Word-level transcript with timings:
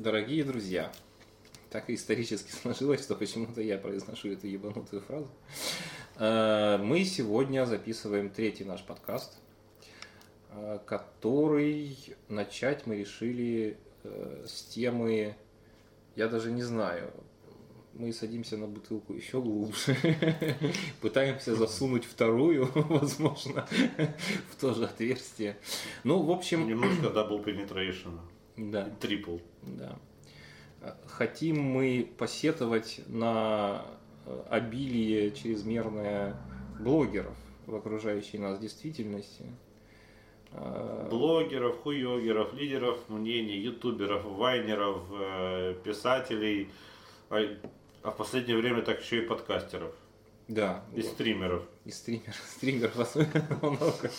Дорогие 0.00 0.44
друзья, 0.44 0.90
так 1.68 1.90
и 1.90 1.94
исторически 1.94 2.50
сложилось, 2.62 3.02
что 3.02 3.14
почему-то 3.14 3.60
я 3.60 3.76
произношу 3.76 4.32
эту 4.32 4.46
ебанутую 4.46 5.02
фразу. 5.02 5.28
Э, 6.16 6.78
мы 6.78 7.04
сегодня 7.04 7.66
записываем 7.66 8.30
третий 8.30 8.64
наш 8.64 8.82
подкаст, 8.82 9.36
э, 10.52 10.78
который 10.86 11.98
начать 12.30 12.86
мы 12.86 12.96
решили 12.96 13.76
э, 14.04 14.46
с 14.48 14.62
темы, 14.62 15.36
я 16.16 16.28
даже 16.28 16.50
не 16.50 16.62
знаю, 16.62 17.12
мы 17.92 18.14
садимся 18.14 18.56
на 18.56 18.68
бутылку 18.68 19.12
еще 19.12 19.42
глубже, 19.42 19.94
пытаемся 21.02 21.54
засунуть 21.54 22.06
вторую, 22.06 22.70
возможно, 22.74 23.68
в 24.50 24.58
то 24.58 24.72
же 24.72 24.86
отверстие. 24.86 25.58
Ну, 26.04 26.22
в 26.22 26.30
общем... 26.30 26.66
Немножко 26.66 27.08
double 27.08 27.44
penetration. 27.44 28.18
Да. 28.60 28.90
Трипл. 29.00 29.38
Да. 29.62 29.98
Хотим 31.06 31.60
мы 31.60 32.10
посетовать 32.18 33.00
на 33.06 33.84
обилие 34.48 35.30
чрезмерное 35.32 36.36
блогеров 36.78 37.36
в 37.66 37.74
окружающей 37.74 38.38
нас 38.38 38.58
действительности. 38.58 39.44
Блогеров, 40.52 41.80
хуёгеров, 41.82 42.52
лидеров 42.54 43.08
мнений, 43.08 43.58
ютуберов, 43.58 44.24
вайнеров, 44.24 45.02
э, 45.12 45.74
писателей, 45.84 46.70
а, 47.28 47.38
а 48.02 48.10
в 48.10 48.16
последнее 48.16 48.56
время 48.56 48.82
так 48.82 49.00
еще 49.00 49.22
и 49.22 49.26
подкастеров. 49.26 49.94
Да. 50.48 50.84
И 50.96 51.02
стримеров. 51.02 51.62
И 51.84 51.92
стримеров. 51.92 52.34
Стримеров 52.56 52.98
особенно 52.98 53.58
много. 53.62 54.10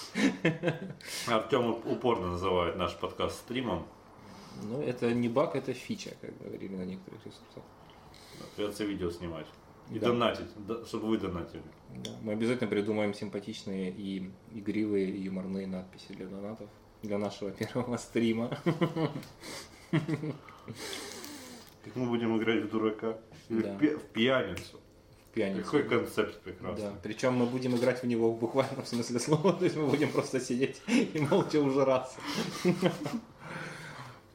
Артем 1.27 1.71
упорно 1.71 2.27
называет 2.27 2.77
наш 2.77 2.95
подкаст 2.95 3.39
стримом. 3.39 3.85
Ну, 4.63 4.81
это 4.81 5.11
не 5.13 5.29
баг, 5.29 5.55
это 5.55 5.73
фича, 5.73 6.11
как 6.21 6.37
говорили 6.39 6.75
на 6.75 6.83
некоторых 6.85 7.19
ресурсах. 7.25 7.63
Придется 8.55 8.83
видео 8.85 9.09
снимать. 9.11 9.47
И 9.89 9.99
Да. 9.99 10.07
донатить, 10.07 10.48
чтобы 10.87 11.07
вы 11.07 11.17
донатили. 11.17 11.63
Да. 12.03 12.12
Мы 12.21 12.34
обязательно 12.34 12.70
придумаем 12.70 13.13
симпатичные 13.13 13.91
и 13.91 14.29
игривые 14.53 15.09
и 15.09 15.21
юморные 15.23 15.67
надписи 15.67 16.13
для 16.13 16.27
донатов. 16.27 16.70
Для 17.01 17.17
нашего 17.17 17.51
первого 17.59 17.98
стрима. 17.98 18.57
Как 21.83 21.95
мы 21.95 22.05
будем 22.07 22.37
играть 22.37 22.63
в 22.63 22.70
дурака? 22.70 23.17
Или 23.49 23.61
Да. 23.63 23.73
в, 23.76 23.79
пи- 23.79 23.95
в 23.95 24.04
пьяницу. 24.13 24.79
В 25.29 25.33
пьяницу. 25.33 25.63
Какой 25.65 25.83
концепт 25.83 26.39
прекрасный. 26.41 26.83
Да. 26.85 26.93
Причем 27.04 27.33
мы 27.33 27.45
будем 27.45 27.76
играть 27.76 28.01
в 28.04 28.07
него 28.07 28.31
в 28.31 28.39
буквальном 28.39 28.85
смысле 28.85 29.20
слова, 29.20 29.54
то 29.54 29.65
есть 29.65 29.76
мы 29.76 29.87
будем 29.87 30.11
просто 30.11 30.39
сидеть 30.39 30.81
и 30.87 31.20
молча 31.29 31.57
ужираться. 31.59 32.20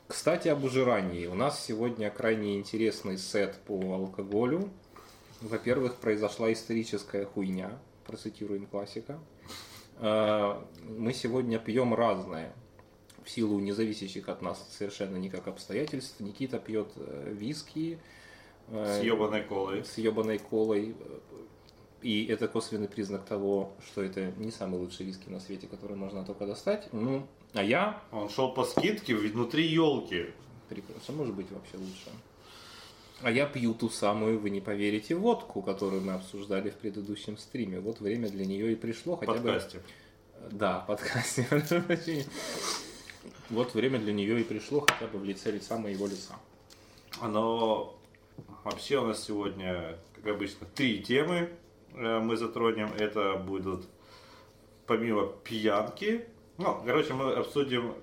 Кстати, 0.09 0.49
об 0.49 0.63
ужирании. 0.65 1.27
У 1.27 1.35
нас 1.35 1.65
сегодня 1.65 2.11
крайне 2.11 2.59
интересный 2.59 3.19
сет 3.19 3.57
по 3.67 3.75
алкоголю. 3.95 4.71
Во-первых, 5.41 5.97
произошла 5.97 6.53
историческая 6.53 7.25
хуйня, 7.25 7.79
процитируем 8.07 8.67
классика. 8.67 9.19
Э, 9.99 10.63
Мы 10.85 11.13
сегодня 11.13 11.59
пьем 11.59 11.93
разное 11.95 12.55
в 13.25 13.31
силу 13.31 13.59
независящих 13.59 14.29
от 14.29 14.43
нас 14.43 14.65
совершенно 14.71 15.17
никак 15.17 15.49
обстоятельств. 15.49 16.21
Никита 16.21 16.59
пьет 16.61 16.89
э, 16.97 17.33
виски. 17.37 17.99
э, 18.69 19.01
С 19.01 19.05
ебаной 19.05 19.43
колой. 19.43 19.85
с 19.85 19.99
ебаной 19.99 20.39
колой. 20.39 20.95
И 22.03 22.27
это 22.27 22.47
косвенный 22.47 22.89
признак 22.89 23.25
того, 23.25 23.73
что 23.85 24.03
это 24.03 24.31
не 24.37 24.53
самый 24.53 24.79
лучший 24.79 25.05
виски 25.07 25.29
на 25.29 25.41
свете, 25.41 25.67
который 25.67 25.97
можно 25.97 26.25
только 26.25 26.47
достать. 26.47 26.89
Ну, 26.93 27.27
а 27.57 27.63
я, 27.63 28.03
Он 28.13 28.29
шел 28.29 28.53
по 28.53 28.65
скидке 28.65 29.15
внутри 29.15 29.67
елки. 29.67 30.27
прекрасно, 30.69 31.15
может 31.15 31.35
быть 31.35 31.51
вообще 31.51 31.79
лучше. 31.79 32.11
А 33.23 33.31
я 33.31 33.47
пью 33.47 33.73
ту 33.73 33.89
самую, 33.89 34.39
вы 34.39 34.51
не 34.51 34.61
поверите, 34.61 35.15
водку, 35.15 35.63
которую 35.63 36.03
мы 36.03 36.13
обсуждали 36.13 36.69
в 36.69 36.75
предыдущем 36.75 37.39
стриме. 37.39 37.81
Вот 37.81 38.01
время 38.01 38.29
для 38.29 38.45
нее 38.45 38.73
и 38.73 38.75
пришло. 38.75 39.17
Хотя 39.17 39.33
подкасте. 39.33 39.79
бы... 39.79 39.85
Да, 40.51 40.81
подкасте. 40.81 41.47
Вот 43.49 43.75
время 43.75 44.01
для 44.01 44.13
нее 44.13 44.41
и 44.41 44.45
пришло, 44.45 44.85
хотя 44.89 45.07
бы 45.07 45.21
в 45.21 45.25
лице 45.25 45.53
лица 45.53 45.79
моего 45.79 46.07
лица. 46.09 46.35
Оно 47.21 47.97
вообще 48.65 48.99
у 48.99 49.07
нас 49.07 49.23
сегодня, 49.23 49.97
как 50.17 50.35
обычно, 50.35 50.67
три 50.75 51.01
темы 51.01 51.51
э, 51.95 52.19
мы 52.19 52.37
затронем. 52.37 52.93
Это 52.99 53.35
будут 53.35 53.87
помимо 54.87 55.29
пьянки. 55.45 56.27
Ну, 56.59 56.83
короче, 56.85 57.13
мы 57.15 57.33
обсудим 57.33 57.95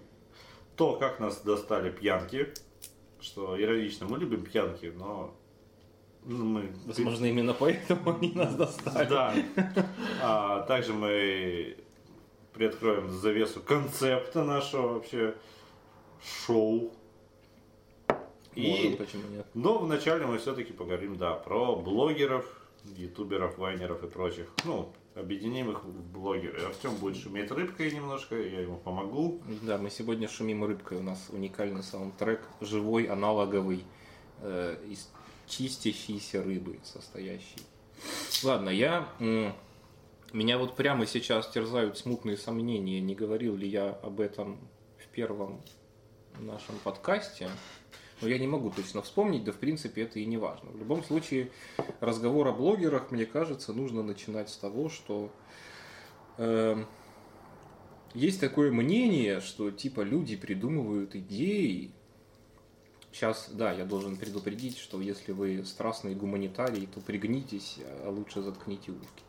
то, 0.75 0.95
как 0.95 1.19
нас 1.19 1.41
достали 1.41 1.91
пьянки. 1.91 2.53
Что 3.19 3.59
иронично, 3.61 4.05
мы 4.07 4.17
любим 4.17 4.43
пьянки, 4.43 4.91
но 4.95 5.33
мы 6.25 6.71
Возможно, 6.85 7.25
именно 7.25 7.53
поэтому 7.53 8.15
они 8.17 8.31
нас 8.33 8.55
достали. 8.55 9.07
Да. 9.09 9.33
А 10.21 10.61
также 10.63 10.93
мы 10.93 11.77
приоткроем 12.53 13.09
завесу 13.09 13.61
концепта 13.61 14.43
нашего 14.43 14.93
вообще 14.95 15.35
шоу. 16.45 16.91
Можем, 18.55 18.93
И, 18.93 18.95
почему 18.97 19.23
нет? 19.31 19.47
но 19.55 19.79
вначале 19.79 20.27
мы 20.27 20.37
все-таки 20.37 20.73
поговорим, 20.73 21.15
да, 21.17 21.33
про 21.33 21.75
блогеров, 21.75 22.45
ютуберов, 22.83 23.57
вайнеров 23.57 24.03
и 24.03 24.07
прочих. 24.07 24.47
Ну, 24.63 24.93
объединим 25.15 25.71
их 25.71 25.83
в 25.83 26.11
блогеры. 26.11 26.61
Артем 26.63 26.95
будет 26.95 27.17
шуметь 27.17 27.51
рыбкой 27.51 27.91
немножко, 27.91 28.35
я 28.35 28.61
ему 28.61 28.77
помогу. 28.77 29.41
Да, 29.61 29.77
мы 29.77 29.89
сегодня 29.89 30.27
шумим 30.27 30.63
рыбкой. 30.63 30.99
У 30.99 31.03
нас 31.03 31.29
уникальный 31.29 31.83
саундтрек, 31.83 32.41
живой, 32.61 33.05
аналоговый, 33.05 33.83
э, 34.41 34.77
из 34.89 35.09
чистящейся 35.47 36.43
рыбы 36.43 36.79
состоящий. 36.83 37.61
Ладно, 38.43 38.69
я... 38.69 39.07
Меня 40.33 40.57
вот 40.57 40.75
прямо 40.75 41.05
сейчас 41.05 41.47
терзают 41.51 41.99
смутные 41.99 42.37
сомнения, 42.37 42.99
не 42.99 43.13
говорил 43.13 43.55
ли 43.55 43.67
я 43.67 43.91
об 43.91 44.19
этом 44.19 44.57
в 44.97 45.07
первом 45.09 45.61
нашем 46.39 46.79
подкасте. 46.83 47.49
Но 48.21 48.27
я 48.27 48.37
не 48.37 48.47
могу 48.47 48.69
точно 48.69 49.01
вспомнить, 49.01 49.43
да 49.43 49.51
в 49.51 49.57
принципе 49.57 50.03
это 50.03 50.19
и 50.19 50.25
не 50.25 50.37
важно. 50.37 50.71
В 50.71 50.77
любом 50.77 51.03
случае, 51.03 51.51
разговор 51.99 52.47
о 52.47 52.53
блогерах, 52.53 53.11
мне 53.11 53.25
кажется, 53.25 53.73
нужно 53.73 54.03
начинать 54.03 54.49
с 54.49 54.57
того, 54.57 54.89
что 54.89 55.31
эм, 56.37 56.85
есть 58.13 58.39
такое 58.39 58.71
мнение, 58.71 59.41
что 59.41 59.71
типа 59.71 60.01
люди 60.01 60.35
придумывают 60.35 61.15
идеи. 61.15 61.91
Сейчас, 63.11 63.49
да, 63.51 63.71
я 63.71 63.85
должен 63.85 64.17
предупредить, 64.17 64.77
что 64.77 64.99
если 65.01 65.33
вы 65.33 65.63
страстный 65.65 66.15
гуманитарий, 66.15 66.87
то 66.87 66.99
пригнитесь, 66.99 67.79
а 68.03 68.09
лучше 68.09 68.41
заткните 68.41 68.91
ушки. 68.91 69.23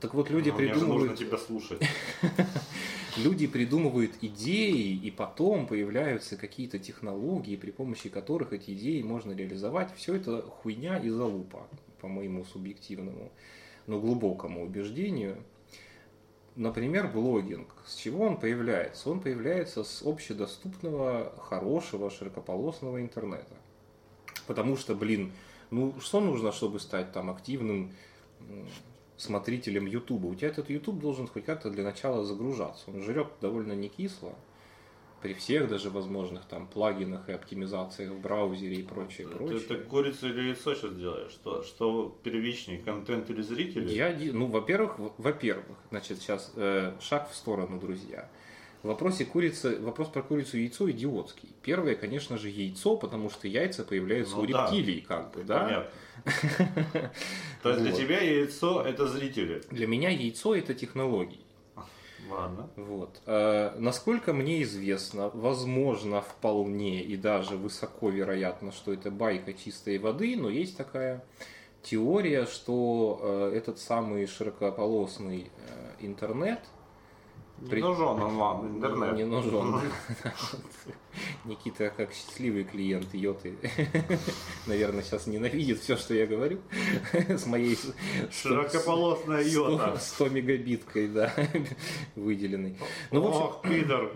Так 0.00 0.12
вот, 0.14 0.28
люди 0.30 0.50
же 0.50 0.56
придумывают... 0.56 1.10
нужно 1.10 1.16
тебя 1.16 1.38
слушать. 1.38 1.80
Люди 3.16 3.46
придумывают 3.46 4.12
идеи, 4.22 4.94
и 4.94 5.10
потом 5.10 5.66
появляются 5.66 6.36
какие-то 6.36 6.78
технологии, 6.78 7.56
при 7.56 7.72
помощи 7.72 8.08
которых 8.08 8.52
эти 8.52 8.70
идеи 8.72 9.02
можно 9.02 9.32
реализовать. 9.32 9.92
Все 9.96 10.14
это 10.14 10.42
хуйня 10.42 10.98
и 10.98 11.08
залупа, 11.08 11.66
по 12.00 12.08
моему 12.08 12.44
субъективному, 12.44 13.32
но 13.86 14.00
глубокому 14.00 14.62
убеждению. 14.64 15.42
Например, 16.54 17.08
блогинг. 17.08 17.74
С 17.86 17.96
чего 17.96 18.24
он 18.26 18.38
появляется? 18.38 19.10
Он 19.10 19.20
появляется 19.20 19.82
с 19.82 20.02
общедоступного, 20.02 21.32
хорошего, 21.38 22.10
широкополосного 22.10 23.00
интернета. 23.00 23.56
Потому 24.46 24.76
что, 24.76 24.94
блин, 24.94 25.32
ну 25.70 25.94
что 26.00 26.20
нужно, 26.20 26.52
чтобы 26.52 26.80
стать 26.80 27.12
там 27.12 27.30
активным 27.30 27.92
смотрителем 29.20 29.86
Ютуба? 29.86 30.26
У 30.26 30.34
тебя 30.34 30.48
этот 30.48 30.70
Ютуб 30.70 30.98
должен 31.00 31.26
хоть 31.28 31.44
как-то 31.44 31.70
для 31.70 31.84
начала 31.84 32.24
загружаться. 32.24 32.90
Он 32.90 33.02
жрет 33.02 33.28
довольно 33.40 33.72
не 33.72 33.88
кисло. 33.88 34.34
При 35.22 35.34
всех 35.34 35.68
даже 35.68 35.90
возможных 35.90 36.46
там 36.46 36.66
плагинах 36.66 37.28
и 37.28 37.32
оптимизациях 37.32 38.12
в 38.12 38.20
браузере 38.20 38.76
и 38.76 38.82
прочее, 38.82 39.28
Ты, 39.28 39.34
прочее. 39.34 39.60
ты 39.60 39.74
курицу 39.76 40.30
или 40.30 40.48
яйцо 40.48 40.74
сейчас 40.74 40.94
делаешь? 40.96 41.32
Что, 41.32 41.62
что 41.62 42.18
первичнее, 42.22 42.78
контент 42.78 43.28
или 43.28 43.42
зрители? 43.42 43.92
Я, 43.92 44.16
ну, 44.32 44.46
во-первых, 44.46 44.94
во-первых, 45.18 45.76
значит, 45.90 46.20
сейчас 46.20 46.52
э, 46.56 46.94
шаг 47.00 47.30
в 47.30 47.34
сторону, 47.34 47.78
друзья. 47.78 48.30
В 48.82 48.88
вопросе 48.88 49.26
курицы, 49.26 49.78
вопрос 49.80 50.08
про 50.08 50.22
курицу 50.22 50.56
и 50.56 50.62
яйцо 50.62 50.90
идиотский. 50.90 51.50
Первое, 51.62 51.94
конечно 51.94 52.38
же, 52.38 52.48
яйцо, 52.48 52.96
потому 52.96 53.28
что 53.28 53.46
яйца 53.46 53.84
появляются 53.84 54.36
Ну 54.36 54.42
у 54.42 54.46
да. 54.46 54.64
рептилий, 54.64 55.02
как 55.02 55.32
бы, 55.32 55.44
да? 55.44 55.90
Понятно. 56.24 57.10
То 57.62 57.70
есть 57.70 57.82
для 57.82 57.92
тебя 57.92 58.20
яйцо 58.20 58.82
это 58.82 59.06
зрители. 59.06 59.62
Для 59.70 59.86
меня 59.86 60.08
яйцо 60.08 60.54
это 60.54 60.72
технологии. 60.74 61.40
Ладно. 62.30 62.70
Вот. 62.76 63.20
Э, 63.26 63.74
насколько 63.78 64.32
мне 64.32 64.62
известно, 64.62 65.30
возможно, 65.34 66.22
вполне 66.22 67.02
и 67.02 67.16
даже 67.16 67.56
высоко 67.56 68.08
вероятно, 68.08 68.72
что 68.72 68.92
это 68.92 69.10
байка 69.10 69.52
чистой 69.52 69.98
воды, 69.98 70.36
но 70.36 70.48
есть 70.48 70.76
такая 70.76 71.24
теория, 71.82 72.46
что 72.46 73.20
э, 73.22 73.56
этот 73.56 73.78
самый 73.78 74.26
широкополосный 74.26 75.50
э, 75.68 76.04
интернет 76.06 76.60
Не 77.60 77.68
При- 77.68 77.80
нужен 77.82 78.04
он 78.04 78.36
вам 78.36 78.76
интернет. 78.76 79.16
Не 79.16 79.24
нужен. 79.24 79.80
Никита, 81.44 81.90
как 81.94 82.12
счастливый 82.12 82.64
клиент 82.64 83.12
Йоты, 83.12 83.54
наверное, 84.66 85.02
сейчас 85.02 85.26
ненавидит 85.26 85.80
все, 85.80 85.96
что 85.96 86.14
я 86.14 86.26
говорю, 86.26 86.60
с 87.28 87.46
моей 87.46 87.76
Широкополосная 88.30 89.42
йота. 89.42 89.98
100 89.98 90.28
мегабиткой, 90.28 91.08
да, 91.08 91.32
выделенной. 92.16 92.78
Ну, 93.10 93.20
в 93.20 93.26
общем, 93.26 93.42
Ох, 93.42 93.62
пидор. 93.62 94.12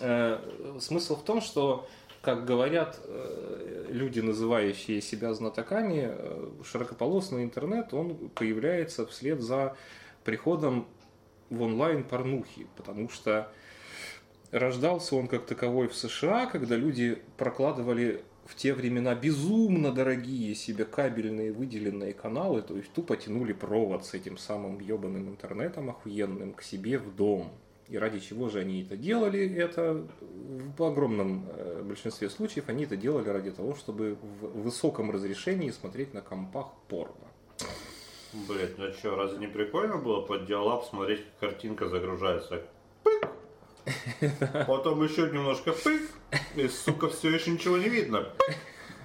Э, 0.00 0.38
Смысл 0.80 1.16
в 1.16 1.24
том, 1.24 1.40
что, 1.40 1.86
как 2.22 2.44
говорят 2.46 2.98
э, 3.04 3.86
люди, 3.90 4.20
называющие 4.20 5.00
себя 5.00 5.34
знатоками, 5.34 6.08
э, 6.10 6.48
широкополосный 6.64 7.44
интернет, 7.44 7.92
он 7.94 8.30
появляется 8.30 9.06
вслед 9.06 9.40
за 9.40 9.76
приходом 10.24 10.86
в 11.50 11.62
онлайн 11.62 12.04
порнухи, 12.04 12.66
потому 12.76 13.08
что 13.08 13.50
рождался 14.50 15.16
он 15.16 15.28
как 15.28 15.46
таковой 15.46 15.88
в 15.88 15.94
США, 15.94 16.46
когда 16.46 16.76
люди 16.76 17.22
прокладывали 17.36 18.22
в 18.48 18.54
те 18.54 18.72
времена 18.72 19.14
безумно 19.14 19.92
дорогие 19.92 20.54
себе 20.54 20.86
кабельные 20.86 21.52
выделенные 21.52 22.14
каналы, 22.14 22.62
то 22.62 22.76
есть 22.76 22.90
тупо 22.92 23.16
тянули 23.16 23.52
провод 23.52 24.06
с 24.06 24.14
этим 24.14 24.38
самым 24.38 24.80
ебаным 24.80 25.28
интернетом 25.28 25.90
охуенным 25.90 26.54
к 26.54 26.62
себе 26.62 26.98
в 26.98 27.14
дом. 27.14 27.52
И 27.88 27.96
ради 27.96 28.20
чего 28.20 28.48
же 28.48 28.60
они 28.60 28.82
это 28.82 28.96
делали? 28.96 29.54
Это 29.54 30.06
в 30.76 30.82
огромном 30.82 31.46
э, 31.48 31.82
большинстве 31.82 32.28
случаев 32.28 32.68
они 32.68 32.84
это 32.84 32.96
делали 32.96 33.28
ради 33.28 33.50
того, 33.50 33.74
чтобы 33.74 34.18
в 34.40 34.62
высоком 34.62 35.10
разрешении 35.10 35.70
смотреть 35.70 36.12
на 36.12 36.20
компах 36.20 36.72
порно. 36.88 37.28
Блять, 38.32 38.76
ну 38.78 38.92
что, 38.92 39.16
разве 39.16 39.38
не 39.38 39.46
прикольно 39.46 39.96
было 39.96 40.20
под 40.20 40.46
диалаб 40.46 40.84
смотреть, 40.84 41.24
как 41.40 41.50
картинка 41.50 41.88
загружается? 41.88 42.62
Пык! 43.02 43.28
Потом 44.66 45.02
еще 45.02 45.22
немножко 45.30 45.72
пык, 45.72 46.02
и, 46.56 46.68
сука, 46.68 47.08
все 47.08 47.30
еще 47.30 47.50
ничего 47.52 47.78
не 47.78 47.88
видно. 47.88 48.28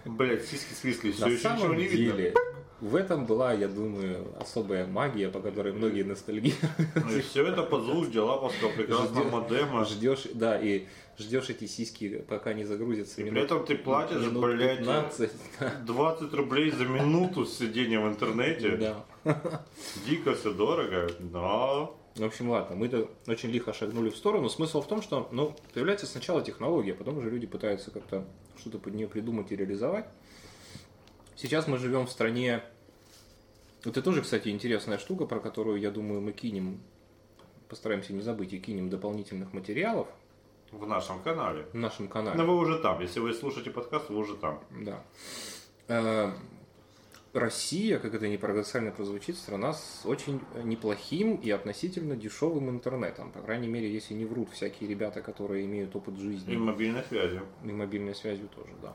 Блять, 0.06 0.46
сиськи 0.46 0.74
свисли, 0.74 1.12
все 1.12 1.25
На 1.25 1.30
еще 1.30 1.38
ничего 1.50 1.58
самом 1.60 1.78
не 1.78 1.84
видно. 1.88 2.18
деле, 2.18 2.34
в 2.81 2.96
этом 2.98 3.25
была, 3.25 3.54
я 3.54 3.70
думаю, 3.70 4.28
особая 4.42 4.86
магия, 4.86 5.30
по 5.30 5.40
которой 5.40 5.72
многие 5.72 6.04
ностальгируют. 6.04 6.60
Ну 6.96 7.16
И 7.18 7.22
все 7.22 7.48
это 7.48 7.64
под 7.64 7.84
звук 7.84 8.12
диалаповского 8.12 8.72
прекрасного 8.74 9.24
Ждё- 9.24 9.30
модема. 9.31 9.86
Ждешь, 9.86 10.24
да, 10.34 10.60
и 10.60 10.88
ждешь 11.18 11.50
эти 11.50 11.66
сиськи, 11.66 12.18
пока 12.28 12.52
не 12.54 12.66
загрузятся. 12.66 13.22
И 13.22 13.30
при 13.30 13.42
этом 13.42 13.66
ты 13.66 13.76
платишь, 13.76 14.18
минут 14.18 14.44
блядь, 14.44 14.80
15. 14.80 15.31
20 15.86 16.34
рублей 16.34 16.72
за 16.72 16.84
минуту 16.84 17.46
сидения 17.46 18.02
в 18.02 18.08
интернете. 18.10 18.72
Да. 18.76 19.06
Дико 20.06 20.34
все 20.34 20.54
дорого. 20.54 21.10
Да. 21.20 21.90
В 22.16 22.24
общем, 22.24 22.50
ладно, 22.50 22.75
мы-то 22.75 23.10
очень 23.28 23.50
лихо 23.50 23.74
шагнули 23.74 24.10
в 24.10 24.16
сторону. 24.18 24.48
Смысл 24.50 24.81
в 24.81 24.88
том, 24.88 25.02
что 25.02 25.28
ну, 25.31 25.56
появляется 25.74 26.06
сначала 26.06 26.44
технология, 26.44 26.94
потом 26.94 27.18
уже 27.18 27.30
люди 27.30 27.48
пытаются 27.48 27.90
как-то 27.90 28.25
что-то 28.58 28.78
под 28.78 28.94
нее 28.94 29.08
придумать 29.08 29.52
и 29.52 29.56
реализовать. 29.56 30.06
Сейчас 31.36 31.68
мы 31.68 31.78
живем 31.78 32.06
в 32.06 32.12
стране... 32.12 32.64
Это 33.84 34.02
тоже, 34.02 34.22
кстати, 34.22 34.50
интересная 34.50 34.98
штука, 34.98 35.26
про 35.26 35.40
которую, 35.40 35.80
я 35.80 35.92
думаю, 35.92 36.22
мы 36.22 36.31
кинем, 36.31 36.80
постараемся 37.68 38.14
не 38.14 38.22
забыть 38.22 38.54
и 38.54 38.60
кинем 38.60 38.90
дополнительных 38.90 39.52
материалов 39.52 40.08
В 40.72 40.88
нашем 40.88 41.19
канале. 41.22 41.66
в 41.74 41.78
нашем 41.78 42.08
канале. 42.08 42.38
Но 42.38 42.46
вы 42.46 42.56
уже 42.56 42.78
там. 42.80 43.02
Если 43.02 43.19
вы 43.19 43.34
слушаете 43.34 43.72
подкаст, 43.72 44.10
вы 44.10 44.18
уже 44.18 44.36
там. 44.36 44.64
Да. 45.90 46.34
Э, 47.33 47.39
Россия, 47.39 48.00
как 48.00 48.13
это 48.13 48.27
не 48.27 48.38
парадоксально 48.38 48.91
прозвучит, 48.91 49.38
страна 49.38 49.74
с 49.74 50.06
очень 50.06 50.39
неплохим 50.63 51.35
и 51.35 51.50
относительно 51.50 52.15
дешевым 52.15 52.69
интернетом. 52.69 53.31
По 53.31 53.39
крайней 53.41 53.68
мере, 53.68 53.91
если 53.91 54.13
не 54.13 54.25
врут 54.25 54.50
всякие 54.51 54.89
ребята, 54.89 55.21
которые 55.21 55.65
имеют 55.65 55.95
опыт 55.95 56.18
жизни, 56.18 56.53
И 56.53 56.57
мобильной 56.57 57.03
связи. 57.03 57.41
и 57.63 57.71
мобильной 57.71 58.15
связью 58.15 58.47
тоже, 58.50 58.71
да, 58.81 58.94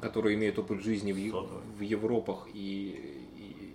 которые 0.00 0.36
имеют 0.36 0.58
опыт 0.58 0.82
жизни 0.82 1.12
в, 1.12 1.16
Е- 1.16 1.32
в 1.32 1.80
Европах 1.80 2.46
и, 2.52 3.24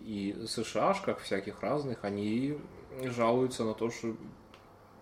и, 0.05 0.33
и 0.41 0.47
США-шках 0.47 1.19
всяких 1.19 1.61
разных, 1.61 2.03
они 2.03 2.57
жалуются 3.03 3.63
на 3.63 3.73
то, 3.73 3.89
что 3.89 4.15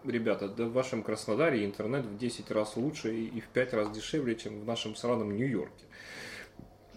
Ребята, 0.06 0.48
да 0.48 0.64
в 0.64 0.72
вашем 0.72 1.04
Краснодаре 1.04 1.66
интернет 1.66 2.06
в 2.06 2.18
10 2.18 2.52
раз 2.52 2.78
лучше 2.78 3.14
и 3.14 3.26
и 3.26 3.42
в 3.42 3.50
5 3.50 3.74
раз 3.74 3.92
дешевле, 3.92 4.34
чем 4.36 4.62
в 4.62 4.66
нашем 4.66 4.96
сраном 4.96 5.36
Нью-Йорке. 5.36 5.86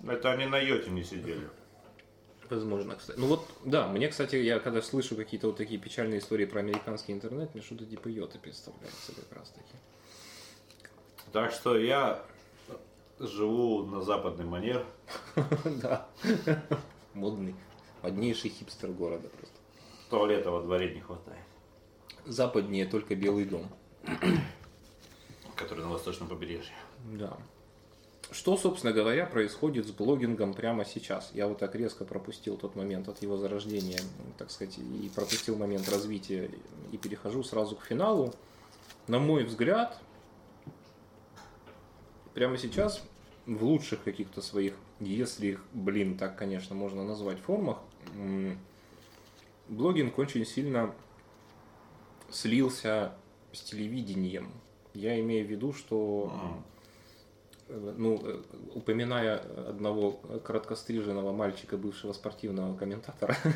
Это 0.06 0.30
они 0.30 0.46
на 0.46 0.58
йоте 0.58 0.90
не 0.90 1.02
сидели. 1.02 1.48
Возможно, 2.52 2.96
кстати. 2.96 3.18
Ну 3.18 3.28
вот, 3.28 3.48
да, 3.64 3.88
мне, 3.88 4.08
кстати, 4.08 4.36
я 4.36 4.58
когда 4.58 4.82
слышу 4.82 5.16
какие-то 5.16 5.46
вот 5.46 5.56
такие 5.56 5.80
печальные 5.80 6.18
истории 6.18 6.44
про 6.44 6.60
американский 6.60 7.12
интернет, 7.12 7.54
мне 7.54 7.62
что-то 7.62 7.86
типа 7.86 8.08
йоты 8.08 8.38
представляется 8.38 9.14
как 9.14 9.38
раз 9.38 9.48
таки. 9.50 9.74
Так 11.32 11.52
что 11.52 11.78
я 11.78 12.22
живу 13.18 13.86
на 13.86 14.02
западный 14.02 14.44
манер. 14.44 14.84
Да. 15.82 16.06
Модный. 17.14 17.54
Моднейший 18.02 18.50
хипстер 18.50 18.90
города 18.90 19.28
просто. 19.28 19.56
Туалета 20.10 20.50
во 20.50 20.60
дворе 20.60 20.94
не 20.94 21.00
хватает. 21.00 21.46
Западнее 22.26 22.84
только 22.84 23.14
Белый 23.14 23.46
дом. 23.46 23.66
Который 25.56 25.84
на 25.84 25.90
восточном 25.90 26.28
побережье. 26.28 26.74
Да. 27.12 27.38
Что, 28.32 28.56
собственно 28.56 28.94
говоря, 28.94 29.26
происходит 29.26 29.86
с 29.86 29.90
блогингом 29.90 30.54
прямо 30.54 30.86
сейчас? 30.86 31.30
Я 31.34 31.46
вот 31.48 31.58
так 31.58 31.74
резко 31.74 32.06
пропустил 32.06 32.56
тот 32.56 32.74
момент 32.76 33.06
от 33.08 33.20
его 33.20 33.36
зарождения, 33.36 34.00
так 34.38 34.50
сказать, 34.50 34.78
и 34.78 35.10
пропустил 35.14 35.54
момент 35.56 35.86
развития, 35.90 36.50
и 36.92 36.96
перехожу 36.96 37.44
сразу 37.44 37.76
к 37.76 37.84
финалу. 37.84 38.32
На 39.06 39.18
мой 39.18 39.44
взгляд, 39.44 40.00
прямо 42.32 42.56
сейчас 42.56 43.02
в 43.44 43.62
лучших 43.62 44.02
каких-то 44.02 44.40
своих, 44.40 44.76
если 44.98 45.48
их, 45.48 45.64
блин, 45.74 46.16
так, 46.16 46.38
конечно, 46.38 46.74
можно 46.74 47.04
назвать 47.04 47.38
формах, 47.38 47.80
блогинг 49.68 50.16
очень 50.16 50.46
сильно 50.46 50.94
слился 52.30 53.12
с 53.52 53.60
телевидением. 53.60 54.52
Я 54.94 55.20
имею 55.20 55.46
в 55.46 55.50
виду, 55.50 55.74
что. 55.74 56.32
Э, 56.34 56.71
ну, 57.96 58.20
э, 58.24 58.42
упоминая 58.74 59.38
одного 59.68 60.12
короткостриженного 60.44 61.32
мальчика, 61.32 61.76
бывшего 61.76 62.12
спортивного 62.12 62.76
комментатора, 62.76 63.36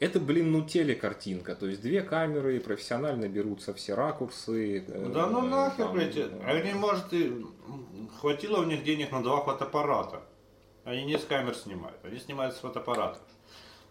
это, 0.00 0.20
блин, 0.20 0.52
ну 0.52 0.64
телекартинка, 0.64 1.54
то 1.56 1.66
есть 1.66 1.80
две 1.82 2.02
камеры, 2.02 2.60
профессионально 2.60 3.28
берутся 3.28 3.74
все 3.74 3.94
ракурсы. 3.94 4.78
э, 4.86 5.10
Да 5.12 5.26
ну 5.26 5.42
нахер, 5.42 5.86
там, 5.86 5.94
блядь. 5.94 6.16
э, 6.16 6.28
Они, 6.44 6.72
может, 6.74 7.12
и 7.12 7.44
хватило 8.20 8.60
у 8.60 8.64
них 8.64 8.84
денег 8.84 9.10
на 9.12 9.22
два 9.22 9.40
фотоаппарата. 9.40 10.22
Они 10.84 11.04
не 11.04 11.18
с 11.18 11.24
камер 11.24 11.54
снимают, 11.54 11.98
они 12.04 12.18
снимают 12.18 12.54
с 12.54 12.58
фотоаппаратов. 12.58 13.20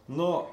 Но 0.08 0.50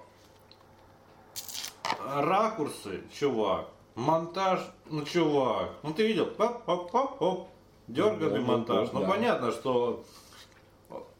ракурсы, 2.04 3.02
чувак, 3.12 3.68
монтаж, 3.94 4.60
ну 4.90 5.04
чувак, 5.04 5.70
ну 5.82 5.92
ты 5.94 6.06
видел, 6.06 6.24
оп, 6.38 6.68
оп, 6.68 6.94
оп, 6.94 7.22
оп, 7.22 7.48
дерганный 7.88 8.40
Ну, 8.40 8.46
монтаж. 8.46 8.92
ну, 8.92 9.00
Ну 9.00 9.06
да. 9.06 9.12
понятно, 9.12 9.52
что 9.52 10.04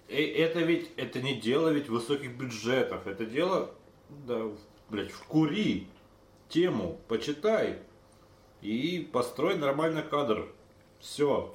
э, 0.09 0.23
это 0.23 0.61
ведь, 0.61 0.91
это 0.97 1.21
не 1.21 1.35
дело 1.35 1.69
ведь 1.69 1.89
высоких 1.89 2.37
бюджетов, 2.37 3.07
это 3.07 3.25
дело, 3.27 3.71
да, 4.09 4.43
блядь, 4.91 5.13
вкури 5.13 5.87
тему, 6.49 6.99
почитай 7.09 7.79
и 8.61 9.09
построй 9.13 9.57
нормальный 9.57 10.03
кадр. 10.03 10.47
Все. 11.01 11.53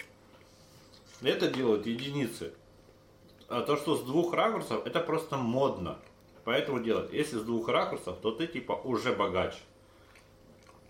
Это 1.22 1.50
делают 1.50 1.86
единицы. 1.86 2.54
А 3.48 3.62
то, 3.62 3.78
что 3.78 3.96
с 3.96 4.04
двух 4.04 4.34
ракурсов, 4.34 4.86
это 4.86 5.00
просто 5.00 5.36
модно. 5.38 5.98
Поэтому 6.44 6.80
делать. 6.80 7.12
Если 7.12 7.38
с 7.38 7.42
двух 7.42 7.68
ракурсов, 7.68 8.18
то 8.22 8.32
ты 8.32 8.46
типа 8.48 8.74
уже 8.74 9.12
богач. 9.14 9.56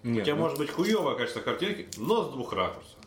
Нет, 0.03 0.21
У 0.21 0.25
тебя 0.25 0.35
ну, 0.35 0.41
может 0.41 0.57
быть 0.57 0.69
хуевое 0.69 1.15
качество 1.15 1.41
картинки, 1.41 1.87
но 1.97 2.23
с 2.23 2.31
двух 2.31 2.53
ракурсов. 2.53 2.97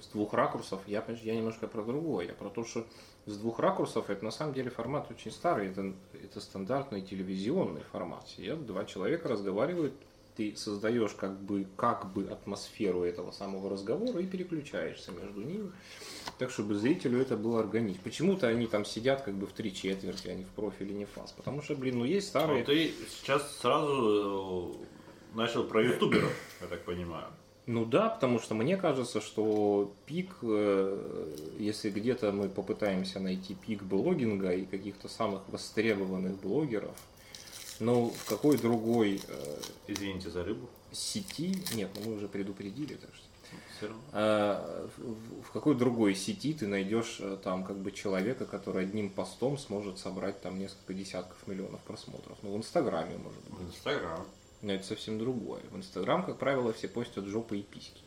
с 0.00 0.06
двух 0.08 0.32
ракурсов, 0.34 0.80
я, 0.86 1.04
я 1.22 1.36
немножко 1.36 1.66
про 1.66 1.82
другое. 1.82 2.26
Я 2.28 2.34
про 2.34 2.48
то, 2.48 2.64
что 2.64 2.86
с 3.26 3.36
двух 3.36 3.58
ракурсов 3.58 4.10
это 4.10 4.24
на 4.24 4.30
самом 4.30 4.54
деле 4.54 4.70
формат 4.70 5.10
очень 5.10 5.30
старый. 5.30 5.68
Это, 5.68 5.92
это 6.22 6.40
стандартный 6.40 7.02
телевизионный 7.02 7.82
формат. 7.92 8.28
Сидят 8.28 8.64
два 8.66 8.84
человека, 8.84 9.28
разговаривают, 9.28 9.94
ты 10.36 10.56
создаешь 10.56 11.12
как 11.12 11.38
бы, 11.40 11.66
как 11.76 12.12
бы 12.12 12.24
атмосферу 12.24 13.04
этого 13.04 13.30
самого 13.30 13.70
разговора 13.70 14.20
и 14.20 14.26
переключаешься 14.26 15.12
между 15.12 15.42
ними. 15.42 15.70
Так, 16.38 16.50
чтобы 16.50 16.74
зрителю 16.74 17.20
это 17.20 17.36
было 17.36 17.60
органично. 17.60 18.00
Почему-то 18.02 18.48
они 18.48 18.66
там 18.66 18.84
сидят 18.84 19.22
как 19.22 19.34
бы 19.34 19.46
в 19.46 19.52
три 19.52 19.72
четверти, 19.72 20.28
а 20.28 20.34
не 20.34 20.44
в 20.44 20.48
профиле, 20.48 20.94
не 20.94 21.04
в 21.04 21.10
фас. 21.10 21.32
Потому 21.32 21.62
что, 21.62 21.76
блин, 21.76 21.98
ну 21.98 22.04
есть 22.04 22.28
старые... 22.28 22.62
А 22.62 22.66
ты 22.66 22.92
сейчас 23.10 23.58
сразу 23.58 24.76
э, 24.80 24.84
начал 25.34 25.64
про 25.64 25.82
ютуберов, 25.82 26.32
я 26.60 26.66
так 26.66 26.84
понимаю. 26.84 27.26
Ну 27.66 27.86
да, 27.86 28.10
потому 28.10 28.38
что 28.40 28.54
мне 28.54 28.76
кажется, 28.76 29.20
что 29.22 29.92
пик, 30.04 30.30
э, 30.42 31.34
если 31.58 31.88
где-то 31.90 32.30
мы 32.32 32.48
попытаемся 32.50 33.20
найти 33.20 33.54
пик 33.54 33.82
блогинга 33.82 34.52
и 34.52 34.66
каких-то 34.66 35.08
самых 35.08 35.48
востребованных 35.48 36.38
блогеров, 36.40 36.94
Ну, 37.80 38.10
в 38.10 38.28
какой 38.28 38.56
другой 38.58 39.20
э, 39.26 39.56
Извините 39.88 40.30
за 40.30 40.44
рыбу. 40.44 40.68
сети, 40.92 41.56
нет, 41.74 41.90
ну 41.96 42.10
мы 42.10 42.16
уже 42.18 42.28
предупредили, 42.28 42.94
так 42.94 43.10
что 43.14 43.24
Все 43.76 43.86
равно. 43.88 44.02
А, 44.12 44.88
в- 44.96 45.42
в 45.42 45.50
какой 45.50 45.74
другой 45.74 46.14
сети 46.14 46.52
ты 46.54 46.66
найдешь 46.68 47.20
там 47.42 47.64
как 47.64 47.76
бы 47.78 47.90
человека, 47.92 48.44
который 48.46 48.82
одним 48.84 49.10
постом 49.10 49.58
сможет 49.58 49.98
собрать 49.98 50.40
там 50.42 50.58
несколько 50.58 50.92
десятков 50.94 51.36
миллионов 51.48 51.80
просмотров? 51.80 52.36
Ну, 52.42 52.52
в 52.52 52.56
Инстаграме, 52.58 53.16
может 53.16 53.40
быть. 53.48 53.58
В 53.58 53.68
Инстаграм. 53.74 54.24
Но 54.64 54.72
это 54.72 54.82
совсем 54.86 55.18
другое. 55.18 55.60
В 55.70 55.76
Инстаграм, 55.76 56.24
как 56.24 56.38
правило, 56.38 56.72
все 56.72 56.88
постят 56.88 57.26
жопы 57.26 57.58
и 57.58 57.62
письки. 57.62 58.00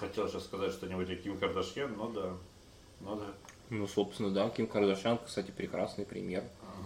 Хотел 0.00 0.26
сейчас 0.26 0.44
сказать 0.44 0.72
что-нибудь 0.72 1.10
о 1.10 1.16
Ким 1.16 1.36
Кардашьян, 1.36 1.94
но 1.94 2.08
да. 2.08 2.32
Ну 3.00 3.16
да. 3.16 3.26
Ну, 3.68 3.86
собственно, 3.86 4.30
да, 4.30 4.48
Ким 4.48 4.66
Кардашьян, 4.68 5.18
кстати, 5.18 5.50
прекрасный 5.50 6.06
пример. 6.06 6.44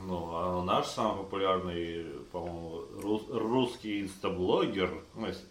Ну, 0.08 0.28
а 0.34 0.64
наш 0.64 0.86
самый 0.88 1.18
популярный, 1.22 2.04
по-моему, 2.32 2.82
рус- 3.00 3.28
русский 3.30 4.00
инстаблогер, 4.02 4.92
ну, 5.14 5.28
если- 5.28 5.44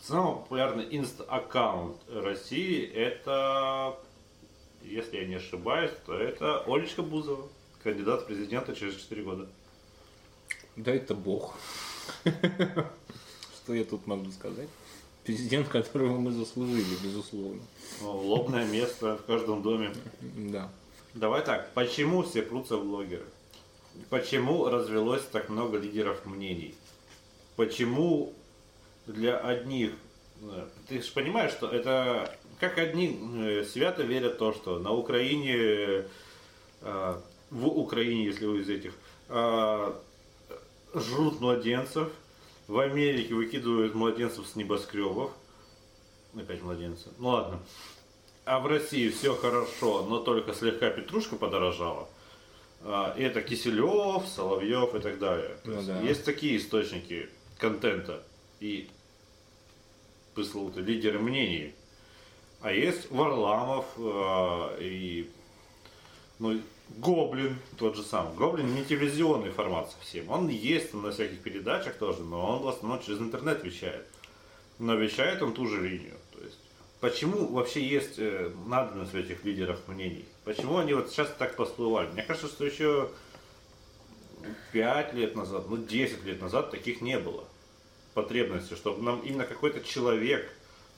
самый 0.00 0.34
популярный 0.40 0.88
инста-аккаунт 0.90 1.96
России, 2.08 2.84
это, 2.84 3.96
если 4.82 5.18
я 5.18 5.26
не 5.26 5.36
ошибаюсь, 5.36 5.92
то 6.04 6.14
это 6.14 6.64
Олечка 6.66 7.02
Бузова, 7.04 7.46
кандидат 7.84 8.22
в 8.22 8.26
президенты 8.26 8.74
через 8.74 8.96
4 8.96 9.22
года. 9.22 9.48
Да 10.74 10.92
это 10.92 11.14
бог. 11.14 11.54
Что 12.24 13.74
я 13.74 13.84
тут 13.84 14.06
могу 14.06 14.30
сказать? 14.30 14.68
Президент, 15.24 15.68
которого 15.68 16.18
мы 16.18 16.32
заслужили, 16.32 16.84
безусловно. 17.02 17.60
Лобное 18.02 18.66
место 18.66 19.16
в 19.18 19.24
каждом 19.26 19.62
доме. 19.62 19.92
Да. 20.20 20.70
Давай 21.14 21.44
так, 21.44 21.72
почему 21.74 22.22
все 22.22 22.42
прутся 22.42 22.76
в 22.76 22.84
блогеры? 22.84 23.24
Почему 24.10 24.66
развелось 24.68 25.22
так 25.32 25.48
много 25.48 25.78
лидеров 25.78 26.24
мнений? 26.24 26.74
Почему 27.56 28.32
для 29.06 29.36
одних... 29.38 29.92
э, 30.42 30.66
Ты 30.88 31.02
же 31.02 31.10
понимаешь, 31.12 31.52
что 31.52 31.68
это... 31.68 32.34
Как 32.60 32.78
одни 32.78 33.18
э, 33.36 33.64
свято 33.64 34.02
верят 34.02 34.34
в 34.34 34.38
то, 34.38 34.52
что 34.52 34.78
на 34.78 34.92
Украине... 34.92 36.04
э, 36.82 37.14
В 37.50 37.66
Украине, 37.66 38.26
если 38.26 38.46
вы 38.46 38.60
из 38.60 38.68
этих... 38.68 38.92
Жрут 40.94 41.40
младенцев. 41.40 42.08
В 42.66 42.78
Америке 42.78 43.34
выкидывают 43.34 43.94
младенцев 43.94 44.46
с 44.46 44.56
небоскребов. 44.56 45.32
Опять 46.34 46.62
младенцы. 46.62 47.08
Ну 47.18 47.28
ладно. 47.28 47.60
А 48.44 48.60
в 48.60 48.66
России 48.66 49.10
все 49.10 49.34
хорошо, 49.34 50.06
но 50.06 50.20
только 50.20 50.54
слегка 50.54 50.90
петрушка 50.90 51.36
подорожала. 51.36 52.08
А, 52.82 53.14
И 53.16 53.22
это 53.22 53.42
Киселев, 53.42 54.26
Соловьев 54.26 54.94
и 54.94 55.00
так 55.00 55.18
далее. 55.18 55.56
Ну 55.64 55.74
есть, 55.74 55.86
да. 55.86 56.00
есть 56.00 56.24
такие 56.24 56.56
источники 56.56 57.28
контента 57.58 58.22
и 58.60 58.88
пресловутые 60.34 60.84
лидеры 60.86 61.18
мнений. 61.18 61.74
А 62.60 62.72
есть 62.72 63.10
Варламов 63.10 63.86
а, 63.98 64.76
и 64.78 65.30
ну, 66.38 66.60
Гоблин 66.96 67.58
тот 67.76 67.96
же 67.96 68.02
самый. 68.02 68.34
Гоблин 68.36 68.74
не 68.74 68.84
телевизионный 68.84 69.50
формат 69.50 69.90
совсем. 69.90 70.28
Он 70.30 70.48
есть 70.48 70.94
на 70.94 71.12
всяких 71.12 71.40
передачах 71.40 71.94
тоже, 71.94 72.22
но 72.22 72.56
он 72.56 72.62
в 72.62 72.68
основном 72.68 73.02
через 73.02 73.20
интернет 73.20 73.62
вещает. 73.62 74.06
Но 74.78 74.94
вещает 74.94 75.42
он 75.42 75.54
ту 75.54 75.66
же 75.66 75.80
линию. 75.80 76.16
То 76.32 76.40
есть, 76.42 76.58
почему 77.00 77.46
вообще 77.46 77.86
есть 77.86 78.18
э, 78.18 78.50
надобность 78.66 79.12
в 79.12 79.16
этих 79.16 79.44
лидерах 79.44 79.80
мнений? 79.86 80.24
Почему 80.44 80.78
они 80.78 80.94
вот 80.94 81.10
сейчас 81.10 81.32
так 81.38 81.54
всплывали? 81.60 82.08
Мне 82.08 82.22
кажется, 82.22 82.48
что 82.48 82.64
еще 82.64 83.10
5 84.72 85.14
лет 85.14 85.36
назад, 85.36 85.68
ну 85.68 85.76
10 85.76 86.24
лет 86.24 86.40
назад 86.40 86.70
таких 86.70 87.00
не 87.00 87.18
было 87.18 87.44
потребности, 88.14 88.74
чтобы 88.74 89.02
нам 89.02 89.20
именно 89.20 89.44
какой-то 89.44 89.80
человек 89.80 90.50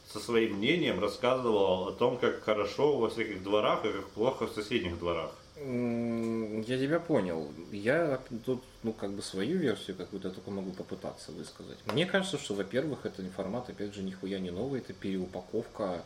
со 0.06 0.18
своим 0.18 0.56
мнением 0.56 1.00
рассказывал 1.00 1.88
о 1.88 1.92
том, 1.92 2.18
как 2.18 2.42
хорошо 2.42 2.96
во 2.96 3.10
всяких 3.10 3.42
дворах 3.42 3.84
и 3.84 3.92
как 3.92 4.08
плохо 4.08 4.46
в 4.46 4.52
соседних 4.52 4.98
дворах. 4.98 5.30
Я 5.62 6.78
тебя 6.78 6.98
понял. 7.00 7.52
Я 7.70 8.18
тут, 8.46 8.64
ну, 8.82 8.94
как 8.94 9.10
бы 9.12 9.20
свою 9.20 9.58
версию 9.58 9.96
какую-то 9.96 10.30
только 10.30 10.50
могу 10.50 10.72
попытаться 10.72 11.32
высказать. 11.32 11.76
Мне 11.92 12.06
кажется, 12.06 12.38
что, 12.38 12.54
во-первых, 12.54 13.04
это 13.04 13.22
формат, 13.28 13.68
опять 13.68 13.94
же, 13.94 14.02
нихуя 14.02 14.38
не 14.38 14.50
новый, 14.50 14.80
это 14.80 14.94
переупаковка, 14.94 16.02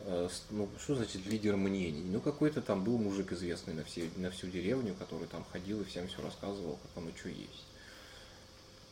э, 0.00 0.28
ну, 0.50 0.68
что 0.78 0.96
значит 0.96 1.24
лидер 1.24 1.56
мнений? 1.56 2.04
Ну, 2.10 2.20
какой-то 2.20 2.60
там 2.60 2.84
был 2.84 2.98
мужик 2.98 3.32
известный 3.32 3.72
на, 3.72 3.84
все, 3.84 4.10
на 4.16 4.30
всю 4.30 4.48
деревню, 4.48 4.94
который 4.98 5.28
там 5.28 5.46
ходил 5.50 5.80
и 5.80 5.84
всем 5.84 6.06
все 6.06 6.20
рассказывал, 6.22 6.78
как 6.82 7.02
оно 7.02 7.10
что 7.16 7.30
есть. 7.30 7.64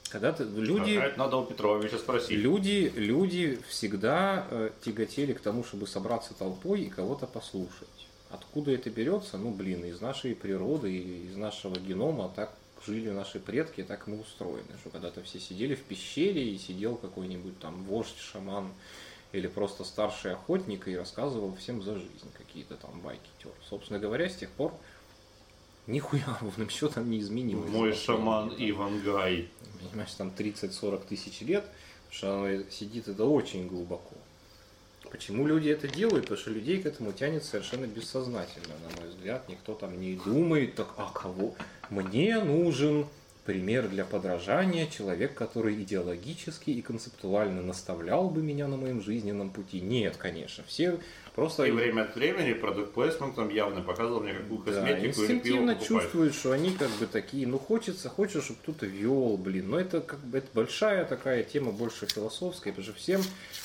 Когда 0.08 0.32
ты, 0.32 0.44
люди... 0.44 0.96
А 0.96 1.12
надо 1.18 1.36
у 1.36 1.44
Петровича 1.44 1.98
спросить. 1.98 2.30
Люди, 2.30 2.90
люди 2.96 3.60
всегда 3.68 4.46
э, 4.50 4.70
тяготели 4.82 5.34
к 5.34 5.40
тому, 5.40 5.64
чтобы 5.64 5.86
собраться 5.86 6.32
толпой 6.32 6.80
и 6.82 6.88
кого-то 6.88 7.26
послушать. 7.26 8.01
Откуда 8.32 8.72
это 8.72 8.88
берется? 8.88 9.36
Ну, 9.36 9.50
блин, 9.50 9.84
из 9.84 10.00
нашей 10.00 10.34
природы, 10.34 10.96
из 10.96 11.36
нашего 11.36 11.76
генома 11.78 12.32
так 12.34 12.54
жили 12.86 13.10
наши 13.10 13.38
предки, 13.38 13.82
так 13.82 14.06
мы 14.06 14.18
устроены, 14.18 14.72
что 14.80 14.88
когда-то 14.88 15.22
все 15.22 15.38
сидели 15.38 15.74
в 15.74 15.82
пещере 15.82 16.48
и 16.48 16.58
сидел 16.58 16.96
какой-нибудь 16.96 17.58
там 17.58 17.84
вождь, 17.84 18.18
шаман 18.18 18.72
или 19.32 19.46
просто 19.46 19.84
старший 19.84 20.32
охотник 20.32 20.88
и 20.88 20.96
рассказывал 20.96 21.54
всем 21.56 21.82
за 21.82 21.94
жизнь 21.94 22.32
какие-то 22.36 22.76
там 22.76 23.00
байки 23.00 23.28
тер. 23.42 23.52
Собственно 23.68 23.98
говоря, 23.98 24.28
с 24.30 24.36
тех 24.36 24.48
пор 24.50 24.72
нихуя 25.86 26.38
ровным 26.40 26.70
счетом 26.70 27.10
не 27.10 27.20
изменилось. 27.20 27.70
Мой 27.70 27.92
шаман 27.92 28.48
там, 28.48 28.58
Ивангай. 28.58 29.50
понимаешь, 29.90 30.14
там 30.14 30.32
30-40 30.36 31.06
тысяч 31.06 31.42
лет, 31.42 31.66
что 32.10 32.34
оно 32.34 32.62
сидит 32.70 33.08
это 33.08 33.26
очень 33.26 33.68
глубоко. 33.68 34.16
Почему 35.12 35.46
люди 35.46 35.68
это 35.68 35.88
делают? 35.88 36.24
Потому 36.24 36.40
что 36.40 36.50
людей 36.50 36.80
к 36.80 36.86
этому 36.86 37.12
тянет 37.12 37.44
совершенно 37.44 37.84
бессознательно, 37.84 38.72
на 38.82 39.00
мой 39.02 39.10
взгляд. 39.10 39.46
Никто 39.46 39.74
там 39.74 40.00
не 40.00 40.16
думает, 40.16 40.74
так, 40.74 40.94
а 40.96 41.10
кого? 41.12 41.54
Мне 41.90 42.42
нужен 42.42 43.06
пример 43.44 43.88
для 43.88 44.06
подражания, 44.06 44.86
человек, 44.86 45.34
который 45.34 45.74
идеологически 45.82 46.70
и 46.70 46.80
концептуально 46.80 47.60
наставлял 47.60 48.30
бы 48.30 48.40
меня 48.40 48.68
на 48.68 48.78
моем 48.78 49.02
жизненном 49.02 49.50
пути. 49.50 49.82
Нет, 49.82 50.16
конечно, 50.16 50.64
все 50.66 50.98
просто... 51.34 51.64
И 51.64 51.70
время 51.70 52.02
от 52.02 52.14
времени 52.14 52.52
продукт 52.52 52.92
плейсментом 52.92 53.48
явно 53.48 53.80
показывал 53.80 54.20
мне, 54.20 54.34
какую 54.34 54.60
Да, 54.60 54.72
косметику 54.72 55.22
или 55.22 55.38
пиво 55.38 55.74
чувствуют, 55.76 56.34
что 56.34 56.52
они 56.52 56.70
как 56.72 56.90
бы 56.90 57.06
такие, 57.06 57.46
ну 57.46 57.58
хочется, 57.58 58.08
хочется, 58.08 58.42
чтобы 58.42 58.60
кто-то 58.62 58.86
вел, 58.86 59.36
блин. 59.36 59.70
Но 59.70 59.80
это 59.80 60.00
как 60.00 60.20
бы 60.20 60.38
это 60.38 60.48
большая 60.54 61.04
такая 61.04 61.42
тема, 61.42 61.72
больше 61.72 62.06
философская, 62.06 62.72
потому 62.72 62.92
что 62.92 63.00
всем, 63.00 63.22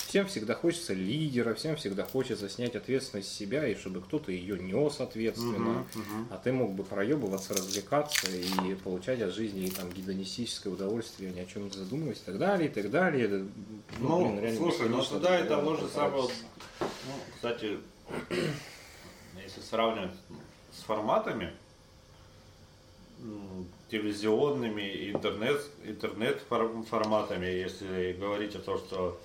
всем 0.07 0.27
всегда 0.27 0.53
хочется 0.55 0.93
лидера, 0.93 1.53
всем 1.53 1.75
всегда 1.75 2.03
хочется 2.03 2.49
снять 2.49 2.75
ответственность 2.75 3.29
с 3.29 3.35
себя, 3.35 3.67
и 3.67 3.75
чтобы 3.75 4.01
кто-то 4.01 4.31
ее 4.31 4.57
нес 4.57 4.99
ответственно. 4.99 5.85
А 6.29 6.37
ты 6.37 6.51
мог 6.51 6.73
бы 6.73 6.83
проебываться, 6.83 7.53
развлекаться 7.53 8.27
и 8.31 8.75
получать 8.75 9.21
от 9.21 9.33
жизни 9.33 9.69
там 9.69 9.89
гедонистическое 9.91 10.71
удовольствие, 10.73 11.31
ни 11.31 11.39
о 11.39 11.45
чем 11.45 11.65
не 11.65 11.71
задумываясь, 11.71 12.17
и 12.19 12.25
так 12.25 12.37
далее, 12.37 12.69
и 12.69 12.71
так 12.71 12.89
далее. 12.89 13.25
Это, 13.25 13.45
Ну, 13.99 14.37
блин, 14.39 14.55
слушай, 14.55 14.87
ну 14.89 14.97
и 14.97 15.01
разговор 15.01 15.45
того 15.47 15.75
же 15.75 15.87
самого, 15.87 16.31
ну, 16.79 17.13
кстати, 17.35 17.56
если 17.61 19.61
сравнивать 19.61 20.11
с 20.71 20.83
форматами, 20.83 21.53
телевизионными, 23.89 25.11
интернет, 25.11 25.61
интернет 25.83 26.41
фор- 26.49 26.83
форматами, 26.83 27.45
если 27.45 28.13
говорить 28.13 28.55
о 28.55 28.59
том, 28.59 28.77
что 28.77 29.19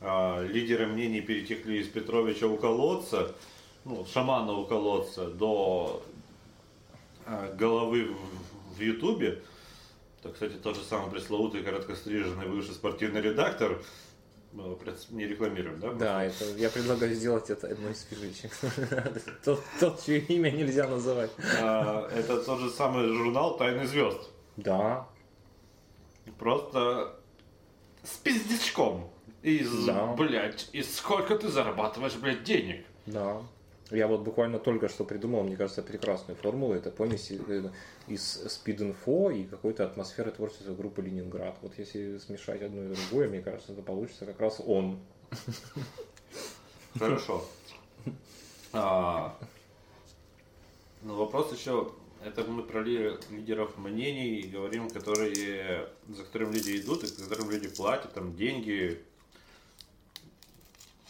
а, 0.00 0.42
лидеры 0.42 0.86
мнений 0.86 1.20
перетекли 1.20 1.80
из 1.80 1.88
Петровича 1.88 2.46
у 2.46 2.56
колодца, 2.56 3.34
ну, 3.84 4.06
шамана 4.06 4.52
у 4.52 4.64
колодца, 4.64 5.26
до 5.26 6.02
а, 7.26 7.52
головы 7.54 8.14
в 8.76 8.80
Ютубе, 8.80 9.42
то, 10.22 10.30
кстати, 10.30 10.54
тот 10.54 10.76
же 10.76 10.82
самый 10.82 11.10
пресловутый 11.10 11.62
короткостриженный 11.62 12.46
бывший 12.46 12.74
спортивный 12.74 13.20
редактор, 13.20 13.82
мы 14.58 14.76
не 15.10 15.26
рекламируем, 15.26 15.78
да? 15.80 15.92
Да, 15.92 16.24
это, 16.24 16.44
я 16.56 16.68
предлагаю 16.68 17.14
сделать 17.14 17.48
это 17.50 17.68
одной 17.68 17.92
из 17.92 18.02
фишечек. 18.02 18.50
Тот, 19.44 19.62
тот, 19.78 20.04
чье 20.04 20.18
имя 20.18 20.50
нельзя 20.50 20.88
называть. 20.88 21.30
А, 21.60 22.08
Это 22.12 22.42
тот 22.42 22.58
же 22.60 22.70
самый 22.70 23.06
журнал 23.08 23.56
«Тайны 23.56 23.86
звезд». 23.86 24.28
Да, 24.56 25.06
Просто 26.38 27.14
с 28.02 28.16
пиздечком. 28.18 29.08
Из, 29.42 29.84
Да. 29.86 30.06
блядь, 30.14 30.68
и 30.72 30.82
сколько 30.82 31.36
ты 31.38 31.48
зарабатываешь, 31.48 32.16
блядь, 32.16 32.42
денег? 32.42 32.84
да. 33.06 33.40
Я 33.90 34.06
вот 34.06 34.20
буквально 34.20 34.58
только 34.58 34.88
что 34.88 35.04
придумал, 35.04 35.44
мне 35.44 35.56
кажется, 35.56 35.82
прекрасную 35.82 36.36
формулу. 36.36 36.74
Это 36.74 36.90
помесь 36.90 37.30
э, 37.30 37.70
из 38.06 38.22
спид-инфо 38.46 39.30
и 39.30 39.44
какой-то 39.44 39.84
атмосферы 39.84 40.30
творчества 40.30 40.74
группы 40.74 41.00
Ленинград. 41.00 41.56
Вот 41.62 41.78
если 41.78 42.18
смешать 42.18 42.60
одно 42.62 42.84
и 42.84 42.94
другое, 42.94 43.28
мне 43.28 43.40
кажется, 43.40 43.72
это 43.72 43.80
получится 43.80 44.26
как 44.26 44.40
раз 44.40 44.60
он. 44.64 44.98
Хорошо. 46.98 47.44
А, 48.72 49.38
ну, 51.02 51.14
вопрос 51.14 51.52
еще 51.58 51.90
Это 52.22 52.44
мы 52.44 52.64
про 52.64 52.82
лидеров 52.82 53.78
мнений 53.78 54.42
говорим, 54.42 54.90
которые, 54.90 55.88
за 56.08 56.24
которым 56.24 56.52
люди 56.52 56.78
идут, 56.78 57.04
и 57.04 57.06
за 57.06 57.22
которым 57.22 57.50
люди 57.50 57.68
платят, 57.68 58.12
там 58.12 58.36
деньги. 58.36 59.02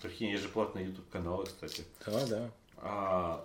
Такие 0.00 0.30
есть 0.30 0.44
же 0.44 0.48
платные 0.48 0.86
YouTube 0.86 1.08
каналы, 1.10 1.46
кстати. 1.46 1.82
Да, 2.06 2.26
да. 2.26 2.50
А, 2.80 3.44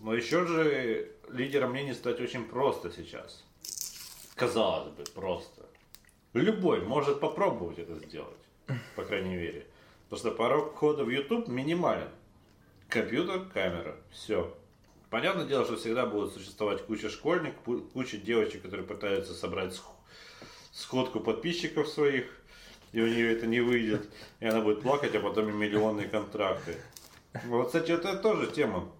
но 0.00 0.14
еще 0.14 0.46
же 0.46 1.10
лидером 1.30 1.70
мнений 1.70 1.94
стать 1.94 2.20
очень 2.20 2.44
просто 2.44 2.90
сейчас. 2.90 3.44
Казалось 4.34 4.92
бы, 4.92 5.04
просто. 5.14 5.66
Любой 6.32 6.80
может 6.82 7.20
попробовать 7.20 7.78
это 7.78 7.94
сделать, 7.98 8.38
по 8.94 9.04
крайней 9.04 9.36
мере. 9.36 9.66
Потому 10.08 10.20
что 10.20 10.30
порог 10.36 10.74
входа 10.74 11.04
в 11.04 11.10
YouTube 11.10 11.48
минимален. 11.48 12.08
Компьютер, 12.88 13.46
камера, 13.52 13.96
все. 14.10 14.56
Понятное 15.10 15.46
дело, 15.46 15.64
что 15.64 15.76
всегда 15.76 16.06
будет 16.06 16.32
существовать 16.32 16.84
куча 16.84 17.08
школьников, 17.08 17.82
куча 17.92 18.18
девочек, 18.18 18.62
которые 18.62 18.86
пытаются 18.86 19.34
собрать 19.34 19.78
сходку 20.72 21.20
подписчиков 21.20 21.88
своих, 21.88 22.26
и 22.92 23.00
у 23.00 23.06
нее 23.06 23.32
это 23.32 23.46
не 23.46 23.60
выйдет, 23.60 24.08
и 24.40 24.46
она 24.46 24.60
будет 24.60 24.82
плакать, 24.82 25.14
а 25.14 25.20
потом 25.20 25.48
и 25.48 25.52
миллионные 25.52 26.08
контракты. 26.08 26.76
Вот, 27.44 27.66
кстати, 27.66 27.92
это 27.92 28.16
тоже 28.16 28.50
тема. 28.50 28.90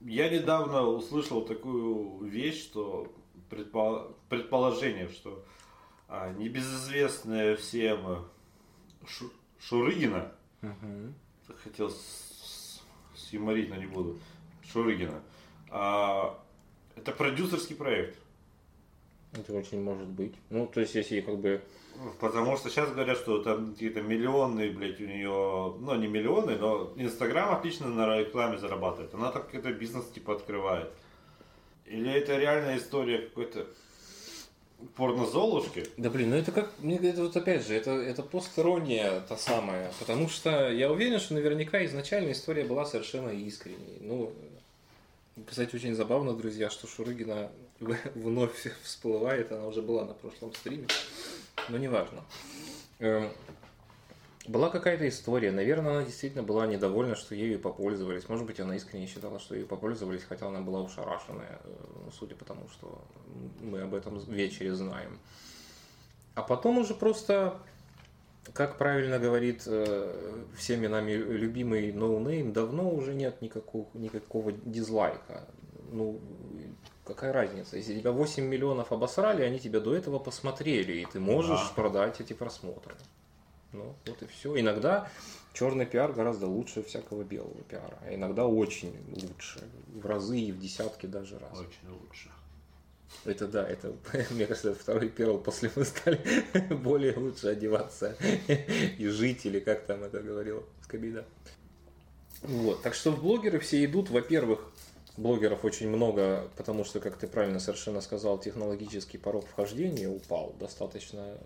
Я 0.00 0.28
недавно 0.28 0.82
услышал 0.82 1.44
такую 1.44 2.24
вещь, 2.24 2.62
что 2.62 3.12
предположение, 4.28 5.08
что 5.08 5.44
а, 6.08 6.32
небезызвестная 6.32 7.56
всем 7.56 8.26
Шу, 9.06 9.30
Шурыгина, 9.58 10.32
угу. 10.62 11.54
хотел 11.62 11.90
с, 11.90 12.82
с 13.14 13.32
юморить, 13.32 13.70
но 13.70 13.76
не 13.76 13.86
буду, 13.86 14.18
Шурыгина, 14.70 15.22
а, 15.70 16.38
это 16.96 17.12
продюсерский 17.12 17.76
проект. 17.76 18.18
Это 19.32 19.52
очень 19.54 19.82
может 19.82 20.08
быть. 20.08 20.34
Ну, 20.50 20.66
то 20.66 20.80
есть, 20.80 20.94
если 20.94 21.20
как 21.20 21.38
бы... 21.38 21.62
Потому 22.20 22.56
что 22.56 22.70
сейчас 22.70 22.90
говорят, 22.90 23.18
что 23.18 23.42
там 23.42 23.72
какие-то 23.72 24.02
миллионы, 24.02 24.70
блядь, 24.70 25.00
у 25.00 25.04
нее, 25.04 25.74
ну, 25.78 25.94
не 25.94 26.08
миллионы, 26.08 26.56
но 26.56 26.92
Инстаграм 26.96 27.54
отлично 27.54 27.88
на 27.88 28.18
рекламе 28.18 28.58
зарабатывает. 28.58 29.14
Она 29.14 29.30
так 29.30 29.46
какой-то 29.46 29.72
бизнес 29.72 30.06
типа 30.08 30.34
открывает. 30.34 30.90
Или 31.86 32.10
это 32.12 32.36
реальная 32.36 32.78
история 32.78 33.18
какой-то 33.18 33.66
порно-золушки? 34.96 35.86
Да 35.96 36.10
блин, 36.10 36.30
ну 36.30 36.36
это 36.36 36.52
как, 36.52 36.70
мне 36.78 36.96
это 36.96 37.22
вот 37.22 37.36
опять 37.36 37.66
же, 37.66 37.74
это, 37.74 37.92
это 37.92 38.22
посторонняя 38.22 39.20
та 39.20 39.36
самая, 39.36 39.92
потому 39.98 40.28
что 40.28 40.70
я 40.70 40.90
уверен, 40.90 41.20
что 41.20 41.34
наверняка 41.34 41.84
изначально 41.86 42.32
история 42.32 42.64
была 42.64 42.84
совершенно 42.84 43.30
искренней. 43.30 43.98
Ну, 44.00 44.32
кстати, 45.46 45.74
очень 45.74 45.94
забавно, 45.94 46.34
друзья, 46.34 46.70
что 46.70 46.86
Шурыгина 46.86 47.50
вновь 48.14 48.66
всплывает, 48.82 49.52
она 49.52 49.66
уже 49.66 49.82
была 49.82 50.04
на 50.04 50.14
прошлом 50.14 50.54
стриме, 50.54 50.86
но 51.68 51.78
неважно. 51.78 52.20
Эм, 52.98 53.30
была 54.46 54.68
какая-то 54.68 55.08
история, 55.08 55.50
наверное, 55.52 55.92
она 55.92 56.04
действительно 56.04 56.42
была 56.42 56.66
недовольна, 56.66 57.14
что 57.14 57.34
ею 57.34 57.58
попользовались. 57.58 58.28
Может 58.28 58.46
быть, 58.46 58.60
она 58.60 58.76
искренне 58.76 59.06
считала, 59.06 59.38
что 59.38 59.54
ею 59.54 59.66
попользовались, 59.66 60.22
хотя 60.22 60.48
она 60.48 60.60
была 60.60 60.82
ушарашенная, 60.82 61.60
э, 61.64 62.10
судя 62.18 62.34
по 62.34 62.44
тому, 62.44 62.68
что 62.68 63.02
мы 63.60 63.80
об 63.80 63.94
этом 63.94 64.18
вечере 64.18 64.74
знаем. 64.74 65.18
А 66.34 66.42
потом 66.42 66.78
уже 66.78 66.94
просто 66.94 67.58
как 68.52 68.76
правильно 68.76 69.18
говорит 69.18 69.62
э, 69.66 70.44
всеми 70.56 70.86
нами 70.86 71.12
любимый 71.12 71.92
ноунейм, 71.92 72.52
давно 72.52 72.90
уже 72.90 73.14
нет 73.14 73.40
никакого, 73.40 73.86
никакого 73.94 74.52
дизлайка. 74.52 75.48
Ну, 75.90 76.20
какая 77.04 77.32
разница? 77.32 77.76
Если 77.76 77.98
тебя 77.98 78.12
8 78.12 78.44
миллионов 78.44 78.92
обосрали, 78.92 79.42
они 79.42 79.58
тебя 79.58 79.80
до 79.80 79.94
этого 79.94 80.18
посмотрели, 80.18 81.00
и 81.00 81.06
ты 81.06 81.20
можешь 81.20 81.60
да. 81.60 81.72
продать 81.74 82.20
эти 82.20 82.32
просмотры. 82.32 82.94
Ну, 83.72 83.94
вот 84.06 84.22
и 84.22 84.26
все. 84.26 84.58
Иногда 84.58 85.08
черный 85.52 85.86
пиар 85.86 86.12
гораздо 86.12 86.46
лучше 86.46 86.82
всякого 86.82 87.24
белого 87.24 87.62
пиара. 87.68 87.98
А 88.06 88.14
иногда 88.14 88.46
очень 88.46 88.94
лучше. 89.10 89.60
В 89.94 90.06
разы 90.06 90.38
и 90.38 90.52
в 90.52 90.58
десятки 90.58 91.06
даже 91.06 91.38
раз. 91.38 91.58
Очень 91.58 91.88
лучше. 91.88 92.30
Это 93.24 93.46
да, 93.46 93.66
это, 93.66 93.94
мне 94.30 94.46
кажется, 94.46 94.70
это 94.70 94.80
второй 94.80 95.08
перл, 95.08 95.38
после 95.38 95.70
мы 95.76 95.84
стали 95.84 96.20
более 96.74 97.16
лучше 97.16 97.48
одеваться 97.48 98.16
и 98.98 99.06
жить, 99.08 99.46
или 99.46 99.60
как 99.60 99.86
там 99.86 100.04
это 100.04 100.20
говорил 100.20 100.64
Скобида. 100.82 101.24
Вот, 102.42 102.82
так 102.82 102.94
что 102.94 103.10
в 103.10 103.22
блогеры 103.22 103.58
все 103.58 103.84
идут, 103.84 104.10
во-первых, 104.10 104.70
блогеров 105.16 105.64
очень 105.64 105.88
много, 105.88 106.48
потому 106.56 106.84
что, 106.84 107.00
как 107.00 107.16
ты 107.16 107.26
правильно 107.26 107.60
совершенно 107.60 108.00
сказал, 108.00 108.38
технологический 108.38 109.18
порог 109.18 109.46
вхождения 109.46 110.08
упал 110.08 110.54
достаточно 110.58 111.36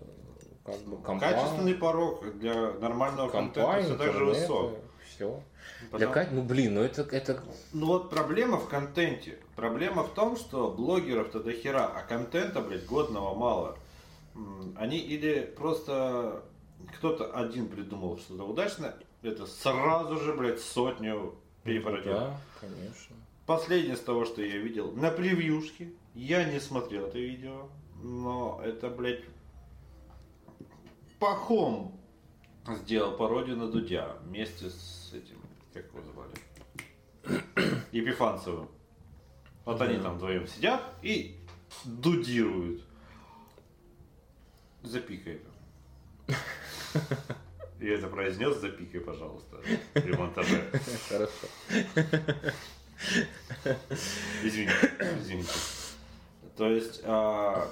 как 0.65 0.79
бы 0.81 0.97
компания. 1.01 1.35
Качественный 1.35 1.75
порог 1.75 2.37
для 2.37 2.71
нормального 2.73 3.29
компании, 3.29 3.87
контента 3.87 3.95
все 3.95 3.97
так 3.97 4.13
же 4.13 4.25
высок. 4.25 4.71
Все. 5.07 5.43
Потому... 5.91 6.13
Для, 6.13 6.27
ну 6.31 6.41
блин, 6.43 6.75
ну 6.75 6.81
это, 6.81 7.01
это... 7.03 7.41
Ну 7.73 7.87
вот 7.87 8.09
проблема 8.09 8.57
в 8.57 8.67
контенте. 8.67 9.37
Проблема 9.55 10.03
в 10.03 10.13
том, 10.13 10.35
что 10.35 10.71
блогеров-то 10.71 11.39
до 11.41 11.51
хера, 11.51 11.85
а 11.87 12.01
контента, 12.03 12.61
блядь, 12.61 12.85
годного 12.85 13.35
мало. 13.35 13.77
Они 14.75 14.97
или 14.97 15.41
просто 15.41 16.43
кто-то 16.97 17.33
один 17.33 17.67
придумал 17.67 18.17
что-то 18.17 18.43
удачно, 18.43 18.95
это 19.21 19.45
сразу 19.45 20.17
же, 20.17 20.33
блядь, 20.33 20.61
сотню 20.61 21.35
перепродел. 21.63 22.13
Да, 22.13 22.37
конечно. 22.61 23.15
Последнее 23.49 23.97
с 23.97 24.01
того, 24.01 24.25
что 24.25 24.43
я 24.43 24.57
видел 24.59 24.91
на 24.91 25.09
превьюшке, 25.09 25.91
я 26.13 26.43
не 26.43 26.59
смотрел 26.59 27.07
это 27.07 27.17
видео, 27.17 27.67
но 27.95 28.61
это, 28.63 28.91
блядь, 28.91 29.23
Пахом 31.17 31.99
сделал 32.67 33.17
пародию 33.17 33.57
на 33.57 33.67
Дудя 33.67 34.17
вместе 34.21 34.69
с 34.69 35.11
этим, 35.15 35.41
как 35.73 35.87
его 35.87 36.03
звали, 36.03 36.35
Епифанцевым. 37.91 38.69
Вот 39.65 39.81
они 39.81 39.97
там 39.97 40.17
вдвоем 40.17 40.45
сидят 40.45 40.83
и 41.01 41.35
дудируют. 41.85 42.83
Запикай. 44.83 45.41
И 47.79 47.87
это 47.87 48.09
произнес, 48.09 48.57
запикай, 48.57 49.01
пожалуйста, 49.01 49.59
при 49.93 50.11
монтаже. 50.15 50.69
Хорошо. 51.09 51.47
Извините, 54.43 54.73
извините. 55.21 55.49
То 56.57 56.69
есть, 56.69 57.01
а, 57.05 57.71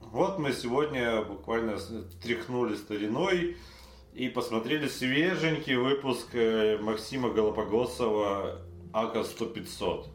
вот 0.00 0.38
мы 0.38 0.52
сегодня 0.52 1.22
буквально 1.22 1.78
тряхнули 2.22 2.76
стариной 2.76 3.56
и 4.14 4.28
посмотрели 4.28 4.86
свеженький 4.88 5.76
выпуск 5.76 6.28
э, 6.32 6.78
Максима 6.78 7.30
Голопогосова 7.30 8.60
АК 8.92 9.16
100-500. 9.16 10.06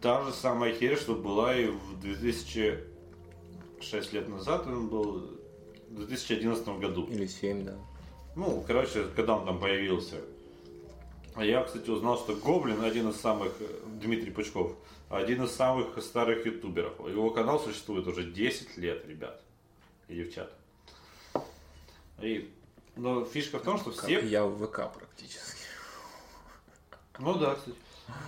Та 0.00 0.24
же 0.24 0.32
самая 0.32 0.74
херь, 0.74 0.96
что 0.96 1.14
была 1.14 1.56
и 1.56 1.66
в 1.66 2.00
2006 2.00 4.12
лет 4.12 4.28
назад, 4.28 4.66
он 4.66 4.88
был 4.88 5.38
в 5.90 5.96
2011 5.96 6.68
году. 6.78 7.06
Или 7.06 7.26
7, 7.26 7.64
да. 7.64 7.74
Ну, 8.34 8.62
короче, 8.66 9.04
когда 9.16 9.36
он 9.36 9.46
там 9.46 9.58
появился. 9.58 10.16
А 11.36 11.44
я, 11.44 11.62
кстати, 11.62 11.90
узнал, 11.90 12.16
что 12.16 12.34
Гоблин 12.34 12.82
один 12.82 13.10
из 13.10 13.20
самых, 13.20 13.52
э, 13.60 13.66
Дмитрий 14.00 14.30
Пучков, 14.30 14.72
один 15.10 15.44
из 15.44 15.52
самых 15.52 16.02
старых 16.02 16.46
ютуберов. 16.46 16.98
Его 17.00 17.28
канал 17.28 17.60
существует 17.60 18.06
уже 18.06 18.24
10 18.24 18.78
лет, 18.78 19.06
ребят 19.06 19.42
и 20.08 20.14
девчат. 20.14 20.50
И, 22.22 22.50
но 22.96 23.26
фишка 23.26 23.58
в 23.58 23.62
том, 23.62 23.76
что 23.76 23.90
все... 23.90 24.20
Я 24.20 24.46
в 24.46 24.66
ВК 24.66 24.90
практически. 24.94 25.58
Ну 27.18 27.34
да, 27.34 27.56
кстати. 27.56 27.76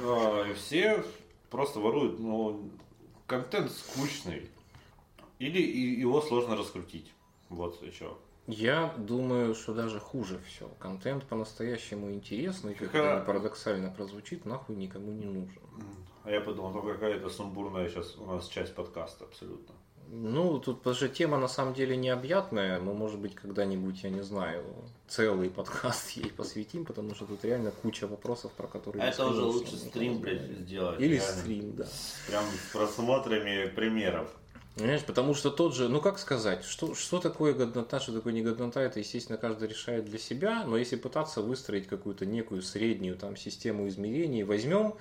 А, 0.02 0.54
все 0.54 1.02
просто 1.48 1.80
воруют, 1.80 2.18
ну, 2.18 2.70
контент 3.26 3.72
скучный. 3.72 4.50
Или 5.38 5.62
его 5.62 6.20
сложно 6.20 6.56
раскрутить. 6.56 7.10
Вот 7.48 7.82
еще. 7.82 8.18
Я 8.48 8.94
думаю, 8.96 9.54
что 9.54 9.74
даже 9.74 10.00
хуже 10.00 10.40
все. 10.46 10.68
Контент 10.78 11.24
по-настоящему 11.24 12.10
интересный, 12.10 12.74
как 12.74 12.94
это 12.94 13.22
парадоксально 13.26 13.90
прозвучит, 13.90 14.46
нахуй 14.46 14.74
никому 14.74 15.12
не 15.12 15.26
нужен. 15.26 15.62
А 16.24 16.30
я 16.30 16.40
подумал, 16.40 16.70
ну 16.70 16.82
какая-то 16.82 17.28
сумбурная 17.28 17.88
сейчас 17.90 18.16
у 18.16 18.24
нас 18.24 18.48
часть 18.48 18.74
подкаста 18.74 19.26
абсолютно. 19.26 19.74
Ну, 20.10 20.58
тут 20.58 20.96
же 20.96 21.10
тема 21.10 21.36
на 21.36 21.48
самом 21.48 21.74
деле 21.74 21.94
необъятная. 21.94 22.80
Мы, 22.80 22.94
может 22.94 23.20
быть, 23.20 23.34
когда-нибудь, 23.34 24.02
я 24.02 24.08
не 24.08 24.22
знаю, 24.22 24.64
целый 25.06 25.50
подкаст 25.50 26.10
ей 26.12 26.32
посвятим, 26.32 26.86
потому 26.86 27.14
что 27.14 27.26
тут 27.26 27.44
реально 27.44 27.70
куча 27.82 28.06
вопросов, 28.06 28.52
про 28.52 28.66
которые... 28.66 29.02
А 29.02 29.08
это 29.08 29.26
уже 29.26 29.42
лучше 29.42 29.76
стрим, 29.76 30.20
блядь, 30.20 30.40
сделать. 30.40 30.98
Или 30.98 31.16
реально. 31.16 31.40
стрим, 31.40 31.76
да. 31.76 31.86
Прям 32.26 32.44
с 32.44 32.72
просмотрами 32.72 33.66
примеров. 33.68 34.34
Понимаешь, 34.78 35.04
потому 35.04 35.34
что 35.34 35.50
тот 35.50 35.74
же, 35.74 35.88
ну 35.88 36.00
как 36.00 36.18
сказать, 36.18 36.64
что, 36.64 36.94
что 36.94 37.18
такое 37.18 37.52
годнота, 37.52 37.98
что 37.98 38.12
такое 38.12 38.32
негоднота, 38.32 38.80
это, 38.80 39.00
естественно, 39.00 39.36
каждый 39.36 39.68
решает 39.68 40.04
для 40.04 40.18
себя, 40.18 40.64
но 40.64 40.76
если 40.76 40.94
пытаться 40.94 41.42
выстроить 41.42 41.88
какую-то 41.88 42.24
некую 42.26 42.62
среднюю 42.62 43.16
там 43.16 43.36
систему 43.36 43.88
измерений, 43.88 44.44
возьмем 44.44 44.94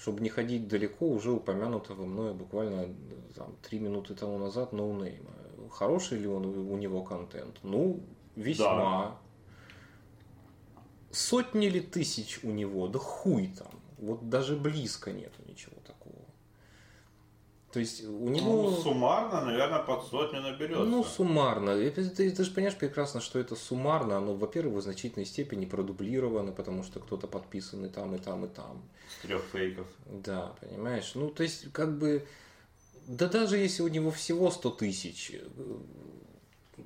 чтобы 0.00 0.20
не 0.20 0.28
ходить 0.28 0.68
далеко, 0.68 1.08
уже 1.08 1.32
упомянутого 1.32 2.06
мною 2.06 2.34
буквально 2.34 2.94
там, 3.34 3.56
три 3.62 3.80
минуты 3.80 4.14
тому 4.14 4.38
назад 4.38 4.72
ноунейма. 4.72 5.30
Хороший 5.70 6.18
ли 6.18 6.26
он 6.28 6.46
у 6.46 6.76
него 6.76 7.02
контент? 7.02 7.58
Ну, 7.62 8.00
весьма. 8.36 9.18
Сотни 11.10 11.66
ли 11.66 11.80
тысяч 11.80 12.40
у 12.44 12.50
него? 12.50 12.86
Да 12.86 12.98
хуй 12.98 13.48
там. 13.58 13.72
Вот 13.98 14.28
даже 14.28 14.56
близко 14.56 15.10
нету 15.10 15.42
ничего. 15.48 15.74
То 17.72 17.80
есть 17.80 18.02
у 18.04 18.28
него... 18.28 18.70
Ну, 18.70 18.76
суммарно, 18.76 19.44
наверное, 19.44 19.80
под 19.80 20.04
сотню 20.04 20.40
наберется. 20.40 20.84
Ну, 20.84 21.04
суммарно. 21.04 21.76
Ты, 21.76 22.08
ты 22.08 22.44
же 22.44 22.50
понимаешь 22.50 22.76
прекрасно, 22.76 23.20
что 23.20 23.38
это 23.38 23.56
суммарно. 23.56 24.16
Оно, 24.16 24.34
во-первых, 24.34 24.78
в 24.78 24.82
значительной 24.82 25.26
степени 25.26 25.66
продублировано, 25.66 26.52
потому 26.52 26.82
что 26.82 26.98
кто-то 27.00 27.26
подписан 27.26 27.84
и 27.84 27.90
там, 27.90 28.14
и 28.14 28.18
там, 28.18 28.46
и 28.46 28.48
там. 28.48 28.82
С 29.18 29.22
трех 29.22 29.42
фейков. 29.52 29.86
Да, 30.06 30.54
понимаешь? 30.60 31.12
Ну, 31.14 31.28
то 31.28 31.42
есть, 31.42 31.70
как 31.72 31.98
бы... 31.98 32.26
Да 33.06 33.28
даже 33.28 33.56
если 33.58 33.82
у 33.82 33.88
него 33.88 34.10
всего 34.10 34.50
100 34.50 34.70
тысяч, 34.70 35.32
э, 35.34 35.46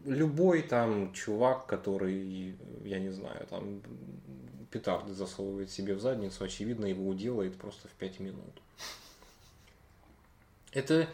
любой 0.05 0.63
там 0.63 1.13
чувак, 1.13 1.67
который, 1.67 2.57
я 2.85 2.99
не 2.99 3.11
знаю, 3.11 3.47
там 3.49 3.83
петарды 4.71 5.15
засовывает 5.15 5.71
себе 5.71 5.95
в 5.95 6.01
задницу, 6.01 6.45
очевидно, 6.45 6.87
его 6.87 7.07
уделает 7.09 7.57
просто 7.57 7.89
в 7.89 7.93
5 7.93 8.21
минут. 8.21 8.63
Это 10.73 11.09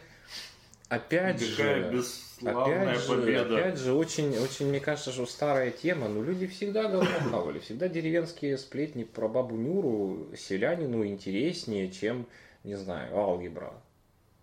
опять 0.87 1.41
же... 1.41 2.03
Опять 2.41 3.01
же, 3.01 3.37
опять 3.37 3.77
же, 3.77 3.93
очень, 3.93 4.37
очень, 4.37 4.67
мне 4.67 4.79
кажется, 4.79 5.11
что 5.11 5.25
старая 5.25 5.71
тема, 5.71 6.07
но 6.07 6.23
люди 6.23 6.47
всегда 6.47 6.87
говно 6.87 7.09
хавали, 7.29 7.59
всегда 7.59 7.89
деревенские 7.89 8.57
сплетни 8.57 9.03
про 9.03 9.27
бабу 9.27 9.57
Нюру 9.57 10.29
селянину 10.37 11.05
интереснее, 11.05 11.91
чем, 11.91 12.25
не 12.63 12.75
знаю, 12.75 13.13
алгебра 13.17 13.73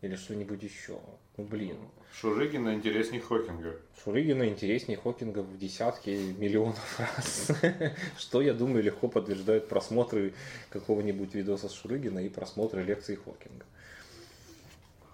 или 0.02 0.14
что-нибудь 0.14 0.62
еще. 0.62 1.00
Ну, 1.38 1.44
блин, 1.44 1.78
Шурыгина 2.20 2.74
интереснее 2.74 3.20
Хокинга. 3.20 3.76
Шурыгина 4.02 4.48
интереснее 4.48 4.98
Хокинга 4.98 5.40
в 5.40 5.58
десятки 5.58 6.34
миллионов 6.38 6.98
раз. 6.98 7.50
Что, 8.18 8.40
я 8.40 8.54
думаю, 8.54 8.82
легко 8.82 9.08
подтверждают 9.08 9.68
просмотры 9.68 10.32
какого-нибудь 10.70 11.34
видоса 11.34 11.68
с 11.68 11.74
Шурыгина 11.74 12.20
и 12.20 12.30
просмотры 12.30 12.82
лекций 12.82 13.16
Хокинга. 13.16 13.66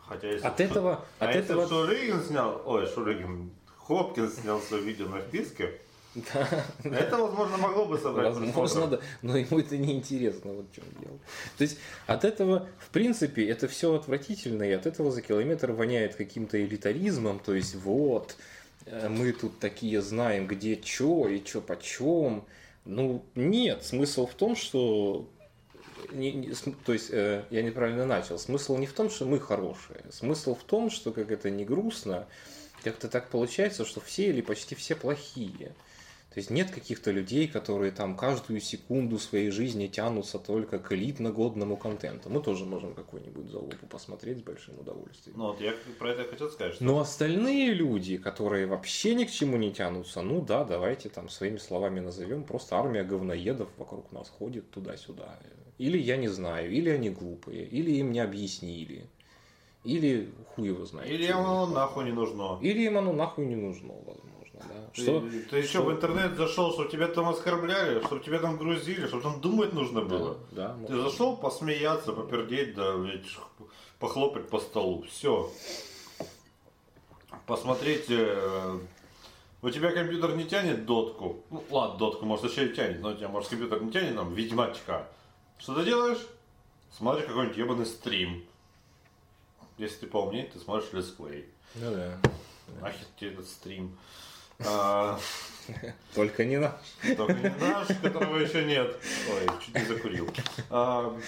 Хотя 0.08 0.28
если 0.28 0.46
От 0.46 0.60
этого- 0.60 1.04
а 1.18 1.24
от 1.26 1.34
если 1.34 1.52
этого- 1.52 1.68
Шурыгин 1.68 2.22
снял, 2.22 2.62
ой, 2.64 2.86
Шурыгин, 2.86 3.50
Хопкинс 3.78 4.40
снял 4.40 4.60
свое 4.60 4.82
видео 4.82 5.08
на 5.08 5.20
вписке, 5.20 5.72
это, 6.84 7.16
возможно, 7.16 7.56
могло 7.56 7.86
бы 7.86 7.96
собрать 7.96 8.34
Возможно, 8.34 8.86
да, 8.86 9.00
но 9.22 9.36
ему 9.36 9.58
это 9.58 9.78
не 9.78 9.94
интересно, 9.94 10.52
вот 10.52 10.66
в 10.70 10.74
чем 10.74 10.84
дело. 11.00 11.18
То 11.56 11.62
есть 11.62 11.78
от 12.06 12.24
этого, 12.24 12.68
в 12.78 12.90
принципе, 12.90 13.48
это 13.48 13.66
все 13.66 13.94
отвратительно, 13.94 14.62
и 14.62 14.72
от 14.72 14.84
этого 14.86 15.10
за 15.10 15.22
километр 15.22 15.72
воняет 15.72 16.14
каким-то 16.14 16.62
элитаризмом, 16.62 17.38
то 17.38 17.54
есть 17.54 17.74
вот, 17.76 18.36
э, 18.84 19.08
мы 19.08 19.32
тут 19.32 19.58
такие 19.58 20.02
знаем, 20.02 20.46
где 20.46 20.78
что 20.82 21.28
и 21.28 21.42
что 21.42 21.62
почем. 21.62 22.44
Ну, 22.84 23.24
нет, 23.34 23.82
смысл 23.84 24.26
в 24.26 24.34
том, 24.34 24.54
что 24.54 25.26
не- 26.12 26.32
не- 26.32 26.54
то 26.84 26.92
есть 26.92 27.10
э, 27.10 27.44
я 27.50 27.62
неправильно 27.62 28.06
начал. 28.06 28.38
Смысл 28.38 28.76
не 28.76 28.86
в 28.86 28.92
том, 28.92 29.10
что 29.10 29.26
мы 29.26 29.40
хорошие. 29.40 30.04
Смысл 30.10 30.54
в 30.54 30.62
том, 30.62 30.90
что 30.90 31.12
как 31.12 31.30
это 31.30 31.50
не 31.50 31.64
грустно, 31.64 32.26
как-то 32.84 33.08
так 33.08 33.28
получается, 33.28 33.84
что 33.84 34.00
все 34.00 34.28
или 34.28 34.40
почти 34.40 34.74
все 34.74 34.94
плохие. 34.96 35.74
То 36.34 36.38
есть 36.38 36.48
нет 36.48 36.70
каких-то 36.70 37.10
людей, 37.10 37.46
которые 37.46 37.92
там 37.92 38.16
каждую 38.16 38.58
секунду 38.62 39.18
своей 39.18 39.50
жизни 39.50 39.86
тянутся 39.86 40.38
только 40.38 40.78
к 40.78 40.90
элитно-годному 40.92 41.76
контенту. 41.76 42.30
Мы 42.30 42.42
тоже 42.42 42.64
можем 42.64 42.94
какую-нибудь 42.94 43.50
залупу 43.50 43.86
посмотреть 43.86 44.38
с 44.38 44.42
большим 44.42 44.78
удовольствием. 44.78 45.36
Ну 45.36 45.48
вот 45.48 45.60
я 45.60 45.74
про 45.98 46.12
это 46.12 46.24
хотел 46.24 46.48
сказать, 46.50 46.76
что 46.76 46.84
Но 46.84 47.00
остальные 47.00 47.74
люди, 47.74 48.16
которые 48.16 48.66
вообще 48.66 49.14
ни 49.14 49.24
к 49.24 49.30
чему 49.30 49.58
не 49.58 49.74
тянутся, 49.74 50.22
ну 50.22 50.40
да, 50.40 50.64
давайте 50.64 51.10
там 51.10 51.28
своими 51.28 51.58
словами 51.58 52.00
назовем, 52.00 52.44
просто 52.44 52.76
армия 52.76 53.04
говноедов 53.04 53.68
вокруг 53.76 54.10
нас 54.10 54.30
ходит 54.30 54.70
туда-сюда. 54.70 55.38
Или 55.82 55.98
я 55.98 56.16
не 56.16 56.28
знаю, 56.28 56.70
или 56.70 56.90
они 56.90 57.10
глупые, 57.10 57.66
или 57.66 57.90
им 57.90 58.12
не 58.12 58.20
объяснили, 58.20 59.04
или 59.82 60.30
хуй 60.54 60.68
его 60.68 60.84
знает. 60.86 61.10
или 61.10 61.26
чего. 61.26 61.40
оно 61.40 61.66
нахуй 61.66 62.04
не 62.04 62.12
нужно. 62.12 62.56
Или 62.62 62.82
им 62.86 62.98
оно 62.98 63.12
нахуй 63.12 63.46
не 63.46 63.56
нужно, 63.56 63.92
возможно, 63.94 64.60
да. 64.68 64.90
Ты, 64.94 65.02
Что? 65.02 65.20
ты 65.50 65.56
еще 65.56 65.68
что- 65.68 65.82
в 65.82 65.90
интернет 65.90 66.36
зашел, 66.36 66.72
чтобы 66.72 66.88
тебя 66.88 67.08
там 67.08 67.28
оскорбляли, 67.28 68.00
чтобы 68.04 68.22
тебя 68.22 68.38
там 68.38 68.58
грузили, 68.58 69.08
чтобы 69.08 69.24
там 69.24 69.40
думать 69.40 69.72
нужно 69.72 70.02
было. 70.02 70.38
Да, 70.52 70.76
Ты 70.86 70.92
может. 70.94 71.10
зашел 71.10 71.36
посмеяться, 71.36 72.12
попердеть, 72.12 72.76
да, 72.76 72.96
блядь, 72.96 73.26
похлопать 73.98 74.48
по 74.50 74.60
столу. 74.60 75.02
Все. 75.10 75.50
Посмотреть. 77.46 78.04
э, 78.08 78.78
у 79.62 79.70
тебя 79.70 79.90
компьютер 79.90 80.36
не 80.36 80.44
тянет 80.44 80.86
дотку. 80.86 81.40
Ну, 81.50 81.64
ладно, 81.70 81.98
дотку, 81.98 82.24
может, 82.24 82.48
еще 82.48 82.66
и 82.66 82.72
тянет, 82.72 83.00
но 83.00 83.10
у 83.10 83.14
тебя, 83.14 83.26
может, 83.28 83.50
компьютер 83.50 83.82
не 83.82 83.90
тянет 83.90 84.14
нам 84.14 84.32
ведьмачка. 84.32 85.08
Что 85.58 85.74
ты 85.74 85.84
делаешь? 85.84 86.26
Смотришь 86.96 87.26
какой-нибудь 87.26 87.56
ебаный 87.56 87.86
стрим. 87.86 88.44
Если 89.78 90.00
ты 90.00 90.06
поумнее, 90.06 90.46
ты 90.46 90.58
смотришь 90.58 90.92
летсплей. 90.92 91.46
Ну 91.76 91.90
да. 91.94 92.18
Нахер 92.80 93.06
тебе 93.18 93.32
этот 93.32 93.48
стрим. 93.48 93.96
А, 94.64 95.18
Только 96.14 96.44
не 96.44 96.56
наш. 96.58 96.74
только 97.16 97.32
не 97.34 97.48
наш, 97.58 97.88
которого 98.00 98.36
еще 98.36 98.64
нет. 98.64 98.96
Ой, 99.28 99.46
чуть 99.64 99.74
не 99.74 99.84
закурил. 99.86 100.30
А, 100.70 101.18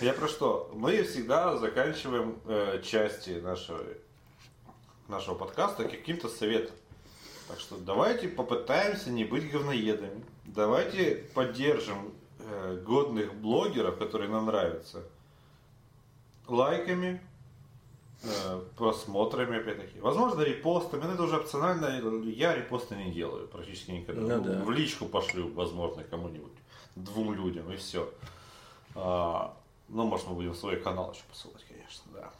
Я 0.00 0.12
про 0.12 0.28
что? 0.28 0.70
Мы 0.74 1.02
всегда 1.02 1.56
заканчиваем 1.56 2.38
э, 2.46 2.80
части 2.84 3.30
нашего, 3.40 3.82
нашего 5.08 5.34
подкаста 5.34 5.88
каким-то 5.88 6.28
советом. 6.28 6.76
Так 7.48 7.58
что 7.58 7.76
давайте 7.76 8.28
попытаемся 8.28 9.10
не 9.10 9.24
быть 9.24 9.50
говноедами. 9.50 10.22
Давайте 10.44 11.26
поддержим 11.34 12.14
годных 12.84 13.34
блогеров, 13.34 13.98
которые 13.98 14.30
нам 14.30 14.46
нравятся. 14.46 15.02
Лайками, 16.48 17.20
э, 18.22 18.60
просмотрами, 18.76 19.58
опять-таки. 19.58 20.00
Возможно, 20.00 20.42
репостами, 20.42 21.04
но 21.04 21.14
это 21.14 21.22
уже 21.22 21.36
опционально. 21.36 22.00
Я 22.30 22.54
репосты 22.54 22.96
не 22.96 23.12
делаю 23.12 23.48
практически 23.48 23.92
никогда. 23.92 24.38
Ну 24.38 24.44
да. 24.44 24.62
В 24.64 24.70
личку 24.70 25.06
пошлю, 25.06 25.52
возможно, 25.52 26.04
кому-нибудь. 26.04 26.52
Двум 26.96 27.32
людям, 27.34 27.72
и 27.72 27.76
все. 27.76 28.12
ну, 28.94 29.52
может, 29.88 30.26
мы 30.26 30.34
будем 30.34 30.54
свой 30.54 30.76
канал 30.76 31.12
еще 31.12 31.22
посылать, 31.30 31.64
конечно, 31.68 32.04
да. 32.12 32.32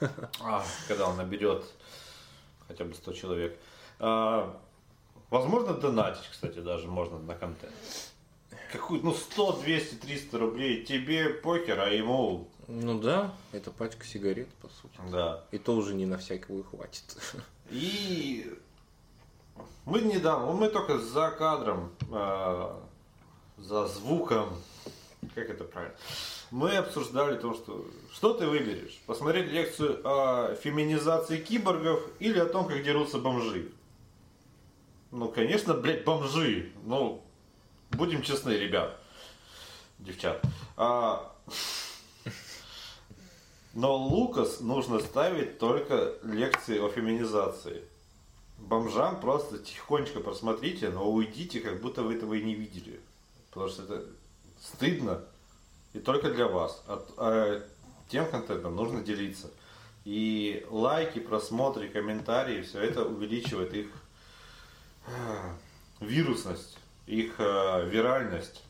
А, 0.40 0.64
когда 0.86 1.08
он 1.08 1.16
наберет 1.16 1.64
хотя 2.68 2.84
бы 2.84 2.94
100 2.94 3.12
человек. 3.14 3.58
А, 3.98 4.56
возможно, 5.30 5.74
донатить, 5.74 6.28
кстати, 6.30 6.58
даже 6.58 6.86
можно 6.86 7.18
на 7.18 7.34
контент. 7.34 7.74
Какую, 8.72 9.02
ну, 9.02 9.14
100, 9.14 9.60
200, 9.62 9.94
300 9.94 10.38
рублей 10.38 10.84
тебе 10.84 11.30
покер, 11.30 11.80
а 11.80 11.88
ему, 11.88 12.48
Ну 12.66 12.98
да, 13.00 13.32
это 13.52 13.70
пачка 13.70 14.04
сигарет, 14.04 14.48
по 14.60 14.68
сути. 14.68 15.10
да. 15.10 15.42
И 15.52 15.58
то 15.58 15.74
уже 15.74 15.94
не 15.94 16.04
на 16.06 16.18
всякого 16.18 16.62
хватит. 16.64 17.04
И 17.70 18.52
мы 19.86 20.02
недавно, 20.02 20.52
мы 20.52 20.68
только 20.68 20.98
за 20.98 21.30
кадром, 21.30 21.90
э, 22.12 22.74
за 23.56 23.86
звуком, 23.86 24.50
как 25.34 25.48
это 25.48 25.64
правильно, 25.64 25.96
мы 26.50 26.76
обсуждали 26.76 27.38
то, 27.38 27.54
что 27.54 27.86
что 28.12 28.34
ты 28.34 28.46
выберешь? 28.46 29.00
Посмотреть 29.06 29.50
лекцию 29.50 30.00
о 30.04 30.54
феминизации 30.56 31.38
киборгов 31.38 32.02
или 32.20 32.38
о 32.38 32.46
том, 32.46 32.66
как 32.66 32.82
дерутся 32.82 33.18
бомжи? 33.18 33.70
Ну, 35.10 35.28
конечно, 35.30 35.72
блядь, 35.74 36.04
бомжи. 36.04 36.70
Ну, 36.84 37.22
будем 37.90 38.22
честны, 38.22 38.50
ребят, 38.50 38.96
девчат. 39.98 40.42
А, 40.76 41.32
но 43.74 43.96
Лукас 43.96 44.60
нужно 44.60 44.98
ставить 45.00 45.58
только 45.58 46.14
лекции 46.22 46.78
о 46.78 46.88
феминизации. 46.88 47.82
Бомжам 48.58 49.20
просто 49.20 49.58
тихонечко 49.58 50.20
просмотрите, 50.20 50.88
но 50.88 51.10
уйдите, 51.10 51.60
как 51.60 51.80
будто 51.80 52.02
вы 52.02 52.14
этого 52.16 52.34
и 52.34 52.42
не 52.42 52.54
видели. 52.54 53.00
Потому 53.50 53.68
что 53.68 53.84
это 53.84 54.04
стыдно 54.60 55.22
и 55.92 56.00
только 56.00 56.30
для 56.30 56.48
вас. 56.48 56.82
А, 56.86 57.04
а 57.18 57.62
тем 58.08 58.28
контентом 58.30 58.74
нужно 58.74 59.02
делиться. 59.02 59.48
И 60.04 60.66
лайки, 60.70 61.18
просмотры, 61.18 61.88
комментарии, 61.88 62.62
все 62.62 62.80
это 62.80 63.04
увеличивает 63.04 63.74
их 63.74 63.88
э, 65.06 65.52
вирусность, 66.00 66.77
их 67.08 67.34
э, 67.38 67.88
виральность. 67.88 68.62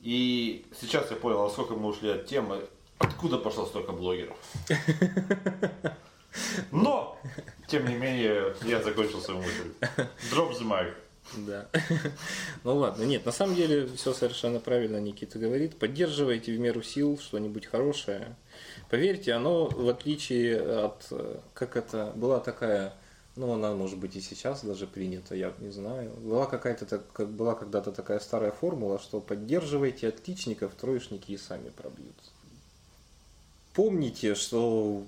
И 0.00 0.66
сейчас 0.78 1.10
я 1.10 1.16
понял, 1.16 1.44
насколько 1.44 1.74
мы 1.74 1.88
ушли 1.88 2.10
от 2.10 2.26
темы, 2.26 2.60
откуда 2.98 3.38
пошло 3.38 3.66
столько 3.66 3.92
блогеров. 3.92 4.36
Но, 6.70 7.18
тем 7.68 7.86
не 7.86 7.94
менее, 7.94 8.54
я 8.64 8.82
закончил 8.82 9.20
свою 9.20 9.40
мысль. 9.40 9.72
Drop 10.30 10.52
the 10.52 10.62
mic. 10.62 10.94
Да. 11.36 11.68
Ну 12.64 12.76
ладно, 12.76 13.04
нет, 13.04 13.24
на 13.24 13.32
самом 13.32 13.54
деле 13.54 13.86
все 13.96 14.12
совершенно 14.12 14.60
правильно 14.60 14.98
Никита 14.98 15.38
говорит. 15.38 15.78
Поддерживайте 15.78 16.52
в 16.52 16.58
меру 16.58 16.82
сил 16.82 17.18
что-нибудь 17.18 17.66
хорошее. 17.66 18.36
Поверьте, 18.90 19.32
оно 19.32 19.66
в 19.66 19.88
отличие 19.88 20.60
от, 20.60 21.06
э, 21.10 21.38
как 21.54 21.76
это, 21.76 22.12
была 22.14 22.40
такая, 22.40 22.92
ну 23.36 23.52
она 23.52 23.74
может 23.74 23.98
быть 23.98 24.16
и 24.16 24.20
сейчас 24.20 24.64
даже 24.64 24.86
принята, 24.86 25.34
я 25.34 25.52
не 25.60 25.70
знаю. 25.70 26.10
Была 26.16 26.46
какая-то, 26.46 26.86
так- 26.86 27.12
как 27.12 27.28
была 27.28 27.54
когда-то 27.54 27.92
такая 27.92 28.20
старая 28.20 28.52
формула, 28.52 28.98
что 28.98 29.20
поддерживайте 29.20 30.08
отличников, 30.08 30.72
троечники 30.74 31.32
и 31.32 31.38
сами 31.38 31.70
пробьются. 31.70 32.30
Помните, 33.74 34.34
что 34.34 35.02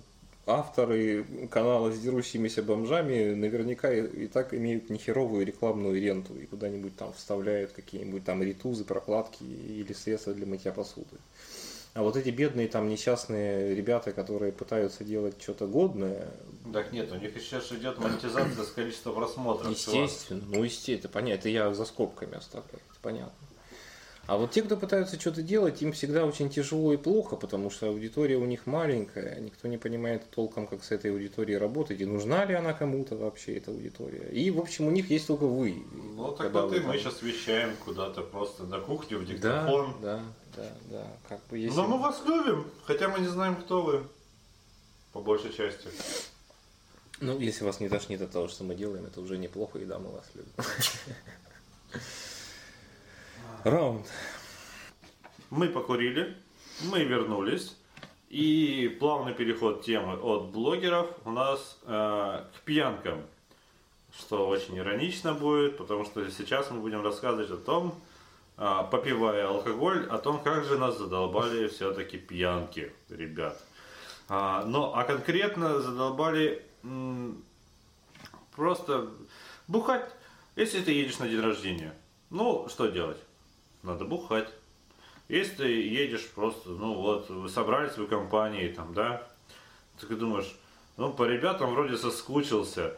авторы 0.46 1.24
канала 1.50 1.90
с 1.92 1.98
дерущимися 1.98 2.62
бомжами 2.62 3.34
наверняка 3.34 3.92
и, 3.92 4.24
и 4.24 4.26
так 4.26 4.54
имеют 4.54 4.90
нехеровую 4.90 5.46
рекламную 5.46 6.00
ренту 6.00 6.34
и 6.38 6.46
куда-нибудь 6.46 6.96
там 6.96 7.12
вставляют 7.12 7.72
какие-нибудь 7.72 8.24
там 8.24 8.42
ритузы, 8.42 8.84
прокладки 8.84 9.42
или 9.42 9.92
средства 9.92 10.34
для 10.34 10.46
мытья 10.46 10.72
посуды. 10.72 11.16
А 11.94 12.02
вот 12.02 12.16
эти 12.16 12.30
бедные 12.30 12.66
там 12.66 12.88
несчастные 12.88 13.72
ребята, 13.72 14.12
которые 14.12 14.50
пытаются 14.50 15.04
делать 15.04 15.40
что-то 15.40 15.68
годное, 15.68 16.28
Так 16.72 16.92
нет, 16.92 17.10
у 17.12 17.14
них 17.14 17.36
ж 17.36 17.72
идет 17.72 17.98
монетизация 17.98 18.64
с 18.64 18.70
количества 18.72 19.12
просмотров. 19.12 19.70
естественно, 19.70 20.42
ну 20.48 20.64
естественно, 20.64 20.98
это 20.98 21.08
понятно, 21.08 21.40
это 21.40 21.48
я 21.50 21.72
за 21.72 21.84
скобками 21.84 22.36
оставляю, 22.36 22.80
это 22.90 23.00
понятно. 23.00 23.32
А 24.26 24.38
вот 24.38 24.52
те, 24.52 24.62
кто 24.62 24.76
пытаются 24.78 25.20
что-то 25.20 25.42
делать, 25.42 25.82
им 25.82 25.92
всегда 25.92 26.24
очень 26.24 26.48
тяжело 26.48 26.94
и 26.94 26.96
плохо, 26.96 27.36
потому 27.36 27.70
что 27.70 27.88
аудитория 27.88 28.36
у 28.36 28.46
них 28.46 28.66
маленькая, 28.66 29.38
никто 29.38 29.68
не 29.68 29.76
понимает 29.76 30.22
толком, 30.30 30.66
как 30.66 30.82
с 30.82 30.90
этой 30.92 31.10
аудиторией 31.12 31.58
работать, 31.58 32.00
и 32.00 32.06
нужна 32.06 32.46
ли 32.46 32.54
она 32.54 32.72
кому-то 32.72 33.16
вообще, 33.16 33.58
эта 33.58 33.70
аудитория. 33.70 34.30
И, 34.30 34.50
в 34.50 34.58
общем, 34.60 34.86
у 34.86 34.90
них 34.90 35.10
есть 35.10 35.26
только 35.26 35.44
вы. 35.44 35.82
Ну 35.92 36.32
так 36.32 36.52
вот 36.52 36.70
вы 36.70 36.76
и 36.78 36.80
мы 36.80 36.92
там- 36.92 37.00
сейчас 37.00 37.20
вещаем 37.20 37.76
куда-то 37.84 38.22
просто 38.22 38.64
на 38.64 38.80
кухню 38.80 39.18
в 39.18 39.26
Да, 39.26 39.32
диктофон. 39.34 39.94
да, 40.00 40.20
да, 40.56 40.72
да, 40.90 41.06
как 41.28 41.40
бы 41.50 41.58
если... 41.58 41.76
Но 41.76 41.86
мы 41.86 41.98
вас 41.98 42.22
любим, 42.24 42.66
хотя 42.84 43.08
мы 43.08 43.20
не 43.20 43.28
знаем, 43.28 43.56
кто 43.56 43.82
вы. 43.82 44.04
По 45.12 45.20
большей 45.20 45.52
части. 45.52 45.88
Ну, 47.20 47.38
если 47.38 47.64
вас 47.64 47.78
не 47.78 47.88
тошнит 47.90 48.22
от 48.22 48.30
того, 48.30 48.48
что 48.48 48.64
мы 48.64 48.74
делаем, 48.74 49.04
это 49.04 49.20
уже 49.20 49.36
неплохо, 49.36 49.78
и 49.78 49.84
да, 49.84 49.98
мы 49.98 50.10
вас 50.10 50.24
любим. 50.34 50.52
Раунд. 53.64 54.06
Мы 55.50 55.68
покурили, 55.68 56.36
мы 56.90 57.04
вернулись. 57.04 57.76
И 58.28 58.96
плавный 58.98 59.32
переход 59.32 59.84
темы 59.84 60.14
от 60.14 60.46
блогеров 60.46 61.08
у 61.24 61.30
нас 61.30 61.78
э, 61.84 62.44
к 62.56 62.60
пьянкам. 62.64 63.22
Что 64.18 64.48
очень 64.48 64.76
иронично 64.76 65.34
будет, 65.34 65.76
потому 65.76 66.04
что 66.04 66.28
сейчас 66.30 66.70
мы 66.70 66.80
будем 66.80 67.02
рассказывать 67.02 67.50
о 67.50 67.56
том, 67.56 67.94
э, 68.56 68.78
попивая 68.90 69.46
алкоголь, 69.46 70.06
о 70.08 70.18
том, 70.18 70.42
как 70.42 70.64
же 70.64 70.78
нас 70.78 70.98
задолбали 70.98 71.68
все-таки 71.68 72.18
пьянки, 72.18 72.92
ребят. 73.08 73.56
А, 74.28 74.64
но, 74.64 74.96
а 74.96 75.04
конкретно 75.04 75.80
задолбали 75.80 76.60
м, 76.82 77.44
просто 78.56 79.10
бухать, 79.68 80.10
если 80.56 80.80
ты 80.80 80.92
едешь 80.92 81.18
на 81.18 81.28
день 81.28 81.40
рождения. 81.40 81.94
Ну, 82.30 82.68
что 82.68 82.88
делать? 82.88 83.18
Надо 83.84 84.06
бухать. 84.06 84.48
Если 85.28 85.56
ты 85.56 85.68
едешь 85.68 86.28
просто, 86.34 86.70
ну 86.70 86.94
вот, 86.94 87.28
вы 87.28 87.48
собрались 87.48 87.96
в 87.96 88.06
компании, 88.06 88.68
там, 88.68 88.94
да, 88.94 89.26
ты 90.00 90.16
думаешь, 90.16 90.54
ну, 90.96 91.12
по 91.12 91.24
ребятам 91.24 91.74
вроде 91.74 91.96
соскучился, 91.96 92.94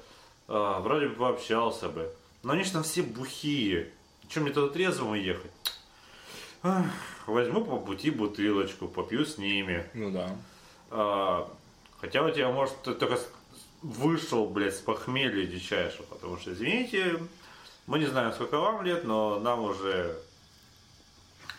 а, 0.48 0.80
вроде 0.80 1.08
бы 1.08 1.16
пообщался 1.16 1.88
бы. 1.88 2.12
Но 2.42 2.52
они 2.52 2.62
же 2.62 2.72
там 2.72 2.84
все 2.84 3.02
бухие. 3.02 3.90
Чем 4.28 4.44
мне 4.44 4.52
туда 4.52 4.72
трезвому 4.72 5.14
ехать? 5.14 5.50
Ах, 6.62 6.86
возьму 7.26 7.64
по 7.64 7.78
пути 7.78 8.10
бутылочку, 8.10 8.86
попью 8.88 9.24
с 9.24 9.38
ними. 9.38 9.88
Ну 9.94 10.10
да. 10.10 10.36
А, 10.90 11.52
хотя 12.00 12.22
у 12.22 12.30
тебя, 12.30 12.50
может, 12.50 12.80
ты 12.82 12.94
только 12.94 13.18
вышел, 13.82 14.48
блядь, 14.48 14.76
с 14.76 14.80
похмелья 14.80 15.46
дичайшего, 15.46 16.04
потому 16.06 16.38
что, 16.38 16.52
извините, 16.52 17.20
мы 17.86 17.98
не 17.98 18.06
знаем, 18.06 18.32
сколько 18.32 18.58
вам 18.58 18.82
лет, 18.82 19.04
но 19.04 19.40
нам 19.40 19.62
уже 19.62 20.16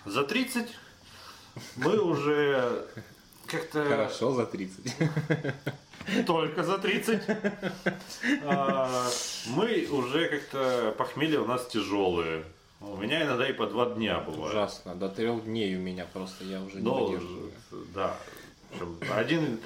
за 0.07 0.23
30, 0.23 0.67
мы 1.77 1.99
уже 1.99 2.85
как-то 3.45 3.83
Хорошо 3.85 4.33
за 4.33 4.45
30. 4.45 4.93
только 6.25 6.63
за 6.63 6.77
30. 6.77 7.21
А, 8.45 9.09
мы 9.47 9.87
уже 9.91 10.27
как-то 10.29 10.95
похмелье 10.97 11.39
у 11.39 11.45
нас 11.45 11.65
тяжелые. 11.67 12.43
У 12.79 12.95
меня 12.97 13.23
иногда 13.23 13.49
и 13.49 13.53
по 13.53 13.65
два 13.65 13.87
дня 13.87 14.19
бывает. 14.19 14.53
Ужасно. 14.53 14.95
До 14.95 15.09
трех 15.09 15.45
дней 15.45 15.75
у 15.75 15.79
меня 15.79 16.05
просто 16.13 16.43
я 16.43 16.61
уже 16.61 16.77
не 16.77 16.83
Ну, 16.83 17.05
выдерживаю. 17.05 17.51
да. 17.93 18.15
Один 19.15 19.59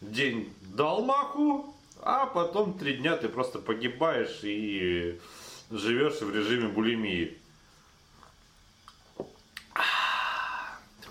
день 0.00 0.52
дал 0.62 1.02
маху, 1.02 1.74
а 2.02 2.26
потом 2.26 2.78
три 2.78 2.94
дня 2.98 3.16
ты 3.16 3.28
просто 3.28 3.58
погибаешь 3.58 4.40
и 4.44 5.18
живешь 5.70 6.20
в 6.20 6.32
режиме 6.34 6.68
булимии. 6.68 7.36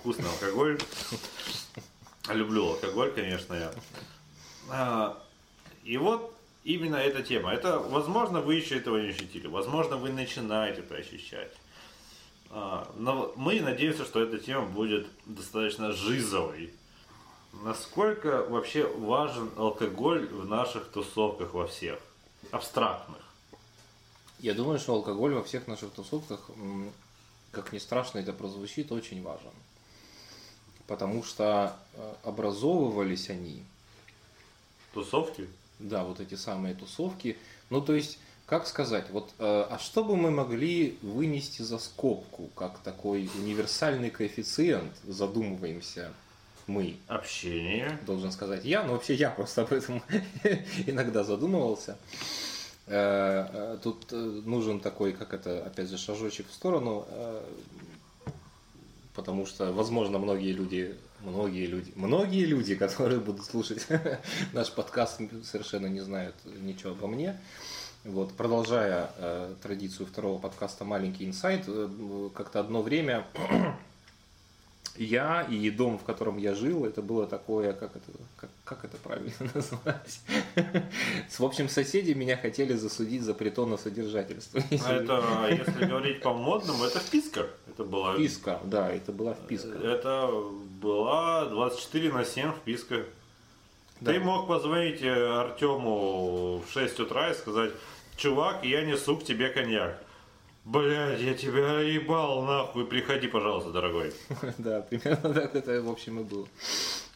Вкусный 0.05 0.29
алкоголь. 0.29 0.77
Люблю 2.29 2.73
алкоголь, 2.73 3.11
конечно, 3.11 3.55
я. 3.55 3.73
А, 4.69 5.19
И 5.83 5.97
вот 5.97 6.31
именно 6.63 6.97
эта 6.97 7.23
тема. 7.23 7.51
Это, 7.51 7.79
возможно, 7.79 8.39
вы 8.39 8.53
еще 8.53 8.77
этого 8.77 8.97
не 8.97 9.09
ощутили. 9.09 9.47
Возможно, 9.47 9.97
вы 9.97 10.11
начинаете 10.11 10.81
это 10.81 10.93
ощущать. 10.93 11.51
А, 12.51 12.87
Но 12.97 13.33
мы 13.35 13.59
надеемся, 13.61 14.05
что 14.05 14.21
эта 14.21 14.37
тема 14.37 14.67
будет 14.67 15.07
достаточно 15.25 15.91
жизовой. 15.91 16.71
Насколько 17.63 18.45
вообще 18.47 18.85
важен 18.85 19.49
алкоголь 19.57 20.27
в 20.27 20.45
наших 20.47 20.85
тусовках 20.89 21.55
во 21.55 21.65
всех? 21.65 21.97
Абстрактных. 22.51 23.23
Я 24.37 24.53
думаю, 24.53 24.77
что 24.77 24.93
алкоголь 24.93 25.33
во 25.33 25.43
всех 25.43 25.65
наших 25.65 25.89
тусовках, 25.93 26.51
как 27.49 27.73
ни 27.73 27.79
страшно 27.79 28.19
это 28.19 28.33
прозвучит, 28.33 28.91
очень 28.91 29.23
важен. 29.23 29.49
Потому 30.87 31.23
что 31.23 31.75
э, 31.95 32.13
образовывались 32.23 33.29
они, 33.29 33.63
Тусовки? 34.93 35.47
да, 35.79 36.03
вот 36.03 36.19
эти 36.19 36.35
самые 36.35 36.73
тусовки. 36.75 37.37
Ну, 37.69 37.81
то 37.81 37.93
есть, 37.93 38.17
как 38.45 38.67
сказать, 38.67 39.09
вот, 39.09 39.29
э, 39.39 39.65
а 39.69 39.77
что 39.79 40.03
бы 40.03 40.15
мы 40.15 40.31
могли 40.31 40.97
вынести 41.01 41.63
за 41.63 41.79
скобку, 41.79 42.49
как 42.55 42.77
такой 42.79 43.29
универсальный 43.35 44.09
коэффициент, 44.11 44.93
задумываемся 45.03 46.13
мы, 46.67 46.97
Общение. 47.07 47.99
должен 48.05 48.31
сказать 48.31 48.63
я, 48.65 48.83
но 48.83 48.93
вообще 48.93 49.15
я 49.15 49.29
просто 49.31 49.63
об 49.63 49.73
этом 49.73 50.01
иногда 50.87 51.23
задумывался. 51.23 51.97
Э, 52.87 53.77
Тут 53.83 54.11
нужен 54.11 54.79
такой, 54.79 55.13
как 55.13 55.33
это, 55.33 55.65
опять 55.65 55.89
же, 55.89 55.97
шажочек 55.97 56.47
в 56.47 56.53
сторону, 56.53 57.05
потому 59.15 59.45
что, 59.45 59.71
возможно, 59.71 60.19
многие 60.19 60.51
люди, 60.51 60.95
многие 61.21 61.65
люди, 61.65 61.91
многие 61.95 62.45
люди, 62.45 62.75
которые 62.85 63.19
будут 63.19 63.45
слушать 63.45 63.87
наш 64.53 64.71
подкаст, 64.71 65.21
совершенно 65.43 65.87
не 65.87 66.01
знают 66.01 66.35
ничего 66.45 66.91
обо 66.91 67.07
мне. 67.07 67.39
Вот, 68.03 68.33
продолжая 68.33 69.09
э, 69.17 69.55
традицию 69.63 70.05
второго 70.05 70.39
подкаста 70.39 70.85
«Маленький 70.85 71.25
инсайт», 71.25 71.63
э, 71.67 72.29
как-то 72.35 72.59
одно 72.59 72.83
время 72.83 73.25
я 74.95 75.41
и 75.41 75.71
дом, 75.71 75.97
в 75.97 76.03
котором 76.03 76.37
я 76.37 76.53
жил, 76.53 76.85
это 76.85 77.01
было 77.01 77.25
такое, 77.25 77.73
как 77.73 77.95
это, 77.95 78.11
как, 78.37 78.51
как 78.65 78.83
это 78.83 78.97
правильно 78.97 79.31
назвать? 79.53 80.19
В 81.29 81.43
общем, 81.45 81.69
соседи 81.69 82.11
меня 82.11 82.35
хотели 82.35 82.73
засудить 82.73 83.21
за 83.21 83.33
притонно-содержательство. 83.33 84.61
А 84.85 84.93
это, 84.93 85.23
если 85.49 85.85
говорить 85.85 86.21
по-модному, 86.21 86.83
это 86.83 86.99
вписка. 86.99 87.47
Это 87.67 87.83
была, 87.83 88.15
Вписка, 88.15 88.59
да, 88.65 88.91
это 88.91 89.11
была 89.11 89.33
вписка. 89.35 89.69
это 89.77 90.29
была 90.81 91.45
24 91.45 92.11
на 92.11 92.25
7 92.25 92.51
вписка. 92.53 93.05
Да. 94.01 94.11
Ты 94.11 94.19
мог 94.19 94.47
позвонить 94.47 95.01
э, 95.01 95.27
Артему 95.39 96.61
в 96.67 96.71
6 96.73 96.99
утра 96.99 97.31
и 97.31 97.33
сказать, 97.33 97.71
чувак, 98.17 98.65
я 98.65 98.83
несу 98.85 99.15
к 99.17 99.23
тебе 99.23 99.49
коньяк. 99.49 100.01
Блядь, 100.65 101.21
я 101.21 101.35
тебя 101.35 101.79
ебал, 101.81 102.41
нахуй, 102.41 102.87
приходи, 102.87 103.27
пожалуйста, 103.27 103.71
дорогой. 103.71 104.11
Да, 104.57 104.81
примерно 104.81 105.31
так 105.31 105.55
это, 105.55 105.79
в 105.79 105.89
общем, 105.89 106.19
и 106.21 106.23
было. 106.23 106.47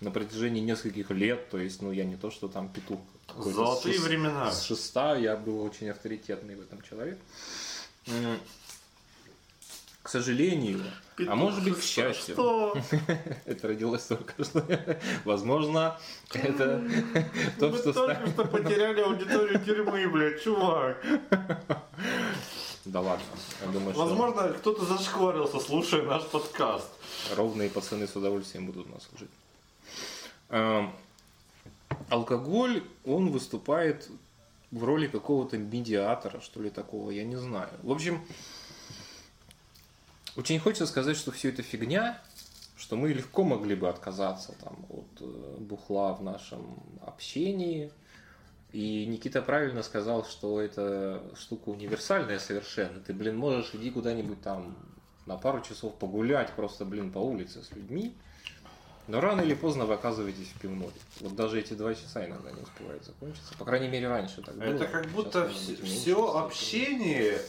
На 0.02 0.12
протяжении 0.12 0.62
нескольких 0.62 1.10
лет, 1.10 1.50
то 1.50 1.58
есть, 1.58 1.82
ну, 1.82 1.92
я 1.92 2.06
не 2.06 2.16
то, 2.16 2.30
что 2.30 2.48
там 2.48 2.70
петух. 2.70 3.00
Золотые 3.38 3.98
с 3.98 4.04
времена. 4.04 4.52
С 4.52 4.64
шеста 4.64 5.16
я 5.16 5.36
был 5.36 5.64
очень 5.64 5.90
авторитетный 5.90 6.56
в 6.56 6.62
этом 6.62 6.80
человек. 6.84 7.18
К 10.04 10.10
сожалению, 10.10 10.82
а 11.28 11.36
может 11.36 11.64
быть, 11.64 11.78
к 11.78 11.84
счастью. 11.84 12.36
Что? 12.36 12.78
Это 13.46 13.68
родилось 13.68 14.04
только 14.04 14.44
что. 14.44 14.64
Возможно, 15.26 16.00
это 16.34 16.82
то, 17.60 17.70
Мы 17.70 17.78
что 17.78 17.94
только 17.94 18.16
станет... 18.16 18.34
что 18.34 18.46
потеряли 18.46 19.02
аудиторию 19.02 19.60
тюрьмы, 19.64 20.08
блядь, 20.08 20.42
чувак. 20.42 21.04
Да 22.86 23.02
ладно. 23.02 23.26
Я 23.62 23.72
думаю, 23.72 23.94
что 23.94 24.06
Возможно, 24.06 24.54
кто-то 24.54 24.86
зашкварился, 24.86 25.60
слушая 25.60 26.04
наш 26.04 26.24
подкаст. 26.26 26.90
ровные 27.36 27.70
пацаны 27.70 28.08
с 28.08 28.16
удовольствием 28.16 28.66
будут 28.66 28.90
нас 28.90 29.04
слушать. 29.04 29.30
Эм, 30.50 30.92
Алкоголь, 32.10 32.84
он 33.06 33.32
выступает 33.32 34.10
в 34.72 34.84
роли 34.84 35.08
какого-то 35.08 35.58
медиатора, 35.58 36.40
что 36.42 36.62
ли, 36.62 36.70
такого, 36.70 37.12
я 37.12 37.24
не 37.24 37.36
знаю. 37.36 37.70
В 37.84 37.92
общем, 37.92 38.22
очень 40.36 40.60
хочется 40.60 40.88
сказать, 40.88 41.18
что 41.18 41.32
все 41.32 41.50
это 41.50 41.64
фигня, 41.64 42.22
что 42.78 42.96
мы 42.96 43.10
легко 43.10 43.44
могли 43.44 43.76
бы 43.76 43.90
отказаться 43.90 44.54
там, 44.64 44.78
от 44.90 45.22
э, 45.22 45.56
бухла 45.60 46.14
в 46.14 46.24
нашем 46.24 46.78
общении. 47.06 47.92
И 48.72 49.06
Никита 49.08 49.42
правильно 49.42 49.82
сказал, 49.82 50.26
что 50.26 50.62
это 50.62 51.24
штука 51.36 51.70
универсальная 51.70 52.40
совершенно. 52.40 53.00
Ты, 53.00 53.14
блин, 53.14 53.36
можешь 53.38 53.72
иди 53.74 53.90
куда-нибудь 53.90 54.42
там 54.42 54.76
на 55.26 55.38
пару 55.38 55.62
часов 55.62 55.96
погулять 55.96 56.52
просто, 56.54 56.86
блин, 56.86 57.12
по 57.12 57.20
улице 57.20 57.64
с 57.64 57.72
людьми. 57.72 58.16
Но 59.08 59.22
рано 59.22 59.42
или 59.42 59.56
поздно 59.56 59.86
вы 59.86 59.96
оказываетесь 59.96 60.50
в 60.50 60.60
пивной. 60.60 60.92
Вот 61.20 61.36
даже 61.36 61.60
эти 61.60 61.74
два 61.74 61.96
часа 61.96 62.24
иногда 62.24 62.52
не 62.52 62.62
успевают 62.62 63.04
закончиться. 63.04 63.56
По 63.58 63.66
крайней 63.66 63.88
мере, 63.88 64.08
раньше 64.08 64.44
так 64.44 64.56
было. 64.56 64.66
Это 64.66 64.86
как 64.86 65.06
Сейчас, 65.06 65.14
будто 65.16 65.44
меньше 65.46 65.84
все 65.84 66.38
общение, 66.38 67.42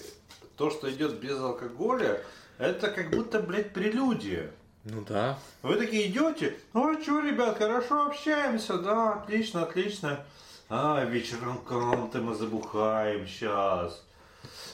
то, 0.57 0.71
что 0.71 0.91
идет 0.91 1.21
без 1.21 1.39
алкоголя, 1.39 2.23
это 2.57 2.91
как 2.91 3.11
будто, 3.11 3.41
блядь, 3.41 3.75
прелюдия. 3.75 4.53
Ну 4.85 5.05
да. 5.07 5.39
Вы 5.61 5.77
такие 5.77 6.09
идете, 6.09 6.57
ну 6.73 6.97
а 6.97 7.03
что, 7.03 7.21
ребят, 7.21 7.59
хорошо 7.59 8.07
общаемся, 8.07 8.79
да, 8.79 9.13
отлично, 9.15 9.65
отлично. 9.65 10.25
А, 10.73 11.05
вечером 11.05 11.59
канты 11.59 12.21
мы 12.21 12.33
забухаем 12.37 13.27
сейчас. 13.27 14.07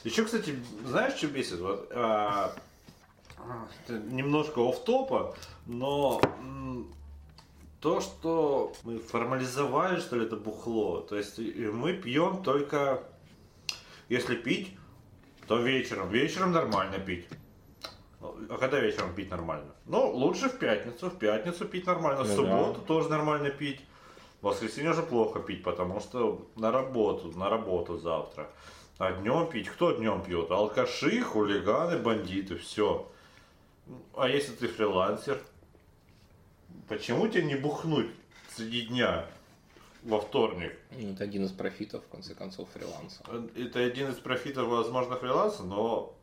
Еще, 0.03 0.23
кстати, 0.25 0.55
знаешь, 0.85 1.15
что 1.15 1.25
бесит? 1.25 1.59
Вот, 1.59 1.91
а, 1.91 2.53
немножко 3.89 4.59
оф 4.59 4.83
топа 4.83 5.35
но 5.65 6.21
м, 6.39 6.93
то, 7.81 7.99
что 7.99 8.73
мы 8.83 8.99
формализовали, 8.99 9.99
что 9.99 10.17
ли, 10.17 10.25
это 10.27 10.35
бухло. 10.35 11.01
То 11.01 11.17
есть 11.17 11.39
мы 11.39 11.93
пьем 11.93 12.43
только, 12.43 13.01
если 14.07 14.35
пить, 14.35 14.77
то 15.47 15.57
вечером. 15.59 16.09
Вечером 16.09 16.51
нормально 16.51 16.99
пить. 16.99 17.27
А 18.21 18.57
когда 18.59 18.79
вечером 18.79 19.15
пить 19.15 19.31
нормально? 19.31 19.73
Ну, 19.85 20.11
лучше 20.11 20.47
в 20.49 20.59
пятницу. 20.59 21.09
В 21.09 21.17
пятницу 21.17 21.65
пить 21.65 21.87
нормально. 21.87 22.23
В 22.23 22.27
Ну 22.27 22.35
субботу 22.35 22.81
тоже 22.81 23.09
нормально 23.09 23.49
пить. 23.49 23.81
Воскресенье 24.47 24.91
уже 24.91 25.03
плохо 25.03 25.41
пить, 25.41 25.61
потому 25.61 25.99
что 25.99 26.47
на 26.55 26.71
работу, 26.71 27.37
на 27.37 27.49
работу 27.49 27.97
завтра. 27.97 28.49
А 28.97 29.11
днем 29.11 29.49
пить? 29.49 29.67
Кто 29.67 29.91
днем 29.91 30.23
пьет? 30.23 30.49
Алкаши, 30.49 31.21
хулиганы, 31.21 31.99
бандиты, 31.99 32.55
все. 32.55 33.11
А 34.15 34.29
если 34.29 34.53
ты 34.53 34.69
фрилансер? 34.69 35.41
Почему 36.87 37.27
тебе 37.27 37.43
не 37.43 37.55
бухнуть 37.55 38.09
среди 38.55 38.83
дня 38.83 39.25
во 40.03 40.21
вторник? 40.21 40.77
Ну, 40.91 41.11
Это 41.11 41.25
один 41.25 41.43
из 41.43 41.51
профитов, 41.51 42.05
в 42.05 42.09
конце 42.09 42.33
концов, 42.33 42.69
фриланса. 42.73 43.21
Это 43.53 43.79
один 43.79 44.11
из 44.11 44.15
профитов, 44.15 44.69
возможно, 44.69 45.17
фриланса, 45.17 45.63
но 45.63 46.15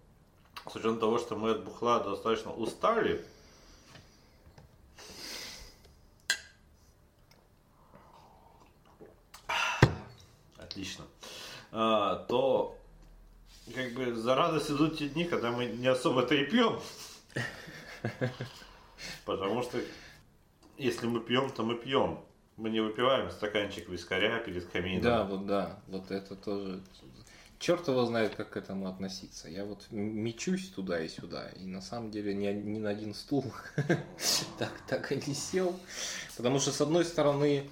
с 0.67 0.75
учетом 0.75 0.99
того, 0.99 1.19
что 1.19 1.37
мы 1.37 1.51
от 1.51 1.63
бухла 1.63 2.03
достаточно 2.03 2.55
устали, 2.55 3.23
отлично, 10.75 11.05
а, 11.71 12.17
то 12.29 12.77
как 13.75 13.93
бы 13.93 14.13
за 14.15 14.35
радость 14.35 14.71
идут 14.71 14.99
те 14.99 15.09
дни, 15.09 15.25
когда 15.25 15.53
мы 15.53 15.67
не 15.67 15.87
особо-то 15.87 16.35
и 16.35 16.45
пьем. 16.45 16.81
Потому 19.25 19.63
что 19.63 19.79
если 20.77 21.07
мы 21.07 21.21
пьем, 21.21 21.51
то 21.51 21.63
мы 21.63 21.77
пьем. 21.77 22.21
Мы 22.57 22.71
не 22.71 22.81
выпиваем 22.81 23.31
стаканчик 23.31 23.89
вискаря 23.89 24.39
перед 24.39 24.67
камином. 24.67 25.03
Да, 25.03 25.25
вот 25.25 25.47
да, 25.47 25.81
вот 25.89 26.11
это 26.11 26.37
тоже. 26.37 26.83
Черт 27.59 27.89
его 27.89 28.05
знает, 28.05 28.35
как 28.35 28.51
к 28.51 28.57
этому 28.57 28.89
относиться. 28.89 29.49
Я 29.49 29.65
вот 29.65 29.87
мечусь 29.91 30.69
туда 30.69 31.01
и 31.03 31.09
сюда, 31.09 31.49
и 31.49 31.65
на 31.65 31.81
самом 31.81 32.11
деле 32.11 32.35
ни, 32.35 32.47
ни 32.47 32.79
на 32.79 32.91
один 32.91 33.15
стул 33.15 33.45
так, 34.59 34.73
так 34.87 35.11
и 35.13 35.17
не 35.17 35.35
сел. 35.35 35.75
Потому 36.37 36.59
что, 36.59 36.73
с 36.73 36.81
одной 36.81 37.05
стороны, 37.05 37.71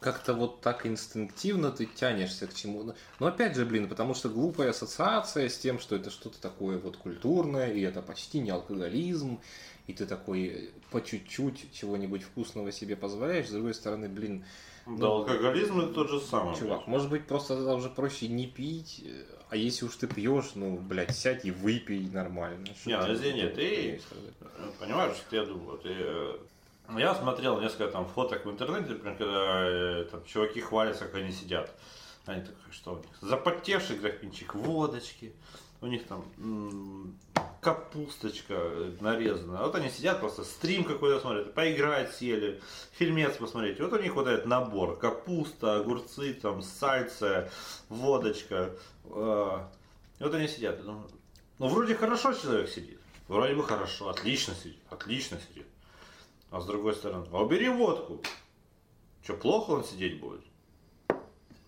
как-то 0.00 0.32
вот 0.34 0.60
так 0.62 0.86
инстинктивно 0.86 1.70
ты 1.70 1.84
тянешься 1.86 2.46
к 2.46 2.54
чему. 2.54 2.94
Но- 3.18 3.26
опять 3.26 3.54
же, 3.54 3.66
блин, 3.66 3.88
потому 3.88 4.14
что 4.14 4.28
глупая 4.28 4.70
ассоциация 4.70 5.48
с 5.48 5.58
тем, 5.58 5.78
что 5.78 5.94
это 5.94 6.10
что-то 6.10 6.40
такое 6.40 6.78
вот 6.78 6.96
культурное, 6.96 7.70
и 7.72 7.80
это 7.82 8.00
почти 8.00 8.40
не 8.40 8.50
алкоголизм, 8.50 9.40
и 9.86 9.92
ты 9.92 10.06
такой 10.06 10.70
по 10.90 11.00
чуть-чуть 11.02 11.72
чего-нибудь 11.72 12.22
вкусного 12.22 12.72
себе 12.72 12.96
позволяешь. 12.96 13.48
С 13.48 13.52
другой 13.52 13.74
стороны, 13.74 14.08
блин, 14.08 14.44
Да, 14.86 15.06
алкоголизм 15.08 15.80
это 15.80 15.92
тот 15.92 16.10
же 16.10 16.20
самый. 16.20 16.56
Чувак, 16.56 16.86
может 16.86 17.10
быть, 17.10 17.26
просто 17.26 17.54
тогда 17.56 17.74
уже 17.74 17.90
проще 17.90 18.28
не 18.28 18.46
пить, 18.46 19.04
а 19.50 19.56
если 19.56 19.84
уж 19.84 19.94
ты 19.96 20.06
пьешь, 20.06 20.52
ну, 20.54 20.78
блядь, 20.78 21.14
сядь 21.14 21.44
и 21.44 21.50
выпей 21.50 22.08
нормально. 22.10 22.66
Что 22.80 22.88
Не, 22.90 22.98
ну, 22.98 23.12
извини, 23.12 23.46
ты- 23.48 24.00
сказать? 24.00 24.76
Понимаешь, 24.78 25.16
что 25.16 25.36
я 25.36 25.44
думаю? 25.44 25.78
Ты, 25.78 25.90
э, 25.92 26.38
я 26.98 27.14
смотрел 27.14 27.60
несколько 27.60 27.88
там 27.88 28.06
фоток 28.06 28.44
в 28.44 28.50
интернете, 28.50 28.90
например, 28.90 29.16
когда 29.16 29.68
э, 29.68 30.04
там, 30.10 30.24
чуваки 30.24 30.60
хвалятся, 30.60 31.04
как 31.04 31.16
они 31.16 31.32
сидят. 31.32 31.74
Они 32.26 32.40
такие, 32.40 32.72
что 32.72 32.94
у 32.94 32.96
них? 32.98 33.06
Запотевший 33.20 33.98
графинчик 33.98 34.54
водочки, 34.54 35.32
у 35.80 35.86
них 35.86 36.06
там 36.06 36.24
капусточка 37.60 38.54
э, 38.54 38.92
нарезанная. 39.00 39.62
Вот 39.62 39.74
они 39.74 39.90
сидят, 39.90 40.20
просто 40.20 40.44
стрим 40.44 40.84
какой-то 40.84 41.20
смотрят, 41.20 41.54
поиграть 41.54 42.14
сели, 42.14 42.60
фильмец 42.92 43.36
посмотреть. 43.36 43.80
Вот 43.80 43.92
у 43.92 43.98
них 43.98 44.14
вот 44.14 44.26
этот 44.26 44.46
набор. 44.46 44.98
Капуста, 44.98 45.76
огурцы, 45.76 46.34
там, 46.34 46.62
сальце, 46.62 47.50
водочка. 47.88 48.74
Э, 49.04 49.60
вот 50.18 50.34
они 50.34 50.48
сидят. 50.48 50.82
Думаю, 50.84 51.08
ну, 51.58 51.68
вроде 51.68 51.94
хорошо 51.94 52.32
человек 52.32 52.68
сидит. 52.68 53.00
Вроде 53.28 53.54
бы 53.54 53.62
хорошо, 53.62 54.08
отлично 54.08 54.54
сидит, 54.54 54.80
отлично 54.90 55.38
сидит. 55.48 55.66
А 56.50 56.60
с 56.60 56.66
другой 56.66 56.94
стороны, 56.94 57.26
а 57.32 57.42
убери 57.42 57.68
водку. 57.68 58.20
Что, 59.22 59.34
плохо 59.34 59.70
он 59.72 59.84
сидеть 59.84 60.20
будет? 60.20 60.42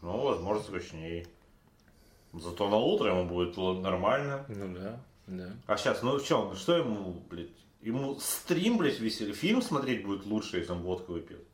Ну, 0.00 0.20
возможно, 0.20 0.62
скучнее. 0.62 1.26
Зато 2.32 2.68
на 2.68 2.76
утро 2.76 3.10
ему 3.10 3.28
будет 3.28 3.56
нормально. 3.56 4.44
Ну 4.48 4.74
да, 4.74 5.00
да. 5.26 5.52
А 5.66 5.76
сейчас, 5.76 6.02
ну 6.02 6.18
что, 6.18 6.54
что 6.54 6.76
ему, 6.76 7.22
блядь? 7.30 7.50
Ему 7.82 8.18
стрим, 8.18 8.78
блядь, 8.78 8.98
веселее. 8.98 9.34
Фильм 9.34 9.60
смотреть 9.60 10.04
будет 10.04 10.24
лучше, 10.24 10.58
если 10.58 10.72
он 10.72 10.82
водку 10.82 11.12
выпьет. 11.12 11.44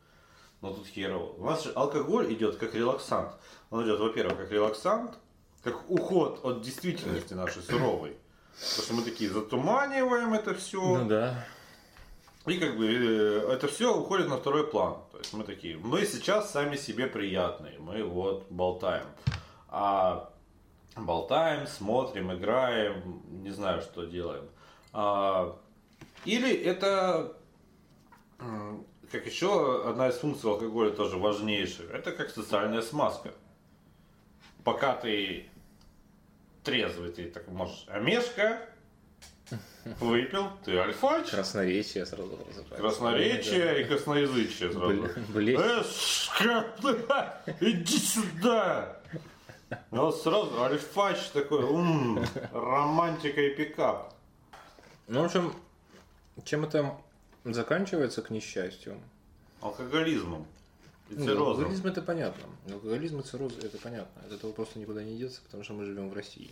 Но 0.61 0.73
тут 0.73 0.87
херово. 0.87 1.33
У 1.35 1.45
нас 1.45 1.64
же 1.64 1.73
алкоголь 1.73 2.33
идет 2.33 2.57
как 2.57 2.75
релаксант. 2.75 3.33
Он 3.71 3.85
идет, 3.85 4.01
во-первых, 4.01 4.38
как 4.38 4.51
релаксант, 4.51 5.19
как 5.62 5.91
уход 5.91 6.41
от 6.45 6.62
действительности 6.62 7.35
нашей 7.35 7.62
суровой. 7.62 8.17
Потому 8.55 8.83
что 8.83 8.95
мы 8.95 9.03
такие 9.03 9.31
затуманиваем 9.31 10.33
это 10.35 10.55
все. 10.55 10.81
Ну 10.81 11.09
да. 11.09 11.47
И 12.49 12.59
как 12.59 12.79
бы 12.79 12.87
э, 12.87 13.53
это 13.53 13.69
все 13.69 13.95
уходит 13.95 14.29
на 14.29 14.39
второй 14.39 14.67
план. 14.67 14.97
То 15.13 15.19
есть 15.19 15.35
мы 15.35 15.45
такие, 15.45 15.77
мы 15.77 16.07
сейчас 16.07 16.51
сами 16.51 16.77
себе 16.77 17.07
приятные, 17.07 17.79
мы 17.79 18.03
вот 18.05 18.47
болтаем. 18.51 19.07
А 19.69 20.31
болтаем, 20.97 21.67
смотрим, 21.67 22.33
играем, 22.33 23.23
не 23.43 23.51
знаю, 23.51 23.83
что 23.83 24.05
делаем. 24.05 24.49
А, 24.93 25.59
или 26.25 26.53
это, 26.55 27.37
как 29.11 29.27
еще 29.27 29.87
одна 29.87 30.09
из 30.09 30.17
функций 30.17 30.51
алкоголя 30.51 30.91
тоже 30.91 31.17
важнейшая, 31.17 31.89
это 31.89 32.13
как 32.13 32.31
социальная 32.31 32.83
смазка. 32.83 33.33
Пока 34.65 34.95
ты 34.95 35.49
трезвый, 36.65 37.13
ты 37.13 37.31
так 37.31 37.49
можешь, 37.49 37.85
а 37.89 37.99
мешка 38.01 38.61
выпил, 40.01 40.51
ты 40.64 40.77
альфач. 40.79 41.31
Красноречие 41.31 42.07
сразу 42.07 42.38
разобрать. 42.48 42.81
Красноречие 42.81 43.83
и 43.83 43.85
косноязычие 43.85 44.72
сразу. 44.72 44.92
Бл- 44.92 45.33
блещет. 45.33 45.61
Э, 46.40 47.55
иди 47.61 47.99
сюда! 47.99 49.01
Ну 49.91 50.11
сразу 50.12 50.62
альфач 50.62 51.18
такой, 51.32 51.61
м, 51.62 52.24
романтика 52.53 53.41
и 53.41 53.55
пикап. 53.55 54.14
Ну, 55.09 55.22
в 55.22 55.24
общем, 55.26 55.53
чем 56.45 56.64
это 56.64 56.97
заканчивается, 57.45 58.22
к 58.22 58.30
несчастью? 58.30 58.99
Алкоголизмом 59.61 60.47
и 61.11 61.14
Ну, 61.14 61.24
циррозом. 61.24 61.49
алкоголизм 61.64 61.86
это 61.89 62.03
понятно. 62.03 62.43
Алкоголизм 62.72 63.20
и 63.20 63.22
цирроз 63.22 63.53
это 63.62 63.78
понятно. 63.78 64.22
От 64.26 64.32
этого 64.32 64.53
просто 64.53 64.78
никуда 64.78 65.03
не 65.03 65.16
деться, 65.18 65.41
потому 65.45 65.64
что 65.64 65.72
мы 65.74 65.84
живем 65.84 66.09
в 66.11 66.14
России. 66.14 66.51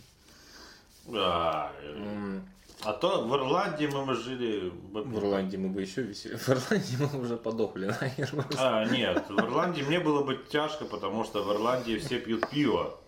Да, 1.05 1.71
э, 1.81 2.39
А 2.83 2.93
то 2.93 3.23
в 3.25 3.35
Ирландии 3.35 3.87
мы, 3.87 4.05
мы 4.05 4.15
жили... 4.15 4.71
В 4.91 5.17
Ирландии 5.17 5.57
мы 5.57 5.69
бы 5.69 5.81
еще 5.81 6.03
висели. 6.03 6.35
В 6.35 6.47
Ирландии 6.49 6.97
мы 6.99 7.21
уже 7.21 7.35
подохли, 7.37 7.85
наверное. 8.01 8.45
А, 8.57 8.85
нет, 8.85 9.25
в 9.29 9.39
Ирландии 9.39 9.81
мне 9.81 9.99
было 9.99 10.23
бы 10.23 10.37
тяжко, 10.49 10.85
потому 10.85 11.23
что 11.23 11.43
в 11.43 11.51
Ирландии 11.53 11.97
все 11.97 12.19
пьют 12.19 12.47
пиво. 12.49 12.99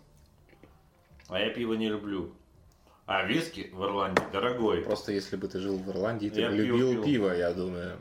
А 1.28 1.40
я 1.40 1.50
пиво 1.52 1.74
не 1.76 1.88
люблю. 1.88 2.34
А 3.06 3.24
виски 3.24 3.70
в 3.72 3.84
Ирландии 3.84 4.24
дорогой. 4.32 4.82
Просто 4.82 5.12
если 5.12 5.36
бы 5.36 5.48
ты 5.48 5.60
жил 5.60 5.78
в 5.78 5.90
Ирландии, 5.90 6.30
ты 6.30 6.42
Я 6.42 6.50
бы 6.50 6.58
пиво 6.58 6.66
любил 6.66 6.92
пил. 6.92 7.04
пиво, 7.04 7.32
я 7.36 7.54
думаю. 7.54 7.98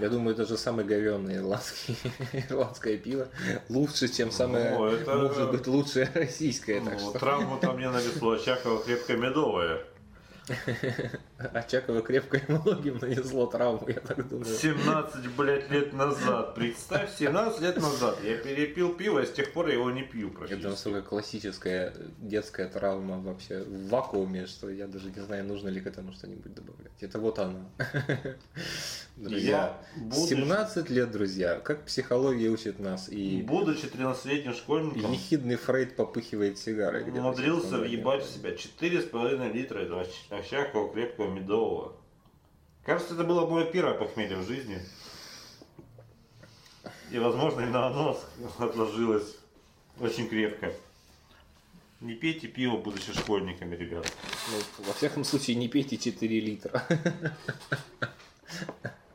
Я 0.00 0.08
думаю, 0.10 0.34
это 0.34 0.44
же 0.44 0.56
самое 0.58 0.86
говенное 0.86 1.36
ирландский, 1.38 1.96
ирландское 2.32 2.96
пиво. 2.98 3.28
Лучше, 3.68 4.08
чем 4.08 4.30
самое, 4.30 4.70
Ну, 4.76 4.86
это- 4.86 5.14
может 5.16 5.50
быть, 5.50 5.66
лучшее 5.66 6.10
российское. 6.14 6.80
Так 6.80 6.94
Ну, 7.00 7.10
что 7.10 7.18
травму 7.18 7.58
там 7.58 7.76
мне 7.76 7.88
нанесло 7.90 8.32
Очаково 8.32 8.82
крепкое 8.82 9.16
медовое. 10.48 11.10
Очаково 11.52 12.02
крепко 12.02 12.38
и 12.38 12.42
многим 12.52 12.98
нанесло 12.98 13.46
травму, 13.46 13.88
я 13.88 14.00
так 14.00 14.28
думаю. 14.28 14.44
17, 14.44 15.28
блядь, 15.36 15.70
лет 15.70 15.92
назад. 15.92 16.54
Представь, 16.54 17.14
17 17.16 17.60
лет 17.60 17.76
назад. 17.76 18.18
Я 18.24 18.36
перепил 18.38 18.94
пиво, 18.94 19.20
и 19.20 19.26
с 19.26 19.32
тех 19.32 19.52
пор 19.52 19.68
я 19.68 19.74
его 19.74 19.90
не 19.90 20.02
пью 20.02 20.28
Это 20.28 20.38
практически. 20.38 20.66
настолько 20.66 21.02
классическая 21.02 21.94
детская 22.18 22.68
травма 22.68 23.20
вообще 23.20 23.62
в 23.62 23.88
вакууме, 23.88 24.46
что 24.46 24.70
я 24.70 24.86
даже 24.86 25.10
не 25.10 25.20
знаю, 25.20 25.44
нужно 25.44 25.68
ли 25.68 25.80
к 25.80 25.86
этому 25.86 26.12
что-нибудь 26.12 26.54
добавлять. 26.54 26.92
Это 27.00 27.18
вот 27.18 27.38
она. 27.38 27.66
Друзья, 29.16 29.80
будучи, 29.96 30.28
17 30.28 30.90
лет, 30.90 31.10
друзья, 31.10 31.58
как 31.60 31.84
психология 31.84 32.48
учит 32.50 32.78
нас, 32.78 33.08
и 33.08 33.42
будучи 33.42 33.86
13-летним 33.86 34.52
школьником, 34.52 35.10
ехидный 35.10 35.56
Фрейд 35.56 35.96
попыхивает 35.96 36.58
сигарой. 36.58 37.02
умудрился 37.04 37.78
въебать 37.78 38.24
в 38.24 38.30
себя 38.30 38.50
4,5 38.50 39.52
литра 39.52 39.78
этого 39.78 40.04
Очакова 40.38 40.92
крепкого 40.92 41.30
медового. 41.30 41.96
Кажется, 42.84 43.14
это 43.14 43.24
было 43.24 43.46
мое 43.46 43.64
первое 43.66 43.94
похмелье 43.94 44.36
в 44.36 44.46
жизни. 44.46 44.80
И, 47.10 47.18
возможно, 47.18 47.60
именно 47.60 47.86
оно 47.86 48.20
отложилось 48.58 49.36
очень 50.00 50.28
крепко. 50.28 50.72
Не 52.00 52.14
пейте 52.14 52.46
пиво, 52.46 52.76
будучи 52.76 53.12
школьниками, 53.12 53.74
ребят. 53.74 54.12
Ну, 54.50 54.84
во 54.84 54.92
всяком 54.92 55.24
случае, 55.24 55.56
не 55.56 55.66
пейте 55.68 55.96
4 55.96 56.40
литра. 56.40 56.86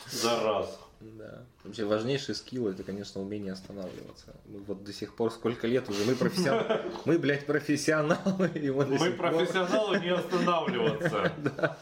За 0.07 0.43
раз. 0.43 0.79
Да. 1.01 1.43
Вообще 1.63 1.85
важнейший 1.85 2.35
скилл 2.35 2.67
это, 2.67 2.83
конечно, 2.83 3.21
умение 3.21 3.53
останавливаться. 3.53 4.35
Мы 4.45 4.59
вот 4.59 4.83
до 4.83 4.93
сих 4.93 5.15
пор 5.15 5.31
сколько 5.31 5.67
лет 5.67 5.89
уже, 5.89 6.05
мы 6.05 6.15
профессионалы, 6.15 6.91
мы, 7.05 7.17
блядь, 7.17 7.45
профессионалы, 7.45 8.49
и 8.53 8.69
мы 8.69 8.85
Мы 8.85 9.11
профессионалы 9.11 9.99
не 9.99 10.09
останавливаться. 10.09 11.33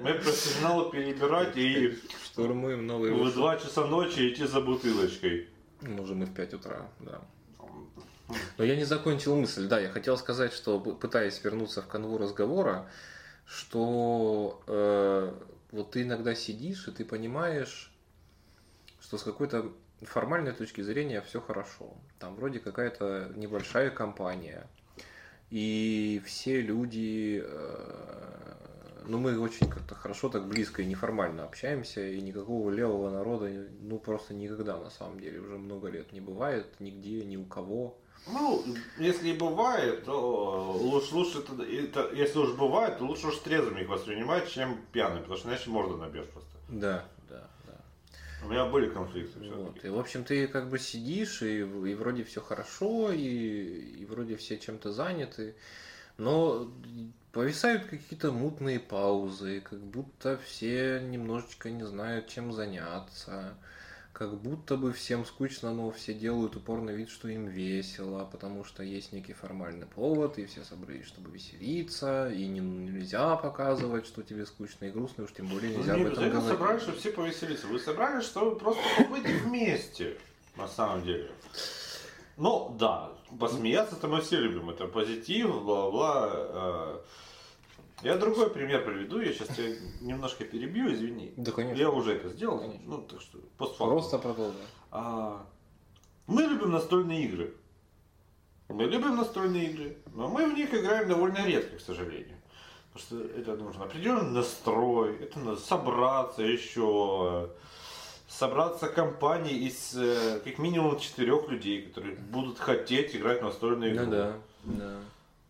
Мы 0.00 0.14
профессионалы 0.14 0.92
перебирать 0.92 1.56
и 1.56 1.98
штурмуем 2.24 2.86
новые 2.86 3.12
в 3.12 3.18
высоты. 3.18 3.38
2 3.38 3.56
часа 3.56 3.86
ночи 3.86 4.32
идти 4.32 4.46
за 4.46 4.60
бутылочкой. 4.60 5.48
Можем 5.80 6.22
и 6.22 6.26
в 6.26 6.34
5 6.34 6.54
утра, 6.54 6.88
да. 7.00 7.20
Но 8.58 8.64
я 8.64 8.76
не 8.76 8.84
закончил 8.84 9.36
мысль. 9.36 9.66
Да, 9.66 9.80
я 9.80 9.88
хотел 9.88 10.16
сказать, 10.16 10.52
что 10.52 10.78
пытаясь 10.80 11.42
вернуться 11.42 11.82
в 11.82 11.88
канву 11.88 12.18
разговора, 12.18 12.88
что 13.44 14.62
э, 14.66 15.32
вот 15.72 15.90
ты 15.90 16.02
иногда 16.02 16.34
сидишь 16.34 16.88
и 16.88 16.92
ты 16.92 17.04
понимаешь, 17.04 17.91
что 19.02 19.18
с 19.18 19.22
какой-то 19.24 19.72
формальной 20.02 20.52
точки 20.52 20.80
зрения 20.80 21.20
все 21.20 21.40
хорошо. 21.40 21.94
Там 22.18 22.34
вроде 22.36 22.60
какая-то 22.60 23.32
небольшая 23.36 23.90
компания, 23.90 24.66
и 25.50 26.22
все 26.24 26.60
люди, 26.60 27.42
э, 27.44 28.54
ну 29.06 29.18
мы 29.18 29.38
очень 29.38 29.68
как-то 29.68 29.94
хорошо, 29.94 30.28
так 30.28 30.46
близко 30.46 30.82
и 30.82 30.86
неформально 30.86 31.44
общаемся, 31.44 32.06
и 32.06 32.20
никакого 32.20 32.70
левого 32.70 33.10
народа, 33.10 33.50
ну 33.80 33.98
просто 33.98 34.34
никогда 34.34 34.78
на 34.78 34.90
самом 34.90 35.20
деле 35.20 35.40
уже 35.40 35.58
много 35.58 35.88
лет 35.88 36.12
не 36.12 36.20
бывает, 36.20 36.66
нигде, 36.78 37.24
ни 37.24 37.36
у 37.36 37.44
кого. 37.44 37.98
Ну, 38.28 38.64
если 38.98 39.30
и 39.30 39.36
бывает, 39.36 40.04
то 40.04 40.72
лучше, 40.80 41.12
лучше 41.16 41.40
это, 41.40 41.60
это- 41.64 42.14
если 42.14 42.38
уж 42.38 42.52
бывает, 42.54 42.98
то 42.98 43.04
лучше 43.04 43.26
уж 43.26 43.36
трезвыми 43.38 43.80
их 43.80 43.88
воспринимать, 43.88 44.48
чем 44.48 44.78
пьяными, 44.92 45.20
потому 45.22 45.36
что 45.38 45.48
иначе 45.48 45.70
морду 45.70 45.96
набьешь 45.96 46.26
просто. 46.28 46.50
Да. 46.68 47.04
У 48.44 48.48
меня 48.48 48.66
были 48.66 48.88
конфликты 48.88 49.38
Вот. 49.38 49.44
все-таки. 49.44 49.86
И, 49.86 49.90
в 49.90 49.98
общем, 49.98 50.24
ты 50.24 50.46
как 50.48 50.68
бы 50.68 50.78
сидишь, 50.78 51.42
и, 51.42 51.60
и 51.60 51.94
вроде 51.94 52.24
все 52.24 52.40
хорошо, 52.40 53.12
и, 53.12 53.20
и 53.20 54.04
вроде 54.04 54.36
все 54.36 54.58
чем-то 54.58 54.92
заняты, 54.92 55.54
но 56.18 56.70
повисают 57.32 57.84
какие-то 57.84 58.32
мутные 58.32 58.80
паузы, 58.80 59.60
как 59.60 59.80
будто 59.80 60.38
все 60.44 61.00
немножечко 61.00 61.70
не 61.70 61.84
знают, 61.86 62.28
чем 62.28 62.52
заняться, 62.52 63.56
как 64.22 64.40
будто 64.40 64.76
бы 64.76 64.92
всем 64.92 65.24
скучно, 65.26 65.72
но 65.74 65.90
все 65.90 66.14
делают 66.14 66.54
упорный 66.54 66.94
вид, 66.94 67.10
что 67.10 67.26
им 67.28 67.46
весело, 67.46 68.24
потому 68.30 68.64
что 68.64 68.84
есть 68.84 69.12
некий 69.12 69.32
формальный 69.32 69.86
повод, 69.86 70.38
и 70.38 70.46
все 70.46 70.62
собрались, 70.62 71.06
чтобы 71.06 71.30
веселиться, 71.32 72.30
и 72.30 72.46
не- 72.46 72.60
нельзя 72.60 73.34
показывать, 73.36 74.06
что 74.06 74.22
тебе 74.22 74.46
скучно 74.46 74.84
и 74.84 74.90
грустно, 74.90 75.24
уж 75.24 75.32
тем 75.32 75.48
более 75.48 75.76
нельзя 75.76 75.96
Ну, 75.96 76.06
об 76.06 76.12
этом 76.12 76.30
говорить. 76.30 76.48
собрались, 76.48 76.82
чтобы 76.82 76.98
все 76.98 77.10
повеселиться. 77.12 77.66
Вы 77.66 77.80
собрались, 77.80 78.24
чтобы 78.24 78.56
просто 78.56 78.82
побыть 78.96 79.26
вместе, 79.26 80.16
на 80.56 80.68
самом 80.68 81.02
деле. 81.04 81.28
Ну, 82.36 82.74
да, 82.78 83.10
посмеяться-то 83.40 84.06
мы 84.08 84.20
все 84.20 84.36
любим. 84.38 84.70
Это 84.70 84.86
позитив, 84.86 85.48
бла-бла. 85.62 86.30
э. 86.32 86.98
Я 88.02 88.16
другой 88.16 88.50
пример 88.50 88.84
приведу. 88.84 89.20
Я 89.20 89.32
сейчас 89.32 89.48
тебя 89.48 89.74
немножко 90.00 90.44
перебью, 90.44 90.92
извини. 90.92 91.32
Да, 91.36 91.52
конечно. 91.52 91.80
Я 91.80 91.90
уже 91.90 92.14
это 92.14 92.28
сделал. 92.30 92.58
Конечно. 92.58 92.82
Ну, 92.84 93.02
так 93.02 93.20
что, 93.20 93.38
постфактум. 93.56 93.88
Просто 93.88 94.18
продолжай. 94.18 94.62
А, 94.90 95.46
мы 96.26 96.42
любим 96.42 96.72
настольные 96.72 97.24
игры. 97.24 97.54
Мы 98.68 98.84
любим 98.84 99.16
настольные 99.16 99.70
игры, 99.70 99.96
но 100.14 100.28
мы 100.28 100.50
в 100.50 100.54
них 100.54 100.72
играем 100.72 101.08
довольно 101.08 101.44
редко, 101.44 101.76
к 101.76 101.80
сожалению. 101.80 102.36
Потому 102.92 103.22
что 103.22 103.38
это 103.38 103.56
нужно 103.56 103.84
определенный 103.84 104.30
настрой, 104.30 105.16
это 105.16 105.38
надо 105.38 105.60
собраться 105.60 106.42
еще, 106.42 107.50
собраться 108.28 108.88
компанией 108.88 109.66
из 109.66 109.94
э, 109.94 110.40
как 110.44 110.58
минимум 110.58 110.98
четырех 110.98 111.48
людей, 111.48 111.82
которые 111.82 112.16
будут 112.16 112.58
хотеть 112.58 113.14
играть 113.14 113.40
в 113.40 113.44
настольную 113.44 113.94
игру. 113.94 114.04
Ну 114.06 114.10
да, 114.10 114.36
да. 114.64 114.96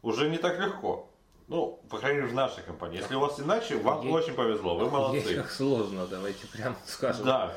Уже 0.03 0.29
не 0.31 0.39
так 0.39 0.59
легко. 0.61 1.09
Ну, 1.53 1.79
по 1.91 1.99
крайней 1.99 2.21
мере, 2.23 2.33
в 2.33 2.35
нашей 2.35 2.63
компании. 2.63 2.97
Если 2.97 3.15
у 3.15 3.21
вас 3.21 3.39
иначе, 3.39 3.77
вам 3.77 4.01
Ей- 4.01 4.11
очень 4.11 4.33
повезло, 4.33 4.75
вы 4.75 4.89
молодцы. 4.89 5.29
Ей 5.29 5.37
как 5.37 5.51
сложно, 5.51 6.07
давайте 6.07 6.47
прямо 6.47 6.75
скажем. 6.87 7.27
Да. 7.27 7.55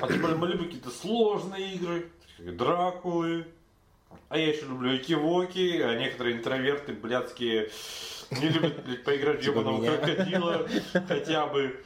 А 0.00 0.08
тем 0.08 0.22
более 0.22 0.38
мы 0.38 0.48
любим 0.48 0.64
какие-то 0.64 0.88
сложные 0.90 1.74
игры, 1.74 2.08
как 2.38 2.56
Дракулы. 2.56 3.46
А 4.30 4.38
я 4.38 4.48
еще 4.48 4.62
люблю 4.62 4.96
Экивоки, 4.96 5.78
а 5.82 5.94
некоторые 5.98 6.38
интроверты 6.38 6.94
блядские 6.94 7.70
не 8.30 8.48
любят 8.48 8.82
блядь, 8.82 9.04
поиграть 9.04 9.40
в 9.40 9.44
Типа 9.44 9.58
ебаного 9.58 9.82
меня. 9.82 9.96
крокодила 9.98 10.66
хотя 11.06 11.46
бы. 11.48 11.84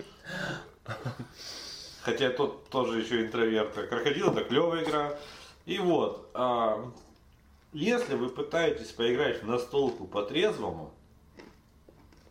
Хотя 2.02 2.30
тот 2.30 2.68
тоже 2.68 3.00
еще 3.00 3.20
интроверт. 3.22 3.76
А 3.78 3.82
Крокодил 3.88 4.30
это 4.30 4.44
клевая 4.44 4.84
игра. 4.84 5.18
И 5.66 5.78
вот, 5.80 6.30
а, 6.34 6.88
если 7.72 8.14
вы 8.14 8.28
пытаетесь 8.28 8.92
поиграть 8.92 9.42
в 9.42 9.46
настолку 9.46 10.06
по-трезвому, 10.06 10.92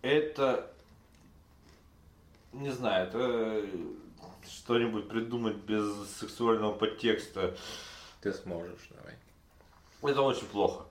это 0.01 0.71
не 2.53 2.69
знаю, 2.71 3.07
это 3.07 3.65
что-нибудь 4.47 5.07
придумать 5.07 5.55
без 5.57 5.85
сексуального 6.19 6.73
подтекста. 6.73 7.55
Ты 8.21 8.33
сможешь, 8.33 8.89
давай. 8.89 9.15
Это 10.13 10.21
очень 10.21 10.47
плохо. 10.47 10.85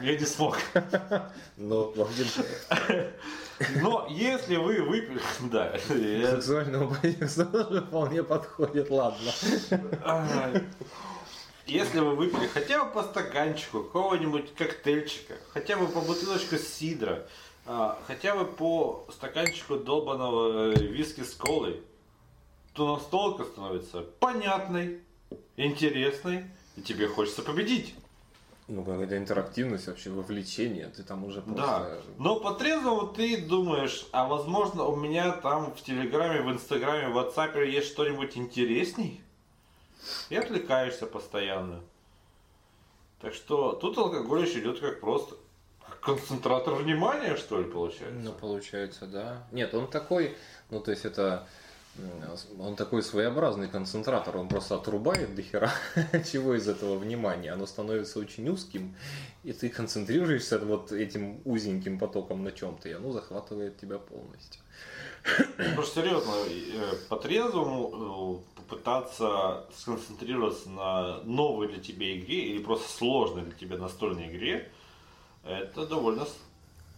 Я 0.00 0.18
не 0.18 0.24
смог. 0.24 0.58
Но 1.56 1.92
Но 3.76 4.06
если 4.10 4.56
вы 4.56 4.82
выпили... 4.82 5.20
Да, 5.50 5.76
я- 5.94 6.32
сексуального 6.36 6.94
контекста 6.94 7.46
тоже 7.46 7.82
вполне 7.82 8.22
подходит, 8.22 8.90
ладно. 8.90 9.30
Если 11.66 11.98
вы 11.98 12.14
выпили 12.14 12.46
хотя 12.46 12.84
бы 12.84 12.92
по 12.92 13.02
стаканчику 13.02 13.82
какого-нибудь 13.82 14.54
коктейльчика, 14.54 15.34
хотя 15.52 15.76
бы 15.76 15.88
по 15.88 16.00
бутылочку 16.00 16.56
сидра, 16.58 17.26
а, 17.66 17.98
хотя 18.06 18.34
бы 18.36 18.44
по 18.44 19.04
стаканчику 19.10 19.76
долбаного 19.76 20.72
э, 20.72 20.74
виски 20.76 21.22
с 21.22 21.34
колой, 21.34 21.82
то 22.72 22.94
настолка 22.94 23.44
становится 23.44 24.02
понятной, 24.02 25.00
интересной, 25.56 26.44
и 26.76 26.82
тебе 26.82 27.08
хочется 27.08 27.42
победить. 27.42 27.94
Ну, 28.68 28.84
какая-то 28.84 29.16
интерактивность, 29.16 29.86
вообще 29.86 30.10
вовлечение, 30.10 30.88
ты 30.88 31.04
там 31.04 31.24
уже 31.24 31.40
Да. 31.42 31.52
просто... 31.52 32.02
Но 32.18 32.40
по 32.40 32.52
трезвому 32.52 33.06
ты 33.06 33.40
думаешь, 33.40 34.06
а 34.10 34.26
возможно 34.26 34.84
у 34.84 34.96
меня 34.96 35.30
там 35.32 35.72
в 35.72 35.80
Телеграме, 35.82 36.42
в 36.42 36.50
Инстаграме, 36.52 37.08
в 37.08 37.16
WhatsApp 37.16 37.64
есть 37.64 37.86
что-нибудь 37.88 38.36
интересней? 38.36 39.20
И 40.30 40.36
отвлекаешься 40.36 41.06
постоянно. 41.06 41.80
Так 43.20 43.34
что 43.34 43.72
тут 43.72 43.96
алкоголь 43.98 44.46
еще 44.46 44.60
идет 44.60 44.80
как 44.80 45.00
просто 45.00 45.36
концентратор 46.06 46.74
внимания, 46.74 47.36
что 47.36 47.60
ли, 47.60 47.70
получается? 47.70 48.20
Ну, 48.22 48.32
получается, 48.32 49.06
да. 49.06 49.46
Нет, 49.52 49.74
он 49.74 49.88
такой, 49.88 50.36
ну, 50.70 50.80
то 50.80 50.92
есть 50.92 51.04
это 51.04 51.46
Он 52.58 52.76
такой 52.76 53.02
своеобразный 53.02 53.68
концентратор, 53.68 54.36
он 54.36 54.48
просто 54.48 54.74
отрубает 54.74 55.34
до 55.34 55.42
хера 55.42 55.72
чего 56.32 56.54
из 56.54 56.68
этого 56.68 56.98
внимания. 56.98 57.52
Оно 57.52 57.66
становится 57.66 58.18
очень 58.18 58.48
узким, 58.48 58.94
и 59.44 59.52
ты 59.52 59.68
концентрируешься 59.68 60.58
вот 60.58 60.92
этим 60.92 61.40
узеньким 61.44 61.98
потоком 61.98 62.44
на 62.44 62.52
чем-то, 62.52 62.88
и 62.88 62.92
оно 62.92 63.12
захватывает 63.12 63.78
тебя 63.78 63.98
полностью. 63.98 64.60
Просто 65.74 66.02
серьезно, 66.02 66.32
э, 66.48 66.96
по-трезвому 67.08 68.42
э, 68.44 68.60
попытаться 68.60 69.64
сконцентрироваться 69.74 70.68
на 70.70 71.22
новой 71.24 71.68
для 71.68 71.80
тебя 71.80 72.16
игре 72.16 72.40
или 72.50 72.62
просто 72.62 72.88
сложной 72.88 73.42
для 73.42 73.52
тебя 73.52 73.78
настольной 73.78 74.28
игре, 74.28 74.70
это 75.48 75.86
довольно 75.86 76.26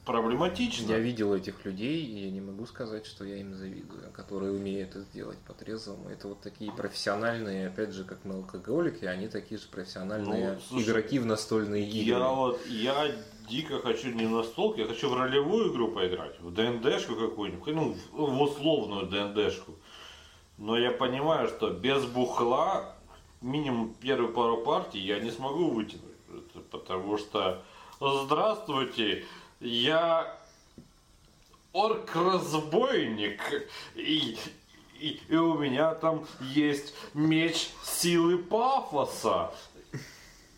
проблематично. 0.08 0.90
Я 0.90 0.98
видел 0.98 1.34
этих 1.34 1.64
людей, 1.66 2.02
и 2.02 2.24
я 2.24 2.30
не 2.30 2.40
могу 2.40 2.64
сказать, 2.64 3.04
что 3.04 3.24
я 3.24 3.36
им 3.36 3.54
завидую, 3.54 4.10
которые 4.12 4.52
умеют 4.52 4.96
это 4.96 5.04
делать 5.12 5.38
по-трезвому. 5.46 6.08
Это 6.08 6.28
вот 6.28 6.40
такие 6.40 6.72
профессиональные, 6.72 7.68
опять 7.68 7.92
же, 7.92 8.04
как 8.04 8.24
мы 8.24 8.36
алкоголики, 8.36 9.04
они 9.04 9.28
такие 9.28 9.60
же 9.60 9.68
профессиональные 9.68 10.54
ну, 10.54 10.60
слушай, 10.66 10.86
игроки 10.86 11.18
в 11.18 11.26
настольные 11.26 11.86
игры. 11.86 12.18
Я 12.18 12.28
вот, 12.30 12.66
я 12.68 13.12
дико 13.50 13.80
хочу 13.80 14.10
не 14.12 14.26
на 14.26 14.42
столке, 14.42 14.82
я 14.82 14.88
хочу 14.88 15.10
в 15.10 15.14
ролевую 15.14 15.72
игру 15.72 15.92
поиграть, 15.92 16.40
в 16.40 16.52
ДНДшку 16.54 17.14
какую-нибудь, 17.14 17.74
ну, 17.74 17.94
в 18.12 18.42
условную 18.42 19.06
ДНДшку. 19.06 19.72
Но 20.56 20.78
я 20.78 20.90
понимаю, 20.90 21.48
что 21.48 21.70
без 21.70 22.04
бухла 22.06 22.96
минимум 23.42 23.94
первую 24.00 24.32
пару 24.32 24.62
партий 24.62 25.00
я 25.00 25.20
не 25.20 25.30
смогу 25.30 25.70
вытянуть. 25.70 26.04
Потому 26.70 27.18
что 27.18 27.62
здравствуйте, 28.00 29.24
я 29.60 30.36
орк-разбойник, 31.72 33.40
и, 33.94 34.38
и, 35.00 35.20
и 35.28 35.36
у 35.36 35.58
меня 35.58 35.94
там 35.94 36.26
есть 36.40 36.94
меч 37.14 37.70
силы 37.84 38.38
пафоса. 38.38 39.50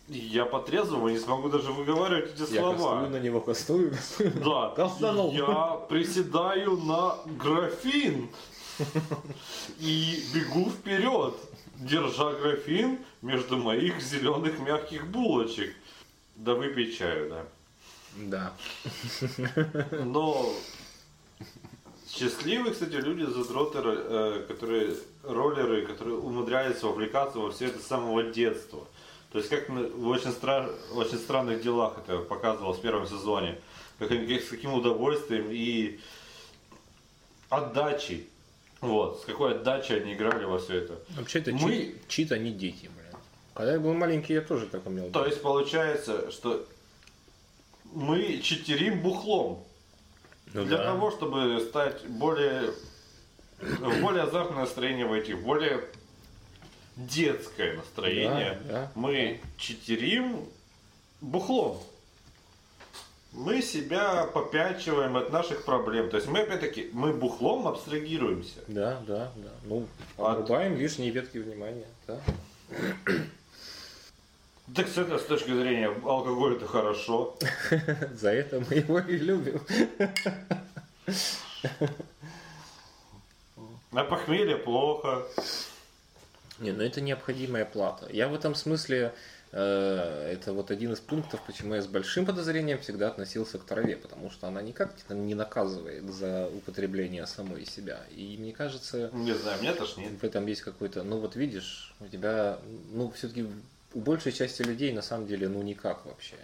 Я 0.07 0.45
по-трезвому 0.45 1.09
не 1.09 1.19
смогу 1.19 1.47
даже 1.49 1.71
выговаривать 1.71 2.33
эти 2.33 2.53
я 2.53 2.61
слова. 2.61 3.03
Я 3.03 3.09
на 3.09 3.19
него 3.19 3.39
кастую. 3.39 3.95
Да. 4.19 4.73
Я 5.31 5.79
приседаю 5.87 6.75
на 6.77 7.15
графин 7.25 8.29
и 9.79 10.23
бегу 10.33 10.69
вперед, 10.69 11.33
держа 11.75 12.33
графин 12.33 12.99
между 13.21 13.57
моих 13.57 14.01
зеленых 14.01 14.59
мягких 14.59 15.07
булочек. 15.07 15.73
Да 16.35 16.55
выпей 16.55 16.91
чаю, 16.91 17.29
да. 17.29 17.45
Да. 18.17 18.53
Но 20.05 20.53
счастливые, 22.09 22.73
кстати, 22.73 22.93
люди, 22.93 23.23
задроты, 23.23 23.79
э, 23.83 24.45
которые 24.47 24.95
роллеры, 25.23 25.85
которые 25.85 26.17
умудряются 26.17 26.87
вовлекаться 26.87 27.39
во 27.39 27.51
все 27.51 27.67
это 27.67 27.79
с 27.79 27.87
самого 27.87 28.23
детства. 28.23 28.85
То 29.31 29.37
есть 29.37 29.49
как 29.49 29.69
в 29.69 30.07
очень, 30.07 30.31
стра... 30.31 30.69
в 30.91 30.97
очень 30.97 31.17
странных 31.17 31.61
делах 31.61 31.97
это 32.05 32.19
показывалось 32.19 32.79
в 32.79 32.81
первом 32.81 33.07
сезоне. 33.07 33.59
Как 33.97 34.11
они 34.11 34.39
с 34.39 34.49
каким 34.49 34.73
удовольствием 34.73 35.47
и 35.49 35.99
отдачей. 37.49 38.27
Вот, 38.81 39.21
с 39.21 39.25
какой 39.25 39.55
отдачей 39.55 40.01
они 40.01 40.13
играли 40.13 40.43
во 40.43 40.57
все 40.57 40.77
это. 40.77 40.99
Вообще 41.11 41.39
это 41.39 41.51
Мы... 41.51 41.95
чит, 42.07 42.07
чит, 42.07 42.31
не 42.31 42.51
дети. 42.51 42.89
Когда 43.53 43.73
я 43.73 43.79
был 43.79 43.93
маленький, 43.93 44.33
я 44.33 44.41
тоже 44.41 44.65
так 44.67 44.85
умел. 44.85 45.09
То 45.11 45.25
есть 45.25 45.41
получается, 45.41 46.31
что 46.31 46.65
мы 47.93 48.39
читерим 48.39 49.01
бухлом. 49.01 49.63
Ну, 50.53 50.65
Для 50.65 50.77
да. 50.77 50.83
того, 50.85 51.11
чтобы 51.11 51.59
стать 51.61 52.05
более 52.07 52.71
в 53.61 54.01
более 54.01 54.23
азартное 54.23 54.61
настроение 54.61 55.05
войти, 55.05 55.33
в 55.33 55.43
более 55.43 55.83
детское 56.95 57.75
настроение, 57.77 58.59
да, 58.65 58.71
да. 58.71 58.91
мы 58.95 59.39
читерим 59.57 60.45
бухлом. 61.21 61.79
Мы 63.33 63.61
себя 63.61 64.25
попячиваем 64.25 65.15
от 65.15 65.31
наших 65.31 65.63
проблем. 65.63 66.09
То 66.09 66.17
есть 66.17 66.27
мы 66.27 66.39
опять-таки, 66.39 66.89
мы 66.91 67.13
бухлом 67.13 67.65
абстрагируемся. 67.65 68.59
Да, 68.67 69.01
да, 69.07 69.31
да. 69.37 69.51
Ну, 69.63 69.87
обрубаем 70.17 70.73
от... 70.73 70.79
лишние 70.79 71.11
ветки 71.11 71.37
внимания. 71.37 71.87
Да. 72.07 72.19
Так 74.75 74.87
с 74.87 74.97
этой 74.97 75.19
с 75.19 75.23
точки 75.23 75.51
зрения 75.51 75.87
алкоголь 75.87 76.55
это 76.55 76.65
хорошо. 76.65 77.37
За 78.13 78.29
это 78.31 78.63
мы 78.69 78.75
его 78.75 78.99
и 78.99 79.17
любим. 79.17 79.61
На 83.91 84.03
похмелье 84.05 84.55
плохо. 84.57 85.27
Не, 86.59 86.71
ну 86.71 86.83
это 86.83 87.01
необходимая 87.01 87.65
плата. 87.65 88.07
Я 88.11 88.29
в 88.29 88.33
этом 88.33 88.55
смысле, 88.55 89.13
э, 89.51 90.31
это 90.31 90.53
вот 90.53 90.71
один 90.71 90.93
из 90.93 91.01
пунктов, 91.01 91.41
почему 91.45 91.73
я 91.75 91.81
с 91.81 91.87
большим 91.87 92.25
подозрением 92.25 92.79
всегда 92.79 93.09
относился 93.09 93.57
к 93.57 93.65
траве, 93.65 93.97
потому 93.97 94.29
что 94.29 94.47
она 94.47 94.61
никак 94.61 94.93
не 95.09 95.35
наказывает 95.35 96.05
за 96.13 96.47
употребление 96.47 97.27
самой 97.27 97.65
себя. 97.65 97.99
И 98.15 98.37
мне 98.39 98.53
кажется... 98.53 99.09
Не 99.11 99.33
знаю, 99.33 99.59
мне 99.59 99.73
тошнит. 99.73 100.21
В 100.21 100.23
этом 100.23 100.45
есть 100.45 100.61
какой-то... 100.61 101.03
Ну 101.03 101.17
вот 101.17 101.35
видишь, 101.35 101.93
у 101.99 102.07
тебя, 102.07 102.59
ну 102.93 103.11
все-таки 103.11 103.47
у 103.93 103.99
большей 103.99 104.31
части 104.31 104.61
людей 104.61 104.93
на 104.93 105.01
самом 105.01 105.27
деле 105.27 105.49
ну 105.49 105.61
никак 105.61 106.05
вообще. 106.05 106.35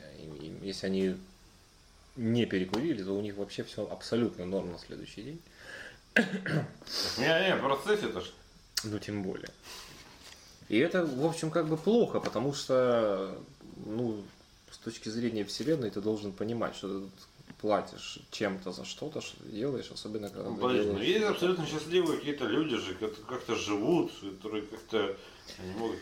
Если 0.62 0.88
они 0.88 1.16
не 2.16 2.46
перекурили, 2.46 3.04
то 3.04 3.12
у 3.12 3.22
них 3.22 3.36
вообще 3.36 3.64
все 3.64 3.88
абсолютно 3.90 4.46
норм 4.46 4.72
на 4.72 4.80
следующий 4.80 5.24
день. 5.24 5.42
Не-не, 7.18 7.56
в 7.56 7.62
процессе 7.62 8.08
то 8.08 8.24
Ну 8.84 9.00
тем 9.00 9.24
более. 9.24 9.50
И 10.70 10.78
это, 10.78 11.06
в 11.06 11.26
общем, 11.26 11.52
как 11.52 11.68
бы 11.68 11.78
плохо, 11.78 12.20
потому 12.20 12.54
что, 12.54 13.40
ну, 13.86 14.22
с 14.70 14.78
точки 14.78 15.08
зрения 15.10 15.46
Вселенной 15.46 15.92
ты 15.92 16.02
должен 16.02 16.34
понимать, 16.34 16.76
что 16.76 17.00
ты 17.00 17.54
платишь 17.62 18.20
чем-то 18.32 18.72
за 18.72 18.84
что-то, 18.84 19.22
что 19.22 19.38
ты 19.44 19.50
делаешь, 19.50 19.90
особенно 19.92 20.30
когда 20.30 20.50
ну, 20.50 20.56
ты 20.56 20.74
делаешь... 20.74 20.98
Ну, 20.98 21.02
есть 21.02 21.26
абсолютно 21.26 21.66
счастливые 21.66 22.18
какие-то 22.18 22.46
люди 22.46 22.76
же, 22.76 22.94
которые 22.94 23.26
как-то 23.28 23.56
живут, 23.56 24.12
которые 24.22 24.64
как-то 24.64 25.16
не 25.64 25.72
могут 25.72 26.00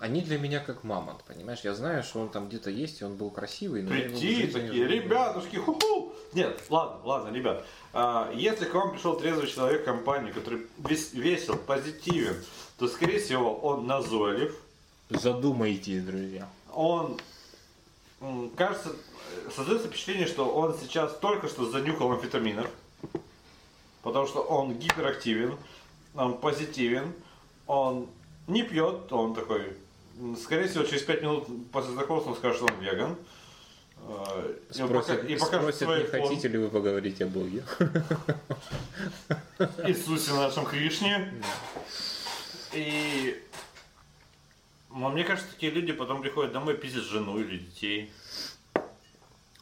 они 0.00 0.22
для 0.22 0.38
меня 0.38 0.60
как 0.60 0.82
мамонт, 0.82 1.22
понимаешь? 1.24 1.60
Я 1.62 1.74
знаю, 1.74 2.02
что 2.02 2.20
он 2.20 2.30
там 2.30 2.48
где-то 2.48 2.70
есть, 2.70 3.00
и 3.00 3.04
он 3.04 3.16
был 3.16 3.30
красивый. 3.30 3.82
Но 3.82 3.90
Прийти 3.90 4.46
такие, 4.46 4.86
ребятушки, 4.86 5.56
ху-ху! 5.56 6.14
Нет, 6.32 6.58
ладно, 6.70 7.00
ладно, 7.04 7.34
ребят. 7.34 7.66
А, 7.92 8.32
если 8.34 8.64
к 8.64 8.74
вам 8.74 8.92
пришел 8.92 9.18
трезвый 9.18 9.46
человек 9.46 9.82
в 9.82 9.84
компании, 9.84 10.32
который 10.32 10.66
весел, 10.78 11.56
позитивен, 11.56 12.36
то, 12.78 12.88
скорее 12.88 13.20
всего, 13.20 13.54
он 13.56 13.86
назойлив. 13.86 14.56
Задумайтесь, 15.10 16.02
друзья. 16.02 16.48
Он, 16.72 17.20
кажется, 18.56 18.92
создается 19.54 19.88
впечатление, 19.88 20.26
что 20.26 20.48
он 20.48 20.76
сейчас 20.78 21.14
только 21.18 21.48
что 21.48 21.70
занюхал 21.70 22.12
амфетаминов, 22.12 22.70
потому 24.02 24.26
что 24.26 24.40
он 24.40 24.78
гиперактивен, 24.78 25.58
он 26.14 26.38
позитивен, 26.38 27.12
он 27.66 28.08
не 28.46 28.62
пьет, 28.62 29.12
он 29.12 29.34
такой 29.34 29.76
Скорее 30.42 30.68
всего, 30.68 30.84
через 30.84 31.02
5 31.02 31.22
минут 31.22 31.48
после 31.72 31.92
знакомства 31.92 32.30
он 32.30 32.36
скажет, 32.36 32.56
что 32.56 32.66
он 32.66 32.80
веган. 32.80 33.16
Э, 34.02 34.54
спросит, 34.70 35.24
и 35.24 35.36
покажет 35.36 35.74
спросит 35.74 36.12
не 36.12 36.18
фон. 36.18 36.28
хотите 36.28 36.48
ли 36.48 36.58
вы 36.58 36.68
поговорить 36.68 37.20
о 37.22 37.26
Боге? 37.26 37.62
Иисусе 39.84 40.32
нашем 40.32 40.64
Кришне. 40.64 41.32
И 42.72 43.42
но 44.92 45.08
мне 45.10 45.24
кажется, 45.24 45.52
такие 45.52 45.72
люди 45.72 45.92
потом 45.92 46.20
приходят 46.20 46.52
домой 46.52 46.76
пиздят 46.76 47.04
жену 47.04 47.38
или 47.38 47.58
детей. 47.58 48.10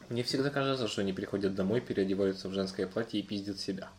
Мне 0.09 0.23
всегда 0.23 0.49
кажется, 0.49 0.87
что 0.87 1.01
они 1.01 1.13
приходят 1.13 1.53
домой, 1.53 1.81
переодеваются 1.81 2.49
в 2.49 2.53
женское 2.53 2.87
платье 2.87 3.19
и 3.19 3.23
пиздят 3.23 3.59
себя. 3.59 3.89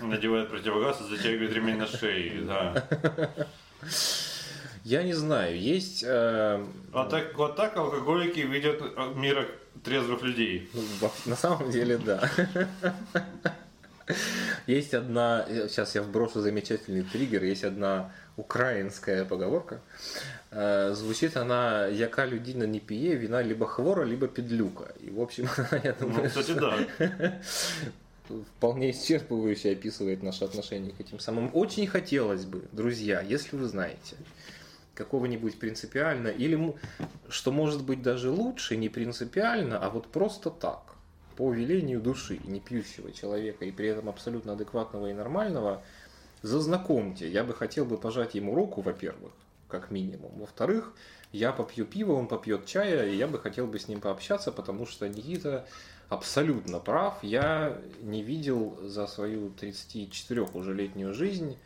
Надевают 0.00 0.50
противогаз 0.50 1.00
и 1.00 1.04
затягивают 1.04 1.52
ремень 1.52 1.76
на 1.76 1.86
шее, 1.86 2.42
да. 2.42 2.84
Я 4.84 5.02
не 5.02 5.12
знаю, 5.12 5.58
есть... 5.58 6.02
Э... 6.06 6.64
Вот, 6.92 7.10
так, 7.10 7.36
вот 7.36 7.56
так 7.56 7.76
алкоголики 7.76 8.40
ведет 8.40 8.82
мир 9.14 9.48
трезвых 9.84 10.22
людей. 10.22 10.70
Ну, 10.74 11.10
на 11.26 11.36
самом 11.36 11.70
деле, 11.70 11.98
да. 11.98 12.30
Есть 14.66 14.94
одна, 14.94 15.46
сейчас 15.68 15.94
я 15.94 16.02
вброшу 16.02 16.40
замечательный 16.40 17.02
триггер, 17.02 17.44
есть 17.44 17.64
одна 17.64 18.12
украинская 18.36 19.24
поговорка. 19.24 19.80
Э, 20.50 20.92
звучит 20.94 21.36
она 21.36 21.86
«Яка 21.86 22.24
людина 22.24 22.64
не 22.64 22.80
пье, 22.80 23.14
вина 23.14 23.42
либо 23.42 23.66
хвора, 23.66 24.04
либо 24.04 24.26
педлюка». 24.26 24.92
И, 25.00 25.10
в 25.10 25.20
общем, 25.20 25.48
я 25.84 25.94
ну, 26.00 26.06
думаю, 26.06 26.22
ну, 26.24 26.28
кстати, 26.28 26.52
да. 26.52 27.40
вполне 28.56 28.90
исчерпывающе 28.90 29.72
описывает 29.72 30.22
наши 30.22 30.44
отношения 30.44 30.90
к 30.90 31.00
этим 31.00 31.20
самым. 31.20 31.50
Очень 31.52 31.86
хотелось 31.86 32.44
бы, 32.44 32.62
друзья, 32.72 33.20
если 33.20 33.56
вы 33.56 33.66
знаете, 33.66 34.16
какого-нибудь 34.94 35.58
принципиально, 35.58 36.28
или 36.28 36.74
что 37.28 37.52
может 37.52 37.84
быть 37.84 38.02
даже 38.02 38.30
лучше, 38.30 38.76
не 38.76 38.88
принципиально, 38.88 39.78
а 39.78 39.90
вот 39.90 40.06
просто 40.08 40.50
так. 40.50 40.82
по 41.36 41.52
велению 41.52 42.00
души, 42.00 42.38
не 42.44 42.60
пьющего 42.60 43.12
человека, 43.12 43.64
и 43.64 43.70
при 43.70 43.88
этом 43.88 44.08
абсолютно 44.08 44.52
адекватного 44.52 45.10
и 45.10 45.14
нормального, 45.14 45.82
зазнакомьте. 46.42 47.30
Я 47.30 47.44
бы 47.44 47.54
хотел 47.54 47.84
бы 47.84 47.96
пожать 47.96 48.34
ему 48.34 48.54
руку, 48.54 48.82
во-первых, 48.82 49.32
как 49.68 49.90
минимум. 49.90 50.32
Во-вторых, 50.36 50.92
я 51.32 51.52
попью 51.52 51.86
пиво, 51.86 52.12
он 52.12 52.26
попьет 52.28 52.66
чая, 52.66 53.06
и 53.08 53.16
я 53.16 53.26
бы 53.26 53.38
хотел 53.38 53.66
бы 53.66 53.78
с 53.78 53.88
ним 53.88 54.00
пообщаться, 54.00 54.52
потому 54.52 54.84
что 54.86 55.08
Никита 55.08 55.66
абсолютно 56.08 56.80
прав. 56.80 57.22
Я 57.22 57.78
не 58.02 58.22
видел 58.22 58.78
за 58.82 59.06
свою 59.06 59.50
34 59.50 60.42
уже 60.52 60.74
летнюю 60.74 61.14
жизнь 61.14 61.56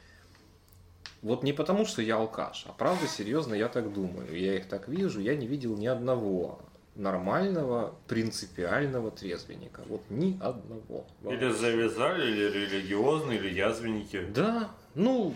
вот 1.25 1.43
не 1.43 1.55
потому, 1.55 1.87
что 1.87 2.03
я 2.03 2.17
алкаш, 2.17 2.67
а 2.69 2.73
правда, 2.73 3.07
серьезно, 3.09 3.55
я 3.55 3.69
так 3.69 3.93
думаю. 3.93 4.39
Я 4.39 4.57
их 4.57 4.69
так 4.69 4.89
вижу, 4.89 5.21
я 5.21 5.35
не 5.35 5.47
видел 5.47 5.75
ни 5.75 5.87
одного 5.87 6.61
нормального, 6.95 7.95
принципиального 8.07 9.11
трезвенника. 9.11 9.83
Вот 9.89 10.03
ни 10.11 10.39
одного. 10.41 11.07
Или 11.25 11.51
завязали, 11.51 12.31
или 12.31 12.51
религиозные, 12.51 13.39
или 13.39 13.49
язвенники. 13.49 14.21
Да, 14.35 14.69
ну, 14.95 15.35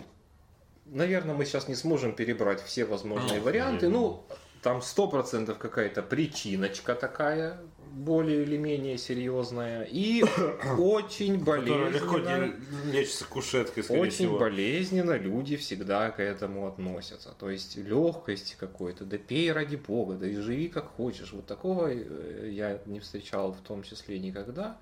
наверное, 0.85 1.33
мы 1.33 1.45
сейчас 1.45 1.67
не 1.67 1.75
сможем 1.75 2.13
перебрать 2.13 2.63
все 2.63 2.85
возможные 2.85 3.39
А, 3.39 3.43
варианты. 3.43 3.89
Ну, 3.89 4.23
там 4.61 4.83
сто 4.83 5.07
процентов 5.07 5.57
какая-то 5.57 6.03
причиночка 6.03 6.93
такая, 6.93 7.59
более 7.91 8.43
или 8.43 8.57
менее 8.57 8.97
серьезная. 8.97 9.83
И 9.83 10.23
очень 10.77 11.39
Которая 11.39 11.89
легко 11.89 12.13
болезненно. 12.19 12.55
не 12.85 12.91
лечится 12.91 13.25
кушеткой, 13.25 13.83
скорее 13.83 14.01
Очень 14.01 14.11
всего. 14.13 14.39
болезненно 14.39 15.17
люди 15.17 15.57
всегда 15.57 16.11
к 16.11 16.19
этому 16.21 16.67
относятся. 16.67 17.33
То 17.39 17.49
есть 17.49 17.77
легкость 17.77 18.55
какой-то, 18.59 19.05
да 19.05 19.17
пей 19.17 19.51
ради 19.51 19.75
бога, 19.75 20.15
да 20.15 20.27
и 20.27 20.35
живи 20.35 20.67
как 20.69 20.85
хочешь. 20.87 21.33
Вот 21.33 21.45
такого 21.45 21.87
э, 21.91 22.49
я 22.51 22.79
не 22.85 22.99
встречал 22.99 23.51
в 23.53 23.61
том 23.61 23.83
числе 23.83 24.19
никогда. 24.19 24.77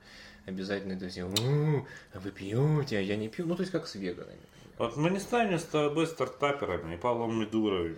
Обязательно 0.45 0.93
это 0.93 1.09
все, 1.09 1.25
«Ну, 1.27 1.85
а 2.13 2.19
вы 2.19 2.31
пьете, 2.31 2.97
а 2.97 3.01
я 3.01 3.17
не 3.17 3.27
пью. 3.27 3.45
Ну, 3.45 3.55
то 3.55 3.61
есть 3.63 3.71
как 3.71 3.85
с 3.87 3.95
веганами. 3.95 4.39
Вот 4.77 4.95
мы 4.95 5.09
не 5.09 5.19
станем 5.19 5.59
с 5.59 5.63
тобой 5.63 6.07
стартаперами 6.07 6.93
и 6.93 6.97
Павлом 6.97 7.39
Медуровым. 7.39 7.97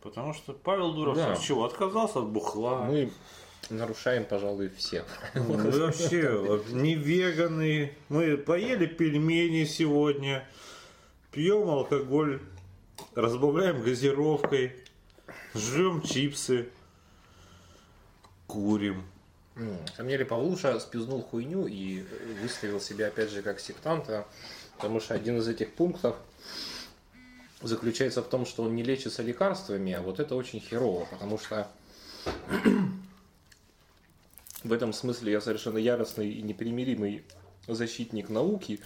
Потому 0.00 0.32
что 0.34 0.52
Павел 0.52 0.92
Дуров 0.94 1.16
Да. 1.16 1.36
чего? 1.36 1.64
Отказался 1.64 2.20
от 2.20 2.28
бухла. 2.28 2.84
Мы 2.84 3.10
нарушаем, 3.70 4.24
пожалуй, 4.24 4.70
все. 4.76 5.04
Мы 5.34 5.70
вообще 5.70 6.60
не 6.70 6.94
веганы. 6.94 7.92
Мы 8.08 8.36
поели 8.36 8.86
пельмени 8.86 9.64
сегодня, 9.64 10.46
пьем 11.32 11.68
алкоголь, 11.68 12.40
разбавляем 13.14 13.82
газировкой, 13.82 14.76
жрем 15.54 16.02
чипсы, 16.02 16.68
курим. 18.46 19.04
На 19.54 19.86
самом 19.96 20.10
деле 20.10 20.24
Павлуша 20.26 20.78
спизнул 20.80 21.22
хуйню 21.22 21.66
и 21.66 22.04
выставил 22.42 22.78
себя 22.78 23.08
опять 23.08 23.30
же 23.30 23.40
как 23.40 23.58
сектанта, 23.58 24.26
потому 24.76 25.00
что 25.00 25.14
один 25.14 25.38
из 25.38 25.48
этих 25.48 25.72
пунктов 25.72 26.16
заключается 27.62 28.22
в 28.22 28.28
том, 28.28 28.44
что 28.44 28.64
он 28.64 28.76
не 28.76 28.82
лечится 28.82 29.22
лекарствами, 29.22 29.94
а 29.94 30.02
вот 30.02 30.20
это 30.20 30.34
очень 30.34 30.60
херово, 30.60 31.06
потому 31.06 31.38
что 31.38 31.68
в 34.66 34.72
этом 34.72 34.92
смысле 34.92 35.32
я 35.32 35.40
совершенно 35.40 35.78
яростный 35.78 36.30
и 36.30 36.42
непримиримый 36.42 37.24
защитник 37.68 38.28
науки, 38.28 38.80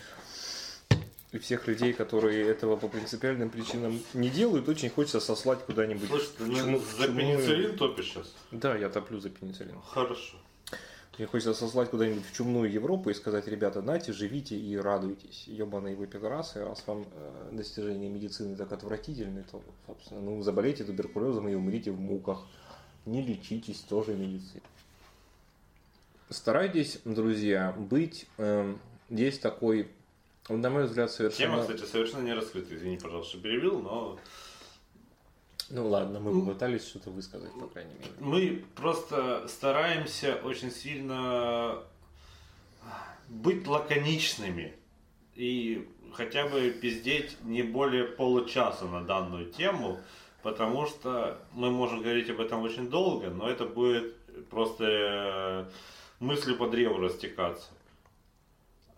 и 1.32 1.38
всех 1.38 1.68
людей, 1.68 1.92
которые 1.92 2.44
этого 2.48 2.76
по 2.76 2.88
принципиальным 2.88 3.50
причинам 3.50 4.00
не 4.14 4.30
делают, 4.30 4.68
очень 4.68 4.90
хочется 4.90 5.20
сослать 5.20 5.60
куда-нибудь. 5.64 6.08
Слушай, 6.08 6.28
ты 6.38 6.44
чуму- 6.44 6.82
за 6.98 7.06
чумную- 7.06 7.36
пенициллин 7.36 7.76
топишь 7.76 8.10
сейчас? 8.12 8.34
Да, 8.50 8.76
я 8.76 8.88
топлю 8.88 9.20
за 9.20 9.30
пенициллин. 9.30 9.80
Хорошо. 9.86 10.36
Мне 11.18 11.26
хочется 11.26 11.52
сослать 11.54 11.90
куда-нибудь 11.90 12.24
в 12.24 12.34
чумную 12.34 12.72
Европу 12.72 13.10
и 13.10 13.14
сказать, 13.14 13.46
ребята, 13.46 13.82
нате, 13.82 14.12
живите 14.12 14.56
и 14.58 14.76
радуйтесь. 14.76 15.44
Ебаные 15.46 15.94
вы 15.94 16.06
пидорасы, 16.06 16.64
раз 16.64 16.82
вам 16.86 17.04
э, 17.12 17.48
достижения 17.52 18.08
медицины 18.08 18.56
так 18.56 18.72
отвратительны, 18.72 19.44
то, 19.50 19.62
собственно, 19.86 20.20
ну, 20.22 20.42
заболейте 20.42 20.82
туберкулезом 20.82 21.46
и 21.48 21.54
умрите 21.54 21.90
в 21.90 22.00
муках. 22.00 22.46
Не 23.06 23.22
лечитесь 23.22 23.80
тоже 23.80 24.14
медициной. 24.14 24.62
Старайтесь, 26.30 27.00
друзья, 27.04 27.74
быть... 27.76 28.26
эм, 28.38 28.80
есть 29.08 29.42
такой, 29.42 29.88
на 30.48 30.70
мой 30.70 30.84
взгляд, 30.84 31.10
совершенно... 31.10 31.56
Тема, 31.56 31.62
кстати, 31.62 31.90
совершенно 31.90 32.22
не 32.22 32.32
раскрыта. 32.32 32.74
Извини, 32.76 32.96
пожалуйста, 32.98 33.32
что 33.32 33.42
перебил, 33.42 33.80
но 33.80 34.16
Ну 35.68 35.88
ладно, 35.88 36.20
мы 36.20 36.32
попытались 36.40 36.86
что-то 36.86 37.10
высказать, 37.10 37.52
по 37.58 37.66
крайней 37.66 37.94
мере. 37.94 38.12
мы 38.20 38.64
просто 38.76 39.48
стараемся 39.48 40.36
очень 40.44 40.70
сильно 40.70 41.82
быть 43.28 43.66
лаконичными 43.66 44.74
и 45.34 45.88
хотя 46.12 46.46
бы 46.46 46.70
пиздеть 46.70 47.36
не 47.42 47.62
более 47.62 48.04
получаса 48.04 48.84
на 48.84 49.02
данную 49.02 49.46
тему, 49.50 49.98
потому 50.42 50.86
что 50.86 51.38
мы 51.52 51.70
можем 51.70 52.02
говорить 52.02 52.30
об 52.30 52.40
этом 52.40 52.62
очень 52.62 52.88
долго, 52.88 53.30
но 53.30 53.48
это 53.48 53.64
будет 53.64 54.16
просто 54.48 55.68
мыслью 56.20 56.56
по 56.56 56.68
древу 56.68 56.98
растекаться. 56.98 57.68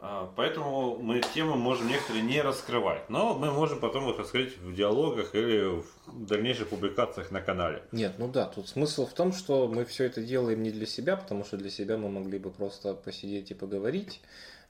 А, 0.04 0.32
Поэтому 0.34 0.98
мы 0.98 1.22
темы 1.32 1.54
можем 1.54 1.86
некоторые 1.86 2.24
не 2.24 2.42
раскрывать, 2.42 3.08
но 3.08 3.34
мы 3.34 3.52
можем 3.52 3.78
потом 3.78 4.10
их 4.10 4.18
раскрыть 4.18 4.58
в 4.58 4.74
диалогах 4.74 5.34
или 5.36 5.80
в 5.80 6.26
дальнейших 6.26 6.68
публикациях 6.68 7.30
на 7.30 7.40
канале. 7.40 7.84
Нет, 7.92 8.14
ну 8.18 8.26
да, 8.26 8.46
тут 8.46 8.68
смысл 8.68 9.06
в 9.06 9.12
том, 9.12 9.32
что 9.32 9.68
мы 9.68 9.84
все 9.84 10.04
это 10.04 10.20
делаем 10.20 10.62
не 10.62 10.72
для 10.72 10.86
себя, 10.86 11.16
потому 11.16 11.44
что 11.44 11.56
для 11.56 11.70
себя 11.70 11.96
мы 11.96 12.10
могли 12.10 12.40
бы 12.40 12.50
просто 12.50 12.94
посидеть 12.94 13.52
и 13.52 13.54
поговорить, 13.54 14.20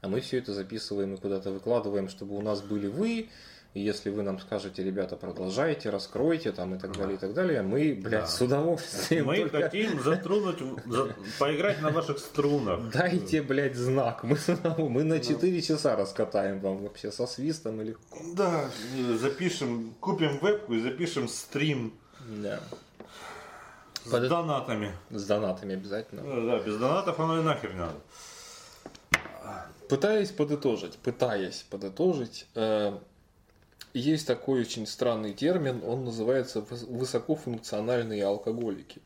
а 0.02 0.08
мы 0.08 0.20
все 0.20 0.36
это 0.36 0.52
записываем 0.52 1.14
и 1.14 1.16
куда-то 1.16 1.50
выкладываем, 1.50 2.10
чтобы 2.10 2.36
у 2.36 2.42
нас 2.42 2.60
были 2.60 2.88
вы, 2.88 3.30
и 3.74 3.80
если 3.80 4.10
вы 4.10 4.22
нам 4.22 4.38
скажете, 4.38 4.82
ребята, 4.84 5.16
продолжайте, 5.16 5.88
раскройте 5.90 6.52
там 6.52 6.74
и 6.74 6.78
так 6.78 6.96
далее, 6.96 7.14
и 7.16 7.18
так 7.18 7.32
далее, 7.32 7.62
мы, 7.62 7.94
блядь, 7.94 8.22
Да. 8.22 8.26
с 8.26 8.40
удовольствием 8.40 9.26
Мы 9.26 9.36
только 9.38 9.62
хотим 9.62 10.02
затронуть, 10.02 10.58
за- 10.86 11.14
поиграть 11.38 11.80
на 11.80 11.90
ваших 11.90 12.18
струнах. 12.18 12.90
Дайте, 12.92 13.40
блядь, 13.42 13.74
знак, 13.76 14.24
мы, 14.24 14.36
мы 14.76 15.04
на 15.04 15.20
4 15.20 15.62
часа 15.62 15.96
раскатаем 15.96 16.60
вам 16.60 16.82
вообще 16.82 17.10
со 17.10 17.26
свистом 17.26 17.80
и 17.80 17.84
легко. 17.84 18.18
Да, 18.34 18.70
запишем, 19.18 19.94
купим 20.00 20.38
вебку 20.38 20.74
и 20.74 20.80
запишем 20.82 21.26
стрим 21.28 21.94
Да. 22.42 22.60
с 24.04 24.10
Под- 24.10 24.28
донатами. 24.28 24.92
С 25.10 25.24
донатами 25.24 25.74
обязательно. 25.76 26.22
Да, 26.22 26.58
да, 26.58 26.64
без 26.64 26.76
донатов 26.76 27.18
оно 27.20 27.40
и 27.40 27.42
нахер 27.42 27.72
не 27.72 27.80
надо. 27.80 27.94
Пытаясь 29.88 30.30
подытожить, 30.30 30.96
пытаясь 30.98 31.66
подытожить, 31.68 32.46
э, 32.54 32.98
есть 33.94 34.26
такой 34.26 34.60
очень 34.60 34.86
странный 34.86 35.32
термин, 35.34 35.82
он 35.84 36.04
называется 36.04 36.60
выс- 36.60 36.86
высокофункциональные 36.86 38.24
алкоголики. 38.24 39.02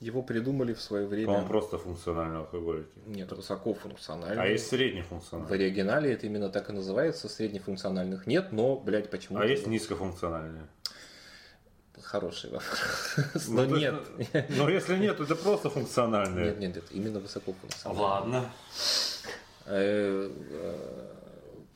Его 0.00 0.22
придумали 0.22 0.74
в 0.74 0.80
свое 0.80 1.06
время. 1.06 1.26
По-моему, 1.26 1.48
просто 1.48 1.76
функциональные 1.78 2.38
алкоголики. 2.38 2.88
Нет, 3.06 3.32
высокофункциональные. 3.32 4.40
А 4.40 4.46
есть 4.46 4.66
В 4.66 4.68
среднефункциональные. 4.68 5.54
оригинале 5.54 6.12
это 6.12 6.26
именно 6.26 6.50
так 6.50 6.70
и 6.70 6.72
называется. 6.72 7.28
Среднефункциональных 7.28 8.26
нет, 8.28 8.52
но, 8.52 8.76
блядь, 8.76 9.10
почему? 9.10 9.38
А 9.40 9.44
есть 9.46 9.66
низкофункциональные. 9.66 10.66
Хороший 12.00 12.50
вопрос. 12.50 13.48
Ну, 13.48 13.54
Но 13.64 13.66
то 13.66 13.76
нет. 13.76 13.94
есть, 14.18 14.50
Ну, 14.56 14.68
если 14.68 14.96
нет, 14.98 15.18
это 15.18 15.34
просто 15.34 15.68
функциональные. 15.68 16.44
Нет, 16.46 16.58
нет, 16.60 16.74
нет, 16.76 16.84
именно 16.92 17.18
высокофункциональные. 17.18 18.02
Ладно. 18.04 18.50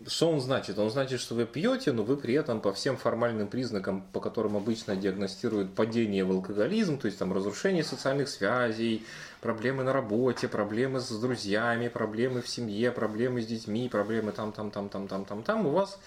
Что 0.06 0.30
он 0.30 0.40
значит? 0.40 0.78
Он 0.78 0.90
значит, 0.90 1.20
что 1.20 1.34
вы 1.34 1.46
пьете, 1.46 1.92
но 1.92 2.02
вы 2.02 2.16
при 2.16 2.34
этом 2.34 2.60
по 2.60 2.72
всем 2.72 2.96
формальным 2.96 3.48
признакам, 3.48 4.02
по 4.12 4.20
которым 4.20 4.56
обычно 4.56 4.96
диагностируют 4.96 5.74
падение 5.74 6.24
в 6.24 6.30
алкоголизм, 6.30 6.98
то 6.98 7.06
есть 7.06 7.18
там 7.18 7.32
разрушение 7.32 7.84
социальных 7.84 8.28
связей, 8.28 9.04
проблемы 9.40 9.82
на 9.82 9.92
работе, 9.92 10.48
проблемы 10.48 11.00
с 11.00 11.10
друзьями, 11.10 11.88
проблемы 11.88 12.42
в 12.42 12.48
семье, 12.48 12.90
проблемы 12.90 13.42
с 13.42 13.46
детьми, 13.46 13.88
проблемы 13.88 14.32
там, 14.32 14.52
там, 14.52 14.70
там, 14.70 14.88
там, 14.88 15.08
там, 15.08 15.24
там, 15.24 15.42
там, 15.42 15.66
у 15.66 15.70
вас 15.70 15.98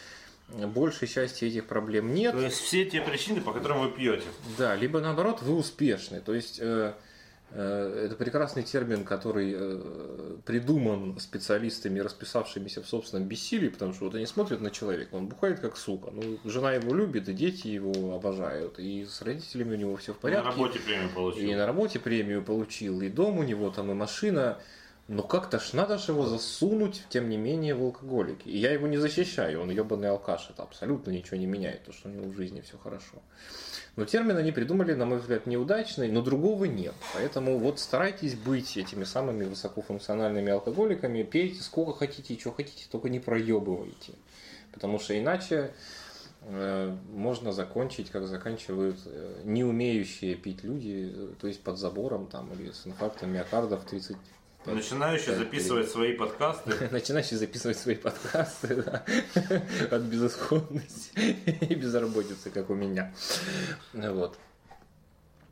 большей 0.49 1.07
части 1.07 1.45
этих 1.45 1.65
проблем 1.65 2.13
нет. 2.13 2.33
То 2.33 2.41
есть 2.41 2.57
все 2.57 2.85
те 2.85 3.01
причины, 3.01 3.41
по 3.41 3.51
которым 3.51 3.81
вы 3.81 3.91
пьете. 3.91 4.25
Да, 4.57 4.75
либо 4.75 4.99
наоборот, 4.99 5.41
вы 5.41 5.55
успешны. 5.55 6.21
То 6.21 6.33
есть 6.33 6.59
э, 6.61 6.93
это 7.53 8.15
прекрасный 8.15 8.63
термин, 8.63 9.05
который 9.05 9.53
э, 9.57 10.37
придуман 10.45 11.19
специалистами, 11.19 11.99
расписавшимися 11.99 12.81
в 12.81 12.87
собственном 12.87 13.27
бессилии, 13.27 13.69
потому 13.69 13.93
что 13.93 14.05
вот 14.05 14.15
они 14.15 14.25
смотрят 14.25 14.61
на 14.61 14.71
человека, 14.71 15.15
он 15.15 15.27
бухает 15.27 15.59
как 15.59 15.77
сука. 15.77 16.11
Ну, 16.11 16.39
жена 16.43 16.73
его 16.73 16.93
любит, 16.93 17.29
и 17.29 17.33
дети 17.33 17.67
его 17.67 18.15
обожают, 18.15 18.79
и 18.79 19.05
с 19.05 19.21
родителями 19.21 19.75
у 19.75 19.77
него 19.77 19.95
все 19.95 20.13
в 20.13 20.17
порядке. 20.17 20.43
На 20.43 20.51
работе 20.51 20.79
премию 20.79 21.09
И 21.09 21.13
получил. 21.13 21.57
на 21.57 21.65
работе 21.65 21.99
премию 21.99 22.43
получил, 22.43 23.01
и 23.01 23.09
дом 23.09 23.37
у 23.37 23.43
него 23.43 23.69
там, 23.69 23.91
и 23.91 23.93
машина. 23.93 24.57
Но 25.07 25.21
как-то 25.21 25.59
ж 25.59 25.73
надо 25.73 25.99
же 25.99 26.13
его 26.13 26.25
засунуть, 26.25 27.03
тем 27.09 27.29
не 27.29 27.37
менее, 27.37 27.75
в 27.75 27.83
алкоголики. 27.83 28.47
И 28.47 28.57
я 28.57 28.71
его 28.71 28.87
не 28.87 28.97
защищаю, 28.97 29.61
он 29.61 29.69
ебаный 29.69 30.09
алкаш, 30.09 30.49
это 30.49 30.63
абсолютно 30.63 31.11
ничего 31.11 31.37
не 31.37 31.45
меняет, 31.45 31.83
то, 31.83 31.93
что 31.93 32.09
у 32.09 32.11
него 32.11 32.25
в 32.25 32.35
жизни 32.35 32.61
все 32.61 32.77
хорошо. 32.79 33.21
Но 33.95 34.05
термин 34.05 34.35
они 34.35 34.51
придумали, 34.51 34.93
на 34.93 35.05
мой 35.05 35.19
взгляд, 35.19 35.45
неудачный, 35.45 36.11
но 36.11 36.23
другого 36.23 36.65
нет. 36.65 36.95
Поэтому 37.13 37.59
вот 37.59 37.79
старайтесь 37.79 38.33
быть 38.33 38.77
этими 38.77 39.03
самыми 39.03 39.45
высокофункциональными 39.45 40.51
алкоголиками, 40.51 41.21
пейте 41.21 41.61
сколько 41.61 41.93
хотите 41.93 42.33
и 42.33 42.39
что 42.39 42.51
хотите, 42.51 42.87
только 42.91 43.09
не 43.09 43.19
проебывайте. 43.19 44.13
Потому 44.73 44.97
что 44.99 45.17
иначе 45.17 45.71
э, 46.41 46.97
можно 47.13 47.53
закончить, 47.53 48.09
как 48.09 48.25
заканчивают 48.27 48.97
э, 49.05 49.41
не 49.45 49.63
умеющие 49.63 50.33
пить 50.35 50.63
люди, 50.63 51.13
э, 51.15 51.33
то 51.39 51.47
есть 51.47 51.61
под 51.61 51.77
забором 51.77 52.25
там 52.25 52.51
или 52.53 52.71
с 52.71 52.87
инфарктом 52.87 53.31
миокарда 53.31 53.77
в 53.77 53.85
30 53.85 54.17
Начинающий 54.65 55.27
пять 55.27 55.37
записывать 55.37 55.89
свои 55.89 56.13
подкасты. 56.13 56.89
Начинающий 56.91 57.37
записывать 57.37 57.77
свои 57.77 57.95
подкасты 57.95 58.75
да, 58.83 59.05
от 59.91 60.01
безысходности 60.01 61.11
и 61.69 61.75
безработицы, 61.75 62.49
как 62.49 62.69
у 62.69 62.73
меня. 62.73 63.13
Вот. 63.93 64.37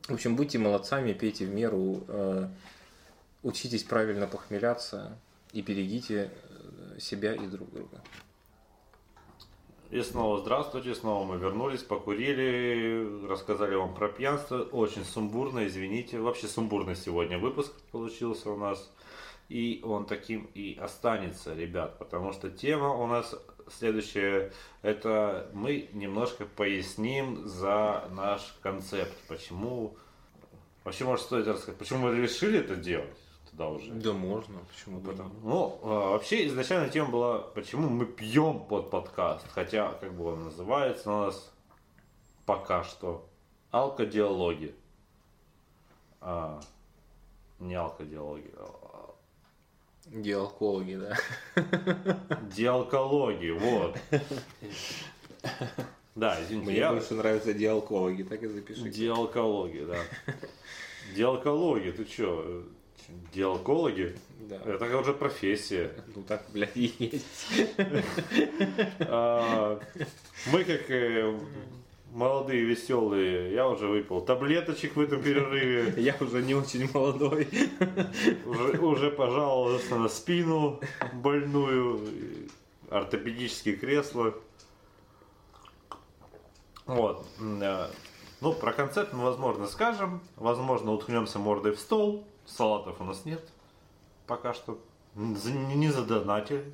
В 0.08 0.14
общем, 0.14 0.36
будьте 0.36 0.58
молодцами, 0.58 1.12
пейте 1.12 1.46
в 1.46 1.50
меру, 1.50 2.04
э, 2.08 2.48
учитесь 3.42 3.84
правильно 3.84 4.26
похмеляться 4.26 5.16
и 5.52 5.62
берегите 5.62 6.30
э, 6.48 6.98
себя 6.98 7.34
и 7.34 7.46
друг 7.46 7.72
друга. 7.72 8.02
И 9.90 10.02
снова 10.02 10.40
здравствуйте, 10.40 10.94
снова 10.94 11.24
мы 11.24 11.38
вернулись, 11.38 11.82
покурили, 11.82 13.26
рассказали 13.28 13.76
вам 13.76 13.94
про 13.94 14.08
пьянство. 14.08 14.62
Очень 14.62 15.04
сумбурно, 15.04 15.68
извините. 15.68 16.18
Вообще 16.18 16.48
сумбурный 16.48 16.96
сегодня 16.96 17.38
выпуск 17.38 17.72
получился 17.92 18.50
у 18.50 18.56
нас. 18.56 18.90
И 19.48 19.82
он 19.84 20.06
таким 20.06 20.48
и 20.54 20.78
останется, 20.80 21.54
ребят, 21.54 21.98
потому 21.98 22.32
что 22.32 22.50
тема 22.50 22.88
у 22.94 23.06
нас 23.06 23.34
следующая. 23.70 24.52
Это 24.82 25.50
мы 25.52 25.88
немножко 25.92 26.46
поясним 26.46 27.46
за 27.46 28.08
наш 28.12 28.56
концепт. 28.62 29.14
Почему, 29.28 29.96
вообще, 30.84 31.04
может, 31.04 31.26
стоит 31.26 31.46
рассказать, 31.46 31.78
почему 31.78 32.08
мы 32.08 32.16
решили 32.16 32.58
это 32.60 32.76
делать 32.76 33.18
тогда 33.50 33.68
уже. 33.68 33.92
Да 33.92 34.12
можно, 34.12 34.58
почему 34.72 34.98
бы 35.00 35.12
Потому- 35.12 35.34
Ну, 35.42 35.78
а, 35.82 36.10
вообще 36.12 36.46
изначально 36.48 36.88
тема 36.88 37.10
была, 37.10 37.38
почему 37.38 37.88
мы 37.88 38.06
пьем 38.06 38.60
под 38.64 38.90
подкаст. 38.90 39.46
Хотя, 39.52 39.92
как 39.92 40.14
бы 40.14 40.32
он 40.32 40.44
называется 40.44 41.10
у 41.12 41.20
нас 41.26 41.52
пока 42.46 42.82
что 42.82 43.28
алкодиалоги. 43.70 44.74
А, 46.20 46.60
не 47.60 47.74
алкодиалоги, 47.74 48.50
а 48.56 48.83
Диалкологи, 50.06 50.96
да. 50.96 51.16
диалкологи, 52.54 53.50
вот. 53.50 53.98
Да, 56.14 56.40
извините, 56.42 56.70
Мне 56.70 56.78
я... 56.78 56.92
больше 56.92 57.14
нравятся 57.14 57.52
диалкологи, 57.52 58.22
так 58.22 58.42
и 58.42 58.46
запишите. 58.46 58.88
Диалкологи, 58.90 59.84
да. 59.84 59.98
Диалкологи, 61.16 61.90
ты 61.90 62.04
чё? 62.04 62.64
Диалкологи? 63.32 64.16
Да. 64.48 64.56
Это 64.64 64.98
уже 64.98 65.12
профессия. 65.12 65.90
Ну 66.14 66.22
так, 66.22 66.44
блядь, 66.52 66.76
и 66.76 66.92
есть. 66.98 67.76
А, 69.00 69.80
Мы 70.52 70.64
как 70.64 70.90
э, 70.90 71.38
молодые, 72.14 72.64
веселые, 72.64 73.52
я 73.52 73.68
уже 73.68 73.88
выпил 73.88 74.20
таблеточек 74.20 74.96
в 74.96 75.00
этом 75.00 75.20
перерыве, 75.20 75.94
Я 76.00 76.16
уже 76.20 76.42
не 76.42 76.54
очень 76.54 76.88
молодой. 76.94 77.48
уже, 78.46 78.78
уже 78.78 79.10
пожаловался 79.10 79.96
на 79.96 80.08
спину 80.08 80.80
больную, 81.12 82.00
ортопедические 82.88 83.76
кресла. 83.76 84.34
Вот. 86.86 87.26
э, 87.40 87.88
Ну, 88.40 88.52
про 88.52 88.72
концепт 88.72 89.12
мы, 89.12 89.24
возможно, 89.24 89.66
скажем. 89.66 90.20
Возможно, 90.36 90.92
уткнемся 90.92 91.38
мордой 91.38 91.72
в 91.72 91.80
стол. 91.80 92.26
Салатов 92.46 93.00
у 93.00 93.04
нас 93.04 93.24
нет. 93.24 93.42
Пока 94.26 94.54
что. 94.54 94.78
Не 95.14 95.88
задонатили. 95.90 96.72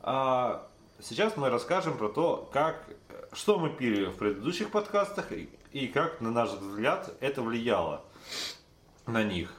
А 0.00 0.68
сейчас 1.00 1.36
мы 1.36 1.50
расскажем 1.50 1.96
про 1.96 2.08
то, 2.08 2.48
как, 2.52 2.84
что 3.32 3.58
мы 3.58 3.70
пили 3.70 4.06
в 4.06 4.16
предыдущих 4.16 4.70
подкастах 4.70 5.32
и, 5.32 5.48
и 5.72 5.88
как, 5.88 6.20
на 6.20 6.30
наш 6.30 6.50
взгляд, 6.50 7.14
это 7.20 7.42
влияло 7.42 8.04
на 9.06 9.22
них. 9.22 9.52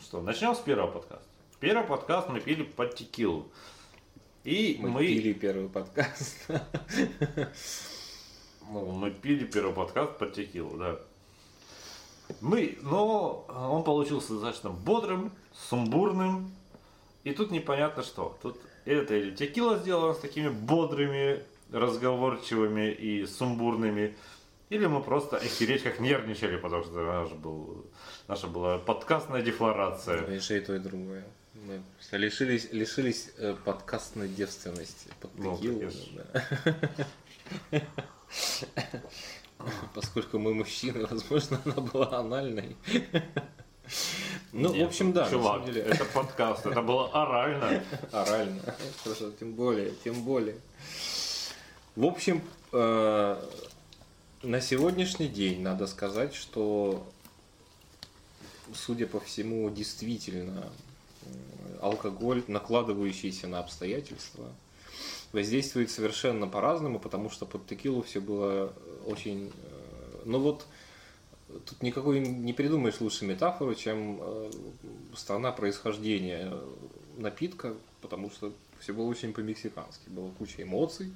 Что, 0.00 0.20
начнем 0.20 0.54
с 0.54 0.58
первого 0.58 0.90
подкаста. 0.90 1.26
Первый 1.60 1.86
подкаст 1.86 2.28
мы 2.28 2.40
пили 2.40 2.62
под 2.62 2.94
текилу. 2.94 3.46
И 4.44 4.78
Мы, 4.80 4.90
мы, 4.90 5.06
пили 5.06 5.32
первый 5.32 5.68
подкаст. 5.68 6.36
ну, 8.68 8.92
мы 8.92 9.10
пили 9.10 9.46
первый 9.46 9.74
подкаст 9.74 10.18
под 10.18 10.34
текилу, 10.34 10.76
да. 10.76 10.98
Мы, 12.40 12.78
но 12.82 13.46
он 13.48 13.84
получился 13.84 14.34
достаточно 14.34 14.70
бодрым, 14.70 15.32
сумбурным. 15.52 16.52
И 17.22 17.32
тут 17.32 17.50
непонятно 17.50 18.02
что. 18.02 18.36
Тут 18.42 18.58
это 18.92 19.14
или 19.14 19.30
текила 19.34 19.78
сделала 19.78 20.12
с 20.14 20.18
такими 20.18 20.48
бодрыми, 20.48 21.42
разговорчивыми 21.72 22.92
и 22.92 23.26
сумбурными. 23.26 24.16
Или 24.70 24.86
мы 24.86 25.02
просто 25.02 25.36
охереть 25.36 25.82
как 25.82 26.00
нервничали, 26.00 26.56
потому 26.56 26.84
что 26.84 26.94
наш 26.94 27.30
был, 27.32 27.86
наша 28.28 28.46
была 28.46 28.78
подкастная 28.78 29.42
дефлорация. 29.42 30.22
Конечно, 30.24 30.54
и 30.54 30.60
то, 30.60 30.74
и 30.74 30.78
другое. 30.78 31.24
Мы 31.54 31.82
лишились, 32.12 32.72
лишились 32.72 33.32
э, 33.38 33.54
подкастной 33.64 34.28
девственности 34.28 35.08
под 35.20 35.30
Ну, 35.38 35.56
текилу. 35.56 35.90
Поскольку 39.94 40.38
мы 40.38 40.54
мужчины, 40.54 41.06
возможно, 41.06 41.60
она 41.64 41.74
была 41.74 42.18
анальной. 42.18 42.76
Ну, 44.52 44.70
в 44.70 44.76
Нет, 44.76 44.88
общем, 44.88 45.12
да, 45.12 45.24
на 45.24 45.30
Чувак, 45.30 45.52
самом 45.52 45.66
деле, 45.66 45.82
это 45.82 46.04
подкаст, 46.06 46.66
это 46.66 46.80
было 46.80 47.08
орально. 47.10 47.82
орально. 48.12 48.60
Хорошо, 49.02 49.30
тем 49.38 49.52
более, 49.54 49.92
тем 50.04 50.22
более. 50.22 50.56
В 51.96 52.04
общем, 52.06 52.42
э, 52.72 53.42
на 54.42 54.60
сегодняшний 54.60 55.28
день 55.28 55.60
надо 55.60 55.86
сказать, 55.86 56.34
что, 56.34 57.06
судя 58.74 59.06
по 59.06 59.20
всему, 59.20 59.68
действительно 59.70 60.70
алкоголь, 61.80 62.42
накладывающийся 62.48 63.46
на 63.48 63.58
обстоятельства, 63.58 64.46
воздействует 65.32 65.90
совершенно 65.90 66.46
по-разному, 66.46 66.98
потому 66.98 67.28
что 67.28 67.44
под 67.44 67.66
текилу 67.66 68.02
все 68.02 68.20
было 68.20 68.72
очень... 69.06 69.52
э, 69.52 70.22
Ну 70.24 70.38
вот, 70.38 70.64
тут 71.66 71.82
никакой 71.82 72.20
не 72.20 72.52
придумаешь 72.52 73.00
лучше 73.00 73.24
метафору, 73.24 73.74
чем 73.74 74.18
э, 74.20 74.50
страна 75.14 75.52
происхождения 75.52 76.52
напитка, 77.16 77.74
потому 78.00 78.30
что 78.30 78.52
все 78.80 78.92
было 78.92 79.06
очень 79.06 79.32
по-мексикански. 79.32 80.08
Была 80.08 80.30
куча 80.38 80.62
эмоций, 80.62 81.12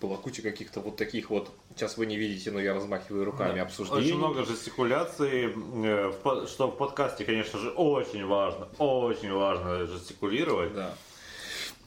была 0.00 0.16
куча 0.16 0.42
каких-то 0.42 0.80
вот 0.80 0.96
таких 0.96 1.30
вот, 1.30 1.50
сейчас 1.74 1.96
вы 1.96 2.06
не 2.06 2.16
видите, 2.16 2.50
но 2.50 2.60
я 2.60 2.74
размахиваю 2.74 3.24
руками, 3.24 3.56
Да. 3.56 3.62
обсуждений. 3.62 4.06
Очень 4.06 4.16
много 4.16 4.44
жестикуляций, 4.44 5.52
э, 5.84 6.12
что 6.46 6.68
в 6.68 6.76
подкасте, 6.76 7.24
конечно 7.24 7.58
же, 7.58 7.70
очень 7.70 8.24
важно, 8.26 8.68
очень 8.78 9.32
важно 9.32 9.86
жестикулировать. 9.86 10.74
Да. 10.74 10.94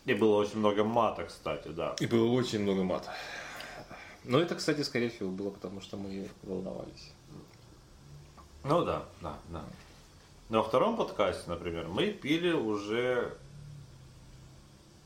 И 0.06 0.14
было 0.14 0.38
очень 0.38 0.58
много 0.58 0.84
мата, 0.84 1.26
кстати, 1.26 1.68
да. 1.68 1.96
И 2.00 2.08
было 2.08 2.28
очень 2.32 2.60
много 2.60 2.84
мата. 2.84 3.14
Но 4.24 4.40
это, 4.40 4.56
кстати, 4.56 4.82
скорее 4.82 5.10
всего, 5.10 5.30
было 5.30 5.50
потому, 5.50 5.82
что 5.82 5.98
мы 5.98 6.30
волновались. 6.44 7.12
Ну 8.64 8.86
да, 8.86 9.06
да, 9.22 9.38
да. 9.50 9.64
На 10.50 10.62
втором 10.62 10.98
подкасте, 10.98 11.50
например, 11.50 11.88
мы 11.88 12.12
пили 12.12 12.52
уже... 12.52 13.36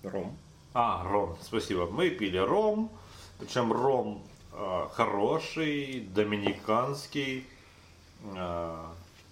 Ром. 0.03 0.37
А, 0.73 1.03
ром, 1.03 1.37
спасибо. 1.41 1.85
Мы 1.85 2.09
пили 2.09 2.37
ром, 2.37 2.91
причем 3.39 3.71
ром 3.71 4.23
э, 4.51 4.87
хороший, 4.91 6.01
доминиканский. 6.13 7.45
Э, 8.35 8.85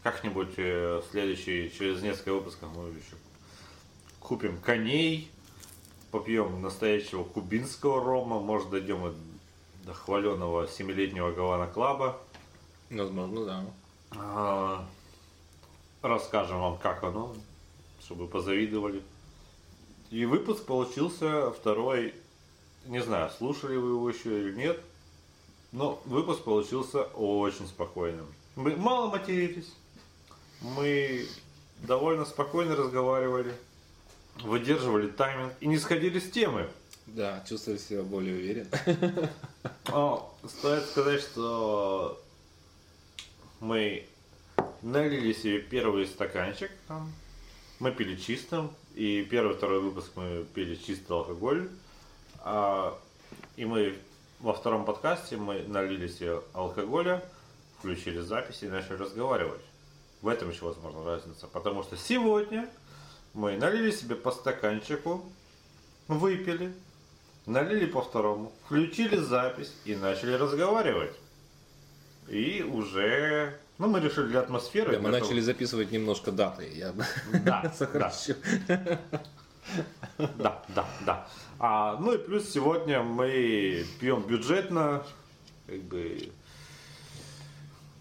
как-нибудь 0.04 0.54
э, 0.58 1.02
следующий, 1.12 1.72
через 1.78 2.02
несколько 2.02 2.34
выпусков 2.34 2.70
мы 2.76 2.90
еще 2.90 3.16
купим 4.20 4.58
коней, 4.60 5.30
попьем 6.12 6.62
настоящего 6.62 7.24
кубинского 7.24 8.04
рома, 8.04 8.40
может 8.40 8.70
дойдем 8.70 9.08
и 9.08 9.14
хваленого 9.92 10.68
семилетнего 10.68 11.32
Гавана 11.32 11.68
Клаба. 11.68 12.18
Возможно, 12.90 13.46
да. 13.46 13.66
А, 14.16 14.86
Расскажем 16.04 16.60
вам, 16.60 16.78
как 16.80 17.02
оно, 17.06 17.34
чтобы 18.02 18.28
позавидовали. 18.28 19.02
И 20.12 20.26
выпуск 20.26 20.66
получился 20.66 21.50
второй, 21.52 22.14
не 22.86 23.02
знаю, 23.02 23.32
слушали 23.32 23.78
вы 23.78 23.92
его 23.92 24.10
еще 24.10 24.42
или 24.42 24.54
нет, 24.54 24.82
но 25.72 26.02
выпуск 26.04 26.44
получился 26.44 27.04
очень 27.04 27.68
спокойным. 27.68 28.28
Мы 28.58 28.76
мало 28.76 29.12
матерились, 29.12 29.74
мы 30.60 31.26
довольно 31.80 32.26
спокойно 32.26 32.76
разговаривали, 32.76 33.56
выдерживали 34.42 35.08
тайминг 35.08 35.54
и 35.62 35.68
не 35.68 35.78
сходили 35.78 36.20
с 36.20 36.30
темы. 36.30 36.68
Да, 37.08 37.44
чувствую 37.48 37.78
себя 37.78 38.04
более 38.04 38.36
уверенно. 38.36 39.30
Но 39.90 40.36
стоит 40.48 40.86
сказать, 40.86 41.22
что 41.22 42.22
мы 43.60 44.08
налили 44.82 45.34
себе 45.34 45.60
первый 45.60 46.08
стаканчик, 46.08 46.72
там, 46.88 47.12
мы 47.80 47.92
пили 47.92 48.16
чистым, 48.16 48.72
и 48.96 49.24
первый, 49.30 49.56
второй 49.56 49.80
выпуск 49.80 50.12
мы 50.16 50.46
пили 50.54 50.76
чистый 50.76 51.12
алкоголь, 51.12 51.70
а, 52.40 52.98
и 53.56 53.66
мы 53.66 53.98
во 54.40 54.54
втором 54.54 54.86
подкасте 54.86 55.38
мы 55.38 55.64
налили 55.64 56.08
себе 56.08 56.42
алкоголя, 56.54 57.24
включили 57.80 58.20
запись 58.20 58.64
и 58.64 58.68
начали 58.68 58.96
разговаривать. 58.96 59.62
В 60.22 60.28
этом 60.28 60.50
еще 60.50 60.66
возможно 60.66 61.04
разница, 61.04 61.48
потому 61.48 61.84
что 61.84 61.98
сегодня 61.98 62.70
мы 63.34 63.58
налили 63.58 63.92
себе 63.92 64.16
по 64.16 64.32
стаканчику, 64.32 65.24
выпили, 66.08 66.74
налили 67.46 67.86
по 67.86 68.02
второму, 68.02 68.52
включили 68.66 69.18
запись 69.18 69.74
и 69.86 69.96
начали 69.96 70.34
разговаривать. 70.34 71.14
И 72.30 72.64
уже, 72.64 73.60
ну, 73.78 73.88
мы 73.88 74.00
решили 74.00 74.28
для 74.28 74.40
атмосферы. 74.40 74.94
Да, 74.94 75.00
мы 75.00 75.10
для 75.10 75.20
начали 75.20 75.42
записывать 75.42 75.92
немножко 75.92 76.32
даты. 76.32 76.72
Я 76.74 76.94
Да, 77.46 77.72
сокращу. 77.78 78.36
Да, 80.18 80.64
да, 80.70 80.86
да. 81.06 81.28
А, 81.60 81.98
ну 81.98 82.14
и 82.14 82.18
плюс 82.18 82.50
сегодня 82.50 83.02
мы 83.04 83.86
пьем 84.00 84.24
бюджетно, 84.24 85.04
как 85.68 85.82
бы 85.84 86.30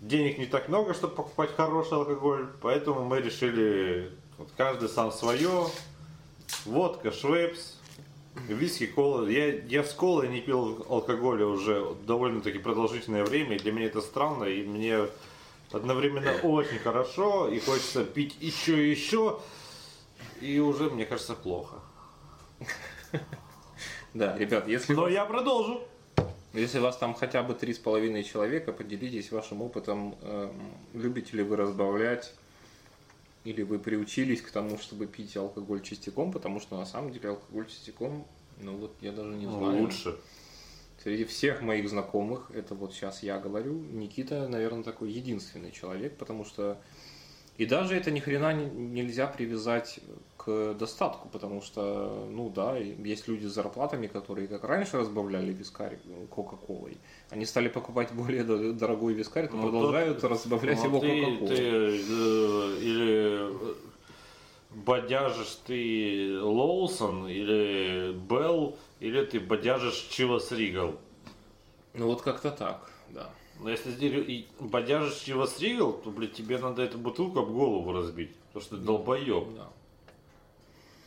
денег 0.01 0.39
не 0.39 0.47
так 0.47 0.69
много, 0.69 0.95
чтобы 0.95 1.15
покупать 1.15 1.55
хороший 1.57 1.95
алкоголь, 1.95 2.49
поэтому 2.61 3.05
мы 3.05 3.21
решили 3.21 4.11
вот 4.39 4.49
каждый 4.57 4.89
сам 4.89 5.13
свое. 5.13 5.67
Водка, 6.65 7.13
швепс, 7.13 7.79
виски, 8.49 8.87
кола. 8.87 9.27
Я, 9.29 9.55
я 9.55 9.85
с 9.85 9.93
колой 9.93 10.29
не 10.29 10.41
пил 10.41 10.87
алкоголя 10.89 11.47
уже 11.47 11.95
довольно-таки 12.07 12.59
продолжительное 12.59 13.25
время, 13.25 13.57
и 13.57 13.59
для 13.59 13.73
меня 13.73 13.87
это 13.87 14.01
странно, 14.01 14.45
и 14.45 14.65
мне 14.65 15.07
одновременно 15.71 16.33
очень 16.43 16.79
хорошо, 16.79 17.49
и 17.49 17.59
хочется 17.61 18.05
пить 18.05 18.37
еще 18.41 18.87
и 18.87 18.91
еще, 18.91 19.41
и 20.41 20.59
уже, 20.59 20.91
мне 20.91 21.05
кажется, 21.05 21.35
плохо. 21.35 21.77
Да, 24.15 24.37
ребят, 24.37 24.69
если, 24.69 24.93
Но 24.93 25.09
я 25.09 25.25
продолжу. 25.25 25.81
если 26.53 26.81
вас 26.81 26.99
там 26.99 27.15
хотя 27.15 27.43
бы 27.43 27.55
три 27.55 27.73
с 27.73 27.79
половиной 27.79 28.25
человека, 28.25 28.71
поделитесь 28.71 29.33
вашим 29.33 29.63
опытом. 29.63 30.17
Эм, 30.21 30.53
Любите 30.93 31.35
ли 31.39 31.43
вы 31.43 31.57
разбавлять? 31.57 32.35
Или 33.45 33.63
вы 33.63 33.79
приучились 33.79 34.41
к 34.41 34.51
тому, 34.51 34.79
чтобы 34.79 35.07
пить 35.07 35.37
алкоголь 35.37 35.83
частиком? 35.83 36.33
Потому 36.33 36.61
что 36.61 36.77
на 36.77 36.87
самом 36.87 37.13
деле 37.13 37.31
алкоголь 37.31 37.67
частиком, 37.67 38.27
ну 38.61 38.77
вот 38.77 38.97
я 39.01 39.13
даже 39.13 39.35
не 39.35 39.47
знаю. 39.47 39.83
Лучше. 39.83 40.17
Среди 41.03 41.25
всех 41.25 41.63
моих 41.63 41.89
знакомых, 41.89 42.53
это 42.55 42.77
вот 42.77 42.95
сейчас 42.95 43.25
я 43.25 43.39
говорю, 43.39 43.73
Никита, 43.75 44.47
наверное, 44.47 44.85
такой 44.85 45.11
единственный 45.11 45.73
человек, 45.73 46.17
потому 46.17 46.45
что 46.45 46.81
и 47.59 47.67
даже 47.67 47.97
это 47.97 48.11
ни 48.11 48.21
хрена 48.21 48.53
не- 48.53 48.71
нельзя 49.03 49.27
привязать 49.27 49.99
к 50.45 50.75
достатку, 50.75 51.29
потому 51.29 51.63
что, 51.63 52.27
ну 52.31 52.51
да, 52.51 52.77
есть 52.77 53.29
люди 53.29 53.47
с 53.47 53.53
зарплатами, 53.53 54.07
которые 54.09 54.49
как 54.49 54.65
раньше 54.65 54.99
разбавляли 54.99 55.53
вискарь 55.53 55.99
ну, 56.05 56.27
Кока-Колой, 56.27 56.97
они 57.31 57.45
стали 57.47 57.69
покупать 57.69 58.13
более 58.15 58.43
до- 58.45 58.73
дорогой 58.73 59.15
вискарь, 59.15 59.49
то 59.49 59.57
Ну, 59.57 59.63
продолжают 59.63 60.21
тот- 60.21 60.31
разбавлять 60.31 60.79
Ну, 60.79 60.85
его 60.87 60.99
ты, 61.01 61.21
Кока-Колой. 61.25 61.49
ты, 61.57 61.63
э, 61.63 62.79
или 62.81 63.51
э, 63.51 63.75
бодяжишь 64.71 65.59
ты 65.67 66.39
Лоусон, 66.41 67.29
или 67.29 68.13
Белл, 68.13 68.77
или 69.01 69.25
ты 69.25 69.39
бодяжишь 69.41 70.09
Чивас 70.11 70.51
Ригал. 70.53 70.95
Ну 71.95 72.07
вот 72.07 72.23
как-то 72.23 72.51
так, 72.51 72.91
да. 73.11 73.31
Но 73.61 73.71
если 73.71 73.93
ты 73.93 74.47
бодяжишь 74.59 75.19
Чивас 75.21 75.61
Ригал, 75.61 75.93
то, 75.93 76.11
блядь, 76.11 76.33
тебе 76.33 76.59
надо 76.59 76.83
эту 76.83 76.99
бутылку 76.99 77.41
об 77.41 77.51
голову 77.53 77.93
разбить. 77.93 78.35
Потому 78.53 78.63
что 78.65 78.77
ты 78.77 78.83
долбоеб. 78.83 79.55
да. 79.57 79.69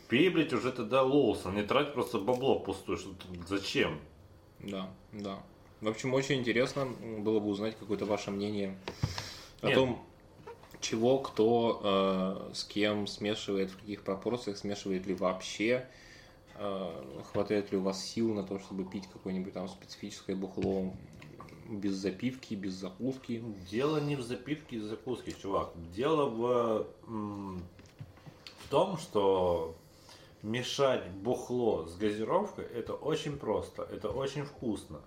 Пей, 0.07 0.29
блядь, 0.29 0.53
уже 0.53 0.71
тогда 0.71 1.01
Лоусон. 1.01 1.55
Не 1.55 1.63
трать 1.63 1.93
просто 1.93 2.19
бабло 2.19 2.59
впустую. 2.59 2.97
Что 2.97 3.11
зачем? 3.47 3.99
Да, 4.59 4.89
да. 5.11 5.41
В 5.81 5.87
общем, 5.87 6.13
очень 6.13 6.39
интересно 6.39 6.87
было 7.19 7.39
бы 7.39 7.47
узнать 7.47 7.75
какое-то 7.77 8.05
ваше 8.05 8.31
мнение 8.31 8.77
о 9.61 9.67
Нет. 9.67 9.75
том, 9.75 10.05
чего, 10.79 11.17
кто, 11.19 11.81
э, 11.83 12.53
с 12.53 12.63
кем 12.63 13.07
смешивает, 13.07 13.71
в 13.71 13.79
каких 13.79 14.03
пропорциях, 14.03 14.57
смешивает 14.57 15.05
ли 15.05 15.13
вообще, 15.13 15.87
э, 16.55 17.21
хватает 17.31 17.71
ли 17.71 17.77
у 17.77 17.81
вас 17.81 18.03
сил 18.03 18.33
на 18.33 18.43
то, 18.43 18.59
чтобы 18.59 18.85
пить 18.85 19.07
какое-нибудь 19.11 19.53
там 19.53 19.67
специфическое 19.67 20.35
бухло 20.35 20.93
без 21.69 21.95
запивки, 21.95 22.53
без 22.53 22.73
закуски. 22.73 23.43
Дело 23.69 23.97
не 23.97 24.15
в 24.15 24.21
запивке 24.21 24.77
и 24.77 24.79
закуске, 24.79 25.33
чувак. 25.33 25.71
Дело 25.95 26.29
в, 26.29 26.87
в 27.07 28.69
том, 28.69 28.97
что 28.97 29.75
мешать 30.41 31.07
бухло 31.09 31.85
с 31.87 31.95
газировкой 31.95 32.65
это 32.65 32.93
очень 32.93 33.37
просто, 33.37 33.83
это 33.83 34.09
очень 34.09 34.43
вкусно. 34.43 35.01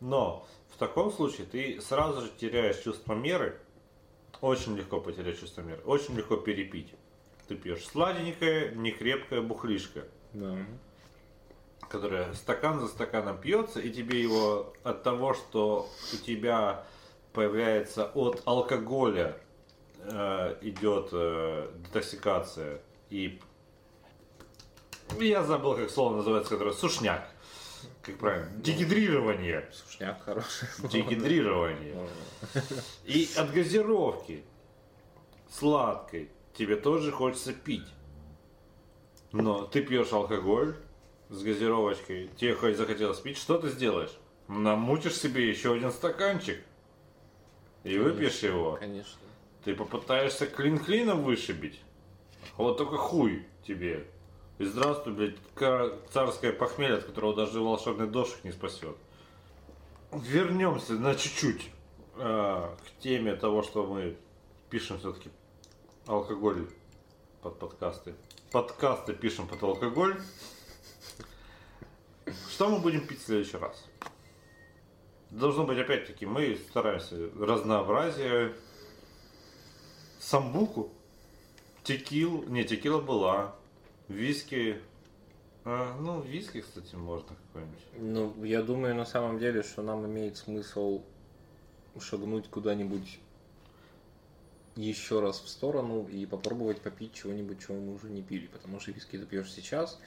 Но 0.00 0.46
в 0.74 0.78
таком 0.78 1.10
случае 1.12 1.46
ты 1.46 1.80
сразу 1.80 2.22
же 2.22 2.30
теряешь 2.38 2.78
чувство 2.78 3.14
меры. 3.14 3.60
Очень 4.40 4.76
легко 4.76 5.00
потерять 5.00 5.40
чувство 5.40 5.62
меры. 5.62 5.82
Очень 5.84 6.16
легко 6.16 6.36
перепить. 6.36 6.92
Ты 7.48 7.56
пьешь 7.56 7.86
сладенькое, 7.86 8.74
некрепкое 8.74 9.40
бухлишко 9.42 10.04
Да. 10.32 10.56
которая 11.88 12.32
стакан 12.34 12.80
за 12.80 12.88
стаканом 12.88 13.38
пьется, 13.38 13.80
и 13.80 13.90
тебе 13.90 14.20
его 14.20 14.72
от 14.82 15.02
того, 15.02 15.34
что 15.34 15.88
у 16.12 16.16
тебя 16.16 16.84
появляется 17.32 18.10
от 18.14 18.42
алкоголя 18.46 19.36
э, 19.98 20.56
идет 20.62 21.08
э, 21.12 21.70
детоксикация 21.86 22.80
и 23.10 23.40
я 25.20 25.42
забыл, 25.42 25.74
как 25.74 25.90
слово 25.90 26.16
называется, 26.16 26.50
которое 26.50 26.72
сушняк. 26.72 27.28
Как 28.02 28.18
правильно? 28.18 28.50
Дегидрирование. 28.60 29.68
Сушняк 29.72 30.22
хороший. 30.22 30.68
Дегидрирование. 30.90 31.96
И 33.04 33.28
от 33.36 33.52
газировки 33.52 34.44
сладкой 35.50 36.30
тебе 36.54 36.76
тоже 36.76 37.12
хочется 37.12 37.52
пить. 37.52 37.86
Но 39.32 39.64
ты 39.64 39.82
пьешь 39.82 40.12
алкоголь 40.12 40.76
с 41.28 41.42
газировочкой, 41.42 42.30
тебе 42.36 42.54
хоть 42.54 42.76
захотелось 42.76 43.20
пить, 43.20 43.38
что 43.38 43.58
ты 43.58 43.68
сделаешь? 43.70 44.12
Намутишь 44.46 45.16
себе 45.16 45.48
еще 45.48 45.74
один 45.74 45.90
стаканчик 45.90 46.62
и 47.82 47.98
выпьешь 47.98 48.40
его. 48.40 48.76
Конечно. 48.78 49.18
Ты 49.64 49.74
попытаешься 49.74 50.46
клин 50.46 50.78
клином 50.78 51.24
вышибить. 51.24 51.80
Вот 52.56 52.76
только 52.76 52.96
хуй 52.96 53.46
тебе. 53.66 54.06
И 54.58 54.64
здравствуй, 54.64 55.14
блядь, 55.14 55.36
царское 56.12 56.52
похмелье, 56.52 56.98
от 56.98 57.04
которого 57.04 57.34
даже 57.34 57.60
волшебный 57.60 58.06
дождь 58.06 58.36
не 58.44 58.52
спасет. 58.52 58.96
Вернемся 60.12 60.92
на 60.92 61.16
чуть-чуть 61.16 61.70
а, 62.16 62.76
к 62.76 63.02
теме 63.02 63.34
того, 63.34 63.64
что 63.64 63.84
мы 63.84 64.16
пишем 64.70 64.98
все-таки 65.00 65.30
алкоголь 66.06 66.68
под 67.42 67.58
подкасты. 67.58 68.14
Подкасты 68.52 69.12
пишем 69.12 69.48
под 69.48 69.60
алкоголь. 69.64 70.16
Что 72.48 72.68
мы 72.68 72.78
будем 72.78 73.04
пить 73.08 73.22
в 73.22 73.26
следующий 73.26 73.56
раз? 73.56 73.84
Должно 75.30 75.64
быть, 75.64 75.78
опять-таки, 75.78 76.26
мы 76.26 76.56
стараемся 76.68 77.28
разнообразие. 77.36 78.54
Самбуку, 80.20 80.92
текил, 81.82 82.44
не, 82.44 82.62
текила 82.62 83.00
была, 83.00 83.56
виски, 84.08 84.80
а, 85.64 85.96
ну, 86.00 86.20
виски, 86.20 86.60
кстати, 86.60 86.94
можно 86.94 87.28
какой-нибудь. 87.46 87.78
Ну, 87.98 88.44
я 88.44 88.62
думаю 88.62 88.94
на 88.94 89.04
самом 89.04 89.38
деле, 89.38 89.62
что 89.62 89.82
нам 89.82 90.06
имеет 90.06 90.36
смысл 90.36 91.02
шагнуть 92.00 92.48
куда-нибудь 92.48 93.20
еще 94.76 95.20
раз 95.20 95.40
в 95.40 95.48
сторону 95.48 96.06
и 96.08 96.26
попробовать 96.26 96.80
попить 96.80 97.14
чего-нибудь, 97.14 97.60
чего 97.64 97.76
мы 97.76 97.94
уже 97.94 98.10
не 98.10 98.22
пили. 98.22 98.46
Потому 98.46 98.80
что 98.80 98.90
виски 98.90 99.16
ты 99.16 99.24
пьешь 99.24 99.52
сейчас. 99.52 100.00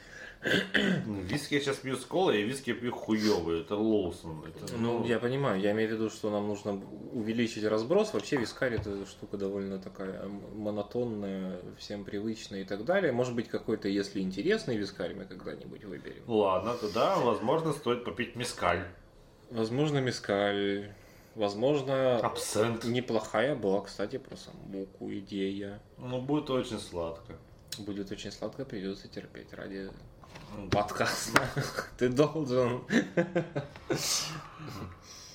Ну, 1.05 1.21
Виски 1.21 1.55
я 1.55 1.59
сейчас 1.59 1.77
пью 1.77 1.95
с 1.95 2.05
колой, 2.05 2.41
и 2.41 2.43
виски 2.43 2.69
я 2.69 2.75
пью 2.75 2.91
хуёвые, 2.91 3.61
это 3.61 3.75
Лоусон. 3.75 4.43
Это, 4.45 4.73
Ну, 4.77 5.05
я 5.05 5.19
понимаю, 5.19 5.59
я 5.59 5.71
имею 5.71 5.89
в 5.89 5.91
виду, 5.93 6.09
что 6.09 6.29
нам 6.29 6.47
нужно 6.47 6.81
увеличить 7.11 7.63
разброс. 7.63 8.13
Вообще 8.13 8.37
вискарь 8.37 8.75
это 8.75 9.05
штука 9.05 9.37
довольно 9.37 9.79
такая 9.79 10.27
монотонная, 10.55 11.59
всем 11.77 12.03
привычная 12.05 12.61
и 12.61 12.63
так 12.65 12.85
далее. 12.85 13.11
Может 13.11 13.35
быть, 13.35 13.49
какой-то, 13.49 13.87
если 13.87 14.21
интересный 14.21 14.77
вискарь 14.77 15.15
мы 15.15 15.25
когда-нибудь 15.25 15.83
выберем. 15.85 16.23
Ладно, 16.27 16.75
тогда, 16.75 17.17
возможно, 17.17 17.73
стоит 17.73 18.03
попить 18.03 18.35
мискаль. 18.35 18.85
Возможно, 19.49 19.99
мискаль. 19.99 20.93
Возможно, 21.35 22.17
Абсент. 22.17 22.83
неплохая 22.85 23.55
была, 23.55 23.81
кстати, 23.81 24.17
про 24.17 24.35
самбуку 24.35 25.11
идея. 25.13 25.79
Ну, 25.97 26.19
будет 26.19 26.49
очень 26.49 26.79
сладко. 26.79 27.35
Будет 27.77 28.11
очень 28.11 28.31
сладко, 28.31 28.65
придется 28.65 29.07
терпеть 29.07 29.53
ради 29.53 29.91
подкаста. 30.71 31.41
Ты 31.97 32.09
должен. 32.09 32.81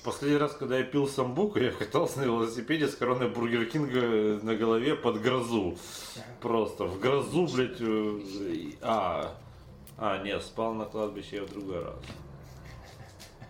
Последний 0.03 0.37
раз, 0.37 0.51
когда 0.53 0.77
я 0.79 0.83
пил 0.83 1.07
самбуку, 1.07 1.59
я 1.59 1.71
катался 1.71 2.19
на 2.19 2.23
велосипеде 2.25 2.87
с 2.89 2.95
короной 2.95 3.29
Бургер 3.29 3.65
Кинга 3.65 4.37
на 4.43 4.53
голове 4.55 4.95
под 4.95 5.21
грозу. 5.21 5.77
Просто 6.41 6.83
в 6.85 6.99
грозу, 6.99 7.47
блядь. 7.47 7.77
э, 7.79 8.71
А, 8.81 9.37
а, 9.97 10.21
нет, 10.23 10.43
спал 10.43 10.73
на 10.73 10.83
кладбище 10.85 11.37
я 11.37 11.43
в 11.43 11.49
другой 11.49 11.83
раз. 11.83 11.95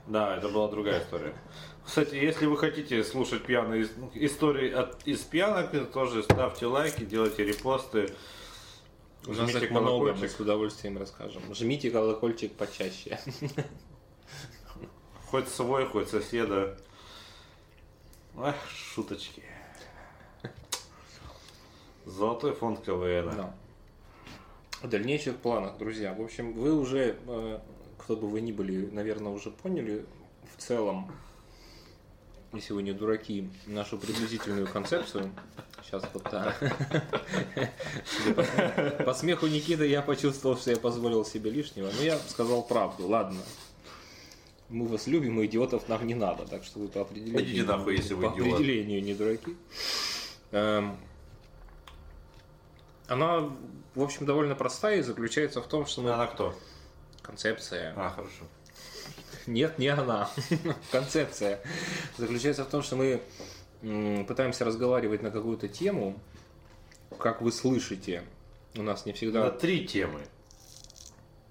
Да, 0.05 0.37
это 0.37 0.49
была 0.49 0.67
другая 0.67 1.01
история. 1.01 1.33
Кстати, 1.85 2.15
если 2.15 2.45
вы 2.45 2.55
хотите 2.57 3.03
слушать 3.03 3.43
пьяные 3.43 3.83
ис- 3.83 4.11
истории 4.13 4.71
от, 4.71 5.01
из 5.07 5.19
пьянок, 5.21 5.71
то 5.71 5.85
тоже 5.85 6.21
ставьте 6.21 6.67
лайки, 6.67 7.03
делайте 7.03 7.43
репосты. 7.45 8.13
У 9.25 9.33
нас 9.33 9.55
их 9.55 9.71
много, 9.71 10.13
мы 10.13 10.27
с 10.27 10.39
удовольствием 10.39 10.97
расскажем. 10.97 11.41
Жмите 11.53 11.91
колокольчик 11.91 12.53
почаще. 12.53 13.19
Хоть 15.27 15.47
свой, 15.47 15.85
хоть 15.85 16.09
соседа. 16.09 16.77
Ах, 18.35 18.55
шуточки. 18.69 19.43
Золотой 22.05 22.53
фонд 22.53 22.81
КВН. 22.81 23.31
Да. 23.35 23.55
В 24.81 24.89
дальнейших 24.89 25.37
планах, 25.37 25.77
друзья. 25.77 26.13
В 26.13 26.21
общем, 26.21 26.53
вы 26.53 26.77
уже, 26.77 27.17
э, 27.25 27.59
кто 27.97 28.17
бы 28.17 28.27
вы 28.27 28.41
ни 28.41 28.51
были, 28.51 28.87
наверное, 28.87 29.31
уже 29.31 29.49
поняли 29.49 30.05
в 30.53 30.61
целом, 30.61 31.11
вы 32.53 32.83
не 32.83 32.93
дураки, 32.93 33.49
нашу 33.65 33.97
приблизительную 33.97 34.67
концепцию. 34.67 35.31
Сейчас 35.83 36.03
вот. 36.13 36.23
Судя 38.05 39.03
по- 39.03 39.13
смеху 39.13 39.47
Никиты 39.47 39.87
я 39.87 40.01
почувствовал, 40.01 40.55
что 40.57 40.71
я 40.71 40.77
позволил 40.77 41.25
себе 41.25 41.49
лишнего. 41.49 41.89
Но 41.97 42.01
я 42.03 42.17
сказал 42.19 42.63
правду, 42.63 43.07
ладно. 43.07 43.41
Мы 44.69 44.87
вас 44.87 45.07
любим, 45.07 45.39
и 45.41 45.45
идиотов 45.45 45.89
нам 45.89 46.05
не 46.07 46.15
надо, 46.15 46.45
так 46.47 46.63
что 46.63 46.79
вы 46.79 46.87
по 46.87 47.01
определению, 47.01 47.43
Идите 47.43 47.63
нахуй, 47.63 47.95
если 47.95 48.13
вы 48.13 48.29
по 48.29 48.33
идиот. 48.33 48.53
определению 48.53 49.03
не 49.03 49.13
дураки. 49.13 49.55
Эм, 50.51 50.97
она, 53.07 53.51
в 53.93 54.01
общем, 54.01 54.25
довольно 54.25 54.55
простая 54.55 54.97
и 54.99 55.01
заключается 55.01 55.61
в 55.61 55.67
том, 55.67 55.85
что 55.85 56.01
мы... 56.01 56.11
Она 56.11 56.27
кто? 56.27 56.55
Концепция. 57.21 57.93
А, 57.97 58.09
хорошо. 58.09 58.45
Нет, 59.47 59.79
не 59.79 59.87
она. 59.87 60.29
Концепция 60.91 61.59
заключается 62.17 62.63
в 62.63 62.69
том, 62.69 62.81
что 62.81 62.95
мы 62.95 63.21
пытаемся 64.25 64.65
разговаривать 64.65 65.21
на 65.21 65.31
какую-то 65.31 65.67
тему, 65.67 66.19
как 67.19 67.41
вы 67.41 67.51
слышите. 67.51 68.23
У 68.75 68.81
нас 68.81 69.05
не 69.05 69.11
На 69.11 69.15
всегда... 69.17 69.49
три 69.51 69.85
темы. 69.85 70.21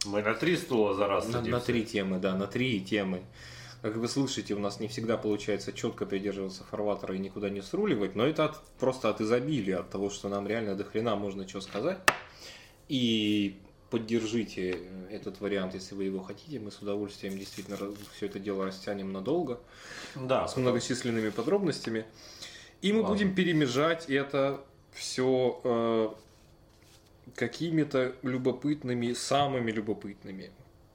Мы 0.04 0.22
на 0.22 0.34
три 0.34 0.56
стула 0.56 0.94
за 0.94 1.06
раз 1.06 1.28
На, 1.28 1.40
на 1.40 1.60
три 1.60 1.84
темы, 1.84 2.18
да, 2.18 2.34
на 2.34 2.46
три 2.46 2.80
темы. 2.80 3.22
Как 3.82 3.96
вы 3.96 4.08
слышите, 4.08 4.54
у 4.54 4.58
нас 4.58 4.80
не 4.80 4.88
всегда 4.88 5.16
получается 5.16 5.72
четко 5.72 6.06
придерживаться 6.06 6.64
фарватера 6.64 7.14
и 7.14 7.18
никуда 7.18 7.50
не 7.50 7.62
сруливать, 7.62 8.14
но 8.14 8.24
это 8.24 8.46
от- 8.46 8.62
просто 8.78 9.10
от 9.10 9.20
изобилия, 9.20 9.80
от 9.80 9.90
того, 9.90 10.08
что 10.08 10.28
нам 10.28 10.46
реально 10.46 10.74
до 10.76 10.84
хрена 10.84 11.16
можно 11.16 11.46
что 11.48 11.60
сказать. 11.60 11.98
И 12.88 13.60
поддержите 13.92 14.78
этот 15.10 15.42
вариант, 15.42 15.74
если 15.74 15.94
вы 15.94 16.04
его 16.04 16.22
хотите. 16.22 16.58
Мы 16.58 16.70
с 16.70 16.78
удовольствием 16.78 17.38
действительно 17.38 17.76
все 18.16 18.24
это 18.24 18.38
дело 18.38 18.64
растянем 18.64 19.12
надолго, 19.12 19.60
Да, 20.14 20.48
с 20.48 20.56
многочисленными 20.56 21.28
подробностями. 21.28 22.06
И 22.80 22.90
мы 22.90 23.02
Ладно. 23.02 23.14
будем 23.14 23.34
перемежать 23.34 24.08
это 24.08 24.64
все 24.92 26.16
какими-то 27.36 28.14
любопытными, 28.22 29.12
самыми 29.12 29.70
любопытными, 29.70 30.50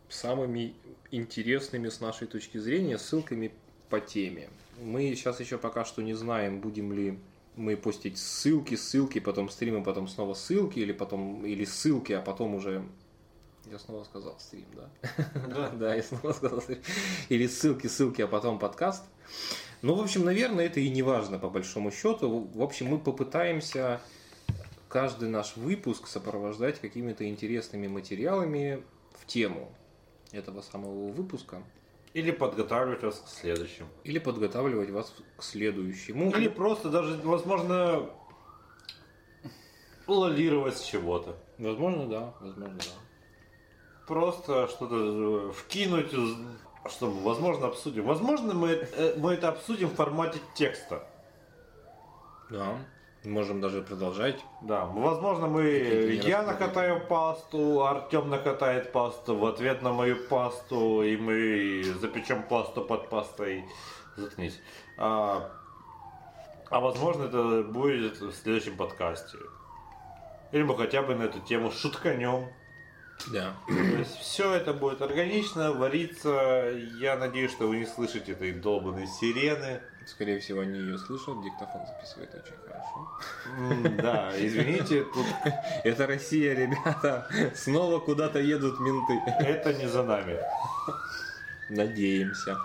самыми 0.09 0.73
интересными 1.11 1.89
с 1.89 2.01
нашей 2.01 2.27
точки 2.27 2.57
зрения 2.57 2.97
ссылками 2.97 3.51
по 3.89 3.99
теме. 3.99 4.49
Мы 4.81 5.15
сейчас 5.15 5.39
еще 5.39 5.59
пока 5.59 5.85
что 5.85 6.01
не 6.01 6.15
знаем, 6.15 6.61
будем 6.61 6.91
ли 6.93 7.19
мы 7.57 7.75
постить 7.75 8.17
ссылки, 8.17 8.75
ссылки, 8.75 9.19
потом 9.19 9.49
стримы, 9.49 9.83
потом 9.83 10.07
снова 10.07 10.33
ссылки, 10.33 10.79
или 10.79 10.93
потом 10.93 11.45
или 11.45 11.65
ссылки, 11.65 12.13
а 12.13 12.21
потом 12.21 12.55
уже 12.55 12.83
я 13.69 13.79
снова 13.79 14.05
сказал 14.05 14.39
стрим, 14.39 14.65
да? 14.73 14.89
Да. 15.47 15.69
Да, 15.75 15.95
я 15.95 16.01
снова 16.01 16.31
сказал 16.31 16.61
стрим. 16.61 16.79
Или 17.27 17.47
ссылки, 17.47 17.87
ссылки, 17.87 18.21
а 18.21 18.27
потом 18.27 18.59
подкаст. 18.59 19.03
Ну, 19.81 19.93
в 19.93 20.01
общем, 20.01 20.23
наверное, 20.23 20.67
это 20.67 20.79
и 20.79 20.89
не 20.89 21.01
важно 21.03 21.37
по 21.37 21.49
большому 21.49 21.91
счету. 21.91 22.47
В 22.53 22.61
общем, 22.61 22.87
мы 22.87 22.97
попытаемся 22.97 23.99
каждый 24.87 25.27
наш 25.27 25.57
выпуск 25.57 26.07
сопровождать 26.07 26.79
какими-то 26.79 27.27
интересными 27.27 27.87
материалами 27.87 28.83
в 29.19 29.25
тему 29.25 29.69
этого 30.31 30.61
самого 30.61 31.11
выпуска 31.11 31.61
Или 32.17 32.31
подготавливать 32.31 33.03
вас 33.03 33.19
к 33.19 33.27
следующему. 33.27 33.89
или 34.03 34.17
подготавливать 34.17 34.89
вас 34.89 35.13
к 35.37 35.43
следующему. 35.43 36.31
Или 36.31 36.47
просто 36.47 36.89
даже, 36.89 37.15
возможно, 37.23 38.09
лолировать 40.07 40.83
чего-то. 40.83 41.37
Возможно, 41.59 42.07
да, 42.07 42.33
возможно, 42.39 42.75
да. 42.79 44.05
Просто 44.07 44.67
что-то 44.67 45.49
э, 45.49 45.51
вкинуть, 45.51 46.11
чтобы, 46.89 47.21
возможно, 47.21 47.67
обсудим. 47.67 48.05
Возможно, 48.05 48.55
мы, 48.55 48.69
э, 48.69 49.13
мы 49.19 49.33
это 49.33 49.49
обсудим 49.49 49.89
в 49.89 49.93
формате 49.93 50.39
текста. 50.55 51.07
Да. 52.49 52.79
Можем 53.23 53.61
даже 53.61 53.81
продолжать. 53.81 54.43
Да, 54.61 54.85
возможно, 54.85 55.47
мы 55.47 55.63
я 56.23 56.43
накатаю 56.43 57.05
пасту, 57.07 57.83
Артем 57.85 58.29
накатает 58.29 58.91
пасту 58.91 59.35
в 59.35 59.45
ответ 59.45 59.81
на 59.81 59.91
мою 59.91 60.15
пасту, 60.27 61.01
и 61.01 61.17
мы 61.17 61.83
запечем 61.99 62.43
пасту 62.43 62.81
под 62.81 63.09
пастой. 63.09 63.65
Заткнись. 64.15 64.59
А, 64.97 65.51
а 66.69 66.79
возможно, 66.79 67.23
это 67.23 67.63
будет 67.63 68.19
в 68.19 68.33
следующем 68.33 68.77
подкасте. 68.77 69.37
Или 70.51 70.63
мы 70.63 70.77
хотя 70.77 71.01
бы 71.01 71.15
на 71.15 71.23
эту 71.23 71.39
тему 71.39 71.71
шутканем. 71.71 72.47
Да. 73.25 73.53
То 73.67 73.73
есть 73.73 74.15
все 74.17 74.53
это 74.53 74.73
будет 74.73 75.01
органично, 75.01 75.73
вариться. 75.73 76.71
Я 76.99 77.17
надеюсь, 77.17 77.51
что 77.51 77.67
вы 77.67 77.77
не 77.77 77.85
слышите 77.85 78.33
этой 78.33 78.53
долбанной 78.53 79.07
сирены. 79.07 79.81
Скорее 80.05 80.39
всего, 80.39 80.61
они 80.61 80.79
ее 80.79 80.97
слышат. 80.97 81.41
Диктофон 81.43 81.81
записывает 81.85 82.33
очень 82.33 82.55
хорошо. 82.65 83.97
Да, 84.01 84.31
извините, 84.37 85.03
тут 85.03 85.25
Это 85.83 86.07
Россия, 86.07 86.53
ребята. 86.53 87.27
Снова 87.53 87.99
куда-то 87.99 88.39
едут 88.39 88.79
менты. 88.79 89.19
это 89.39 89.73
не 89.73 89.87
за 89.87 90.03
нами. 90.03 90.39
Надеемся. 91.69 92.57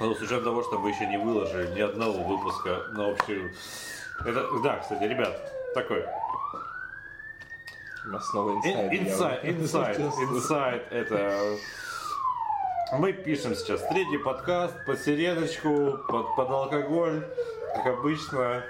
Ну, 0.00 0.14
с 0.14 0.22
учетом 0.22 0.44
того, 0.44 0.62
что 0.62 0.78
мы 0.78 0.90
еще 0.90 1.06
не 1.06 1.18
выложили 1.18 1.74
ни 1.74 1.80
одного 1.80 2.22
выпуска 2.22 2.84
на 2.92 3.10
общую... 3.10 3.52
Это, 4.24 4.46
да, 4.62 4.78
кстати, 4.78 5.04
ребят, 5.04 5.36
такой 5.74 6.04
У 8.08 8.10
нас 8.10 8.26
снова 8.28 8.52
инсайд. 8.52 9.44
инсайд, 9.44 10.82
это... 10.90 11.56
Мы 12.92 13.12
пишем 13.12 13.54
сейчас 13.54 13.86
третий 13.88 14.16
подкаст 14.16 14.74
под 14.86 14.98
сиреночку, 14.98 15.98
под, 16.08 16.34
под 16.34 16.48
алкоголь, 16.48 17.22
как 17.74 17.86
обычно, 17.98 18.64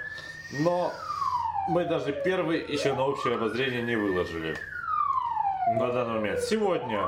но 0.58 0.92
мы 1.68 1.84
даже 1.84 2.12
первый 2.24 2.66
еще 2.66 2.94
на 2.94 3.04
общее 3.04 3.36
обозрение 3.36 3.82
не 3.82 3.94
выложили 3.94 4.56
на 5.74 5.92
данный 5.92 6.14
момент. 6.14 6.40
Сегодня 6.40 7.06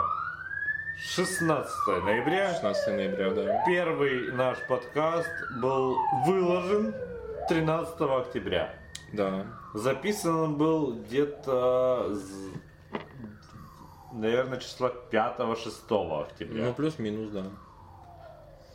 16 1.01 1.87
ноября. 2.05 2.53
16 2.53 2.95
ноября, 2.95 3.31
да. 3.31 3.65
Первый 3.67 4.31
наш 4.31 4.57
подкаст 4.69 5.29
был 5.61 5.99
выложен 6.25 6.95
13 7.49 8.01
октября. 8.01 8.80
Да. 9.13 9.47
Записан 9.75 10.35
он 10.35 10.57
был 10.57 10.95
где-то, 10.95 12.17
наверное, 14.13 14.59
числа 14.59 14.93
5-6 15.11 16.23
октября. 16.23 16.67
Ну, 16.67 16.75
плюс-минус, 16.75 17.31
да. 17.31 17.45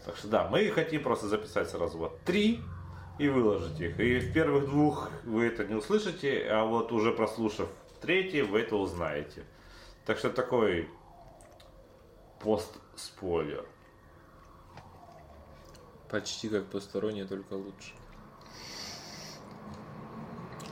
Так 0.05 0.17
что 0.17 0.27
да, 0.27 0.47
мы 0.49 0.69
хотим 0.69 1.01
просто 1.01 1.27
записать 1.27 1.69
сразу 1.69 1.97
вот 1.97 2.19
три 2.21 2.61
и 3.17 3.27
выложить 3.27 3.79
их. 3.79 3.99
И 3.99 4.19
в 4.19 4.33
первых 4.33 4.65
двух 4.65 5.09
вы 5.23 5.47
это 5.47 5.65
не 5.65 5.73
услышите, 5.75 6.47
а 6.49 6.63
вот 6.65 6.91
уже 6.91 7.11
прослушав 7.11 7.69
третий, 8.01 8.43
вы 8.43 8.59
это 8.59 8.75
узнаете. 8.75 9.43
Так 10.05 10.19
что 10.19 10.29
такой 10.29 10.89
пост-спойлер. 12.39 13.65
Почти 16.09 16.49
как 16.49 16.65
посторонние, 16.67 17.25
только 17.25 17.53
лучше. 17.53 17.93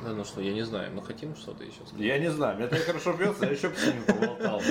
Да, 0.03 0.09
ну 0.09 0.25
что, 0.25 0.41
я 0.41 0.53
не 0.53 0.63
знаю, 0.63 0.93
мы 0.93 1.03
хотим 1.03 1.35
что-то 1.35 1.63
еще 1.63 1.85
сказать? 1.85 1.99
Я 1.99 2.19
не 2.19 2.29
знаю, 2.29 2.57
мне 2.57 2.67
так 2.67 2.79
хорошо 2.79 3.13
пьется, 3.13 3.45
я 3.45 3.51
еще 3.51 3.69
бы 3.69 3.75
с 3.75 3.85
ними 3.85 4.03
поболтал 4.05 4.61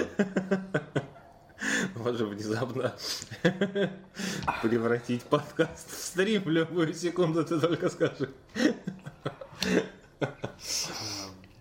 можем 2.03 2.29
внезапно 2.31 2.95
превратить 4.63 5.25
подкаст 5.25 5.91
в 5.91 5.95
стрим 5.95 6.43
в 6.43 6.49
любую 6.49 6.93
секунду, 6.95 7.45
ты 7.45 7.61
только 7.61 7.89
скажи. 7.89 8.31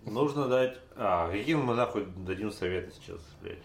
Нужно 0.04 0.48
дать... 0.48 0.78
А, 0.96 1.30
каким 1.30 1.64
мы 1.64 1.74
нахуй 1.74 2.06
дадим 2.16 2.52
советы 2.52 2.92
сейчас, 2.92 3.20
блядь? 3.40 3.62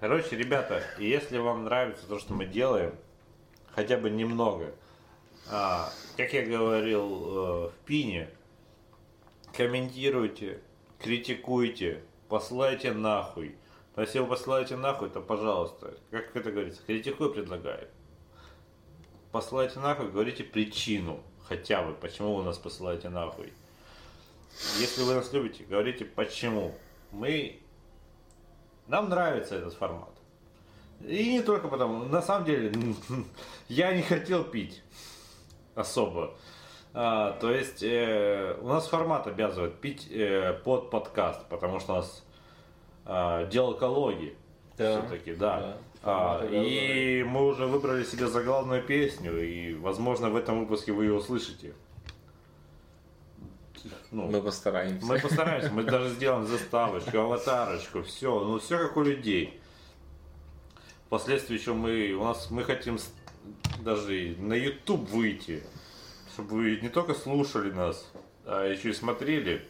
Короче, 0.00 0.36
ребята, 0.36 0.82
если 0.98 1.38
вам 1.38 1.64
нравится 1.64 2.06
то, 2.06 2.18
что 2.18 2.34
мы 2.34 2.44
делаем, 2.46 2.94
хотя 3.74 3.96
бы 3.96 4.10
немного, 4.10 4.74
а, 5.48 5.92
как 6.16 6.32
я 6.32 6.44
говорил 6.44 7.04
э, 7.04 7.68
в 7.68 7.72
Пине, 7.84 8.28
комментируйте, 9.52 10.60
критикуйте, 10.98 12.02
посылайте 12.28 12.92
нахуй. 12.92 13.54
Но 13.94 14.02
если 14.02 14.18
вы 14.18 14.26
посылаете 14.26 14.76
нахуй, 14.76 15.08
то 15.08 15.20
пожалуйста, 15.20 15.94
как 16.10 16.34
это 16.34 16.50
говорится, 16.50 16.82
критикуй, 16.86 17.32
предлагаю. 17.32 17.88
Посылайте 19.30 19.78
нахуй, 19.78 20.10
говорите 20.10 20.42
причину, 20.42 21.20
хотя 21.48 21.82
бы, 21.82 21.94
почему 21.94 22.34
вы 22.34 22.42
нас 22.42 22.58
посылаете 22.58 23.08
нахуй. 23.08 23.52
Если 24.78 25.02
вы 25.02 25.14
нас 25.14 25.32
любите, 25.32 25.64
говорите 25.64 26.04
почему. 26.04 26.74
Мы... 27.12 27.60
Нам 28.88 29.08
нравится 29.08 29.56
этот 29.56 29.74
формат. 29.74 30.10
И 31.04 31.32
не 31.32 31.42
только 31.42 31.68
потому, 31.68 32.04
на 32.04 32.22
самом 32.22 32.46
деле, 32.46 32.72
я 33.68 33.94
не 33.94 34.02
хотел 34.02 34.44
пить 34.44 34.82
особо. 35.76 36.34
А, 36.94 37.32
то 37.40 37.52
есть 37.52 37.82
э, 37.82 38.56
у 38.60 38.68
нас 38.68 38.88
формат 38.88 39.26
обязывает 39.26 39.78
пить 39.80 40.08
э, 40.10 40.54
под 40.64 40.90
подкаст, 40.90 41.46
потому 41.48 41.78
что 41.78 41.92
у 41.92 41.96
нас 41.96 42.24
э, 43.04 43.48
дело 43.50 43.76
экологии. 43.76 44.34
Да. 44.78 45.02
Все-таки, 45.02 45.34
да. 45.34 45.60
Да, 45.60 45.76
А, 46.02 46.46
и 46.46 47.22
мы 47.22 47.46
уже 47.46 47.66
выбрали 47.66 48.02
себе 48.04 48.26
заглавную 48.26 48.82
песню, 48.82 49.42
и, 49.42 49.74
возможно, 49.74 50.30
в 50.30 50.36
этом 50.36 50.60
выпуске 50.60 50.92
вы 50.92 51.04
ее 51.04 51.14
услышите. 51.14 51.74
Ну, 54.10 54.26
Мы 54.28 54.40
постараемся. 54.40 55.04
мы 55.06 55.18
постараемся, 55.18 55.70
мы 55.72 55.82
даже 55.82 56.08
сделаем 56.10 56.46
заставочку, 56.46 57.18
аватарочку, 57.18 58.02
все, 58.02 58.40
ну 58.44 58.58
все 58.58 58.78
как 58.78 58.96
у 58.96 59.02
людей. 59.02 59.60
Впоследствии 61.06 61.56
еще 61.56 61.72
мы, 61.72 62.12
у 62.12 62.24
нас, 62.24 62.50
мы 62.50 62.64
хотим 62.64 62.98
даже 63.80 64.36
на 64.38 64.54
YouTube 64.54 65.08
выйти, 65.08 65.62
чтобы 66.32 66.56
вы 66.56 66.78
не 66.80 66.88
только 66.88 67.14
слушали 67.14 67.70
нас, 67.70 68.10
а 68.44 68.66
еще 68.66 68.90
и 68.90 68.92
смотрели. 68.92 69.66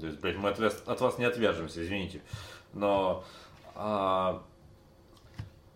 То 0.00 0.06
есть, 0.06 0.20
блядь, 0.20 0.36
мы 0.36 0.48
от 0.50 0.58
вас, 0.58 0.82
от 0.86 1.00
вас 1.00 1.18
не 1.18 1.24
отвяжемся, 1.24 1.84
извините. 1.84 2.20
Но 2.72 3.24
а, 3.74 4.42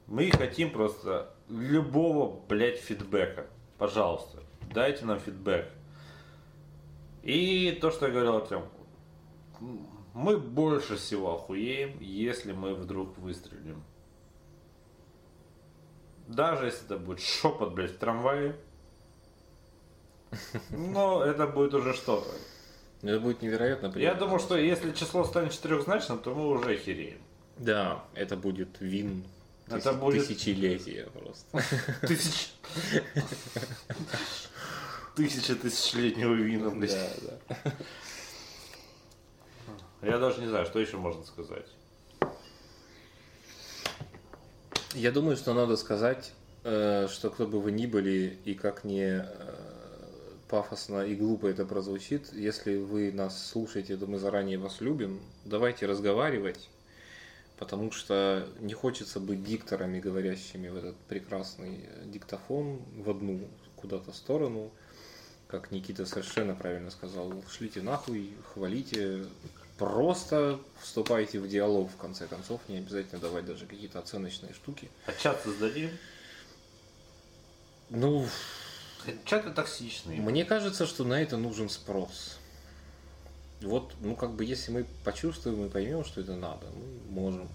мы 0.06 0.30
хотим 0.30 0.70
просто 0.70 1.32
любого, 1.48 2.40
блядь, 2.48 2.78
фидбэка. 2.78 3.46
Пожалуйста, 3.78 4.42
дайте 4.72 5.04
нам 5.04 5.20
фидбэк. 5.20 5.68
И 7.22 7.76
то, 7.80 7.90
что 7.90 8.06
я 8.06 8.12
говорил 8.12 8.36
Артем, 8.36 8.64
мы 10.14 10.38
больше 10.38 10.96
всего 10.96 11.34
охуеем, 11.34 11.98
если 12.00 12.52
мы 12.52 12.74
вдруг 12.74 13.16
выстрелим. 13.18 13.82
Даже 16.28 16.66
если 16.66 16.84
это 16.84 16.98
будет 16.98 17.20
шепот, 17.20 17.72
блядь, 17.72 17.92
в 17.92 17.98
трамвае. 17.98 18.54
Но 20.70 21.24
это 21.24 21.46
будет 21.46 21.72
уже 21.74 21.94
что-то. 21.94 22.30
Это 23.02 23.18
будет 23.18 23.40
невероятно 23.42 23.86
Я 23.86 23.92
приятно. 23.92 24.20
думаю, 24.20 24.38
что 24.38 24.56
если 24.56 24.92
число 24.92 25.24
станет 25.24 25.52
четырехзначным, 25.52 26.18
то 26.18 26.34
мы 26.34 26.48
уже 26.48 26.72
охереем. 26.74 27.18
Да, 27.56 28.04
это 28.14 28.36
будет 28.36 28.80
вин 28.80 29.24
Это 29.66 29.76
тысяч- 29.90 29.98
будет- 29.98 30.26
тысячелетия 30.28 31.08
просто. 31.14 31.64
Тысяч... 32.06 32.52
Тысяча 35.16 35.54
тысячелетнего 35.56 36.34
вина, 36.34 36.70
блядь. 36.70 36.92
Да, 37.22 37.38
да. 37.64 37.72
Я 40.02 40.18
даже 40.18 40.40
не 40.40 40.46
знаю, 40.46 40.64
что 40.66 40.78
еще 40.78 40.96
можно 40.96 41.24
сказать. 41.24 41.66
Я 44.94 45.12
думаю, 45.12 45.36
что 45.36 45.52
надо 45.52 45.76
сказать, 45.76 46.32
э, 46.64 47.08
что 47.10 47.28
кто 47.30 47.46
бы 47.46 47.60
вы 47.60 47.72
ни 47.72 47.84
были, 47.84 48.38
и 48.46 48.54
как 48.54 48.84
не 48.84 49.22
э, 49.22 49.24
пафосно 50.48 51.02
и 51.02 51.14
глупо 51.14 51.46
это 51.46 51.66
прозвучит, 51.66 52.32
если 52.32 52.78
вы 52.78 53.12
нас 53.12 53.48
слушаете, 53.48 53.98
то 53.98 54.06
мы 54.06 54.18
заранее 54.18 54.56
вас 54.56 54.80
любим, 54.80 55.20
давайте 55.44 55.84
разговаривать, 55.84 56.70
потому 57.58 57.92
что 57.92 58.48
не 58.60 58.72
хочется 58.72 59.20
быть 59.20 59.44
дикторами, 59.44 60.00
говорящими 60.00 60.68
в 60.68 60.76
этот 60.76 60.96
прекрасный 60.96 61.84
э, 61.84 62.04
диктофон 62.06 62.80
в 62.96 63.10
одну 63.10 63.46
куда-то 63.76 64.12
сторону. 64.12 64.70
Как 65.48 65.70
Никита 65.70 66.06
совершенно 66.06 66.54
правильно 66.54 66.90
сказал, 66.90 67.32
шлите 67.50 67.82
нахуй, 67.82 68.32
хвалите, 68.54 69.26
просто 69.78 70.60
вступайте 70.80 71.38
в 71.38 71.48
диалог 71.48 71.90
в 71.90 71.96
конце 71.96 72.26
концов, 72.26 72.60
не 72.68 72.78
обязательно 72.78 73.20
давать 73.20 73.46
даже 73.46 73.66
какие-то 73.66 73.98
оценочные 74.00 74.52
штуки. 74.52 74.90
А 75.06 75.12
чат 75.12 75.40
создадим? 75.42 75.90
Ну, 77.90 78.26
Чаты 79.24 79.50
токсичные. 79.50 80.20
мне 80.20 80.44
кажется, 80.44 80.86
что 80.86 81.04
на 81.04 81.22
это 81.22 81.36
нужен 81.36 81.68
спрос. 81.70 82.38
Вот, 83.62 83.94
ну 84.00 84.14
как 84.14 84.32
бы, 84.32 84.44
если 84.44 84.70
мы 84.70 84.86
почувствуем 85.04 85.64
и 85.64 85.68
поймем, 85.68 86.04
что 86.04 86.20
это 86.20 86.36
надо, 86.36 86.66
мы 86.66 87.20
можем. 87.22 87.48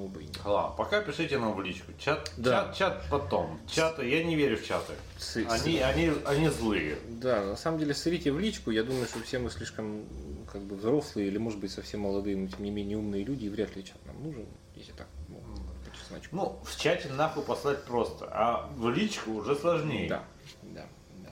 Почему 0.00 0.08
бы 0.08 0.22
и 0.22 0.26
нет? 0.28 0.40
Ладно, 0.46 0.74
пока 0.78 1.02
пишите 1.02 1.38
нам 1.38 1.54
в 1.54 1.60
личку. 1.62 1.92
Чат, 1.98 2.32
Да. 2.38 2.68
чат, 2.68 2.76
чат 2.76 3.02
потом. 3.10 3.60
Чаты, 3.70 4.08
я 4.08 4.24
не 4.24 4.34
верю 4.34 4.56
в 4.56 4.64
чаты. 4.64 4.94
С- 5.18 5.36
Они, 5.36 5.78
они, 5.80 6.10
они 6.24 6.48
злые. 6.48 6.98
Да, 7.08 7.44
на 7.44 7.56
самом 7.56 7.78
деле, 7.80 7.92
сырите 7.92 8.32
в 8.32 8.38
личку. 8.40 8.70
Я 8.70 8.82
думаю, 8.82 9.04
что 9.06 9.20
все 9.22 9.38
мы 9.38 9.50
слишком 9.50 10.06
как 10.50 10.62
бы 10.62 10.76
взрослые 10.76 11.28
или, 11.28 11.36
может 11.36 11.58
быть, 11.58 11.70
совсем 11.70 12.00
молодые, 12.00 12.36
но 12.38 12.48
тем 12.48 12.62
не 12.64 12.70
менее 12.70 12.96
умные 12.96 13.24
люди, 13.24 13.44
и 13.44 13.48
вряд 13.50 13.76
ли 13.76 13.84
чат 13.84 13.98
нам 14.06 14.22
нужен, 14.22 14.46
если 14.74 14.92
так, 14.92 15.06
ну, 15.28 15.36
по 15.84 15.94
чесночку. 15.96 16.34
Ну, 16.34 16.58
в 16.64 16.76
чате 16.80 17.08
нахуй 17.12 17.42
послать 17.42 17.84
просто, 17.84 18.26
а 18.32 18.70
в 18.76 18.88
личку 18.88 19.32
уже 19.32 19.54
сложнее. 19.54 20.08
да, 20.08 20.24
да, 20.62 20.86
да. 21.18 21.30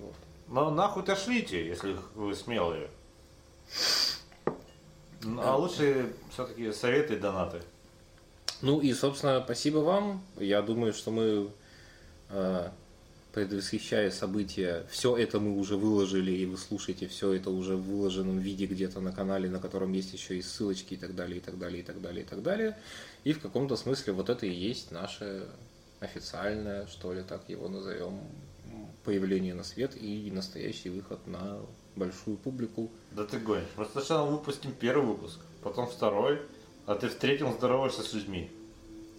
Вот. 0.00 0.14
Но 0.48 0.70
нахуй-то 0.70 1.14
шлите, 1.14 1.66
если 1.66 1.94
вы 2.14 2.34
смелые. 2.34 2.88
Ну, 5.22 5.40
А 5.42 5.56
лучше 5.56 6.12
все-таки 6.32 6.72
советы 6.72 7.14
и 7.14 7.18
донаты. 7.18 7.60
Ну 8.62 8.80
и, 8.80 8.92
собственно, 8.92 9.42
спасибо 9.44 9.78
вам. 9.78 10.22
Я 10.38 10.62
думаю, 10.62 10.92
что 10.92 11.10
мы, 11.10 11.50
э, 12.30 12.68
предвосхищая 13.32 14.10
события, 14.10 14.86
все 14.90 15.16
это 15.16 15.40
мы 15.40 15.58
уже 15.58 15.76
выложили, 15.76 16.32
и 16.32 16.46
вы 16.46 16.56
слушаете 16.56 17.06
все 17.06 17.32
это 17.32 17.50
уже 17.50 17.76
в 17.76 17.82
выложенном 17.82 18.38
виде 18.38 18.66
где-то 18.66 19.00
на 19.00 19.12
канале, 19.12 19.48
на 19.48 19.60
котором 19.60 19.92
есть 19.92 20.12
еще 20.12 20.36
и 20.36 20.42
ссылочки 20.42 20.94
и 20.94 20.96
так 20.96 21.14
далее, 21.14 21.38
и 21.38 21.40
так 21.40 21.58
далее, 21.58 21.80
и 21.80 21.84
так 21.84 22.00
далее, 22.00 22.24
и 22.24 22.26
так 22.26 22.42
далее. 22.42 22.76
И 23.24 23.32
в 23.32 23.40
каком-то 23.40 23.76
смысле 23.76 24.12
вот 24.14 24.28
это 24.28 24.46
и 24.46 24.52
есть 24.52 24.90
наше 24.90 25.46
официальное, 26.00 26.86
что 26.86 27.12
ли, 27.12 27.22
так 27.22 27.42
его 27.48 27.68
назовем, 27.68 28.20
появление 29.04 29.54
на 29.54 29.64
свет 29.64 29.96
и 30.00 30.30
настоящий 30.30 30.90
выход 30.90 31.26
на 31.26 31.60
большую 32.00 32.36
публику. 32.38 32.90
Да 33.12 33.24
ты 33.24 33.38
гонишь. 33.38 33.68
Мы 33.76 33.84
сначала 33.84 34.28
выпустим 34.28 34.72
первый 34.72 35.06
выпуск, 35.06 35.38
потом 35.62 35.86
второй, 35.86 36.40
а 36.86 36.94
ты 36.94 37.08
в 37.08 37.14
третьем 37.14 37.52
здороваешься 37.52 38.02
с 38.02 38.12
людьми. 38.14 38.50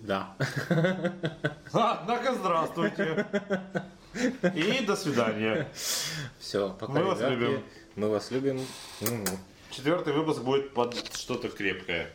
Да. 0.01 0.36
Однако 1.71 2.34
здравствуйте. 2.34 3.27
И 4.55 4.84
до 4.86 4.95
свидания. 4.95 5.69
Все, 6.39 6.75
пока, 6.79 6.93
Мы 6.93 7.03
вас 7.03 7.21
любим. 7.21 7.63
Мы 7.95 8.09
вас 8.09 8.32
любим. 8.32 8.59
М. 9.01 9.25
Четвертый 9.70 10.13
выпуск 10.13 10.41
будет 10.41 10.74
под 10.74 10.95
что-то 11.16 11.49
крепкое. 11.49 12.12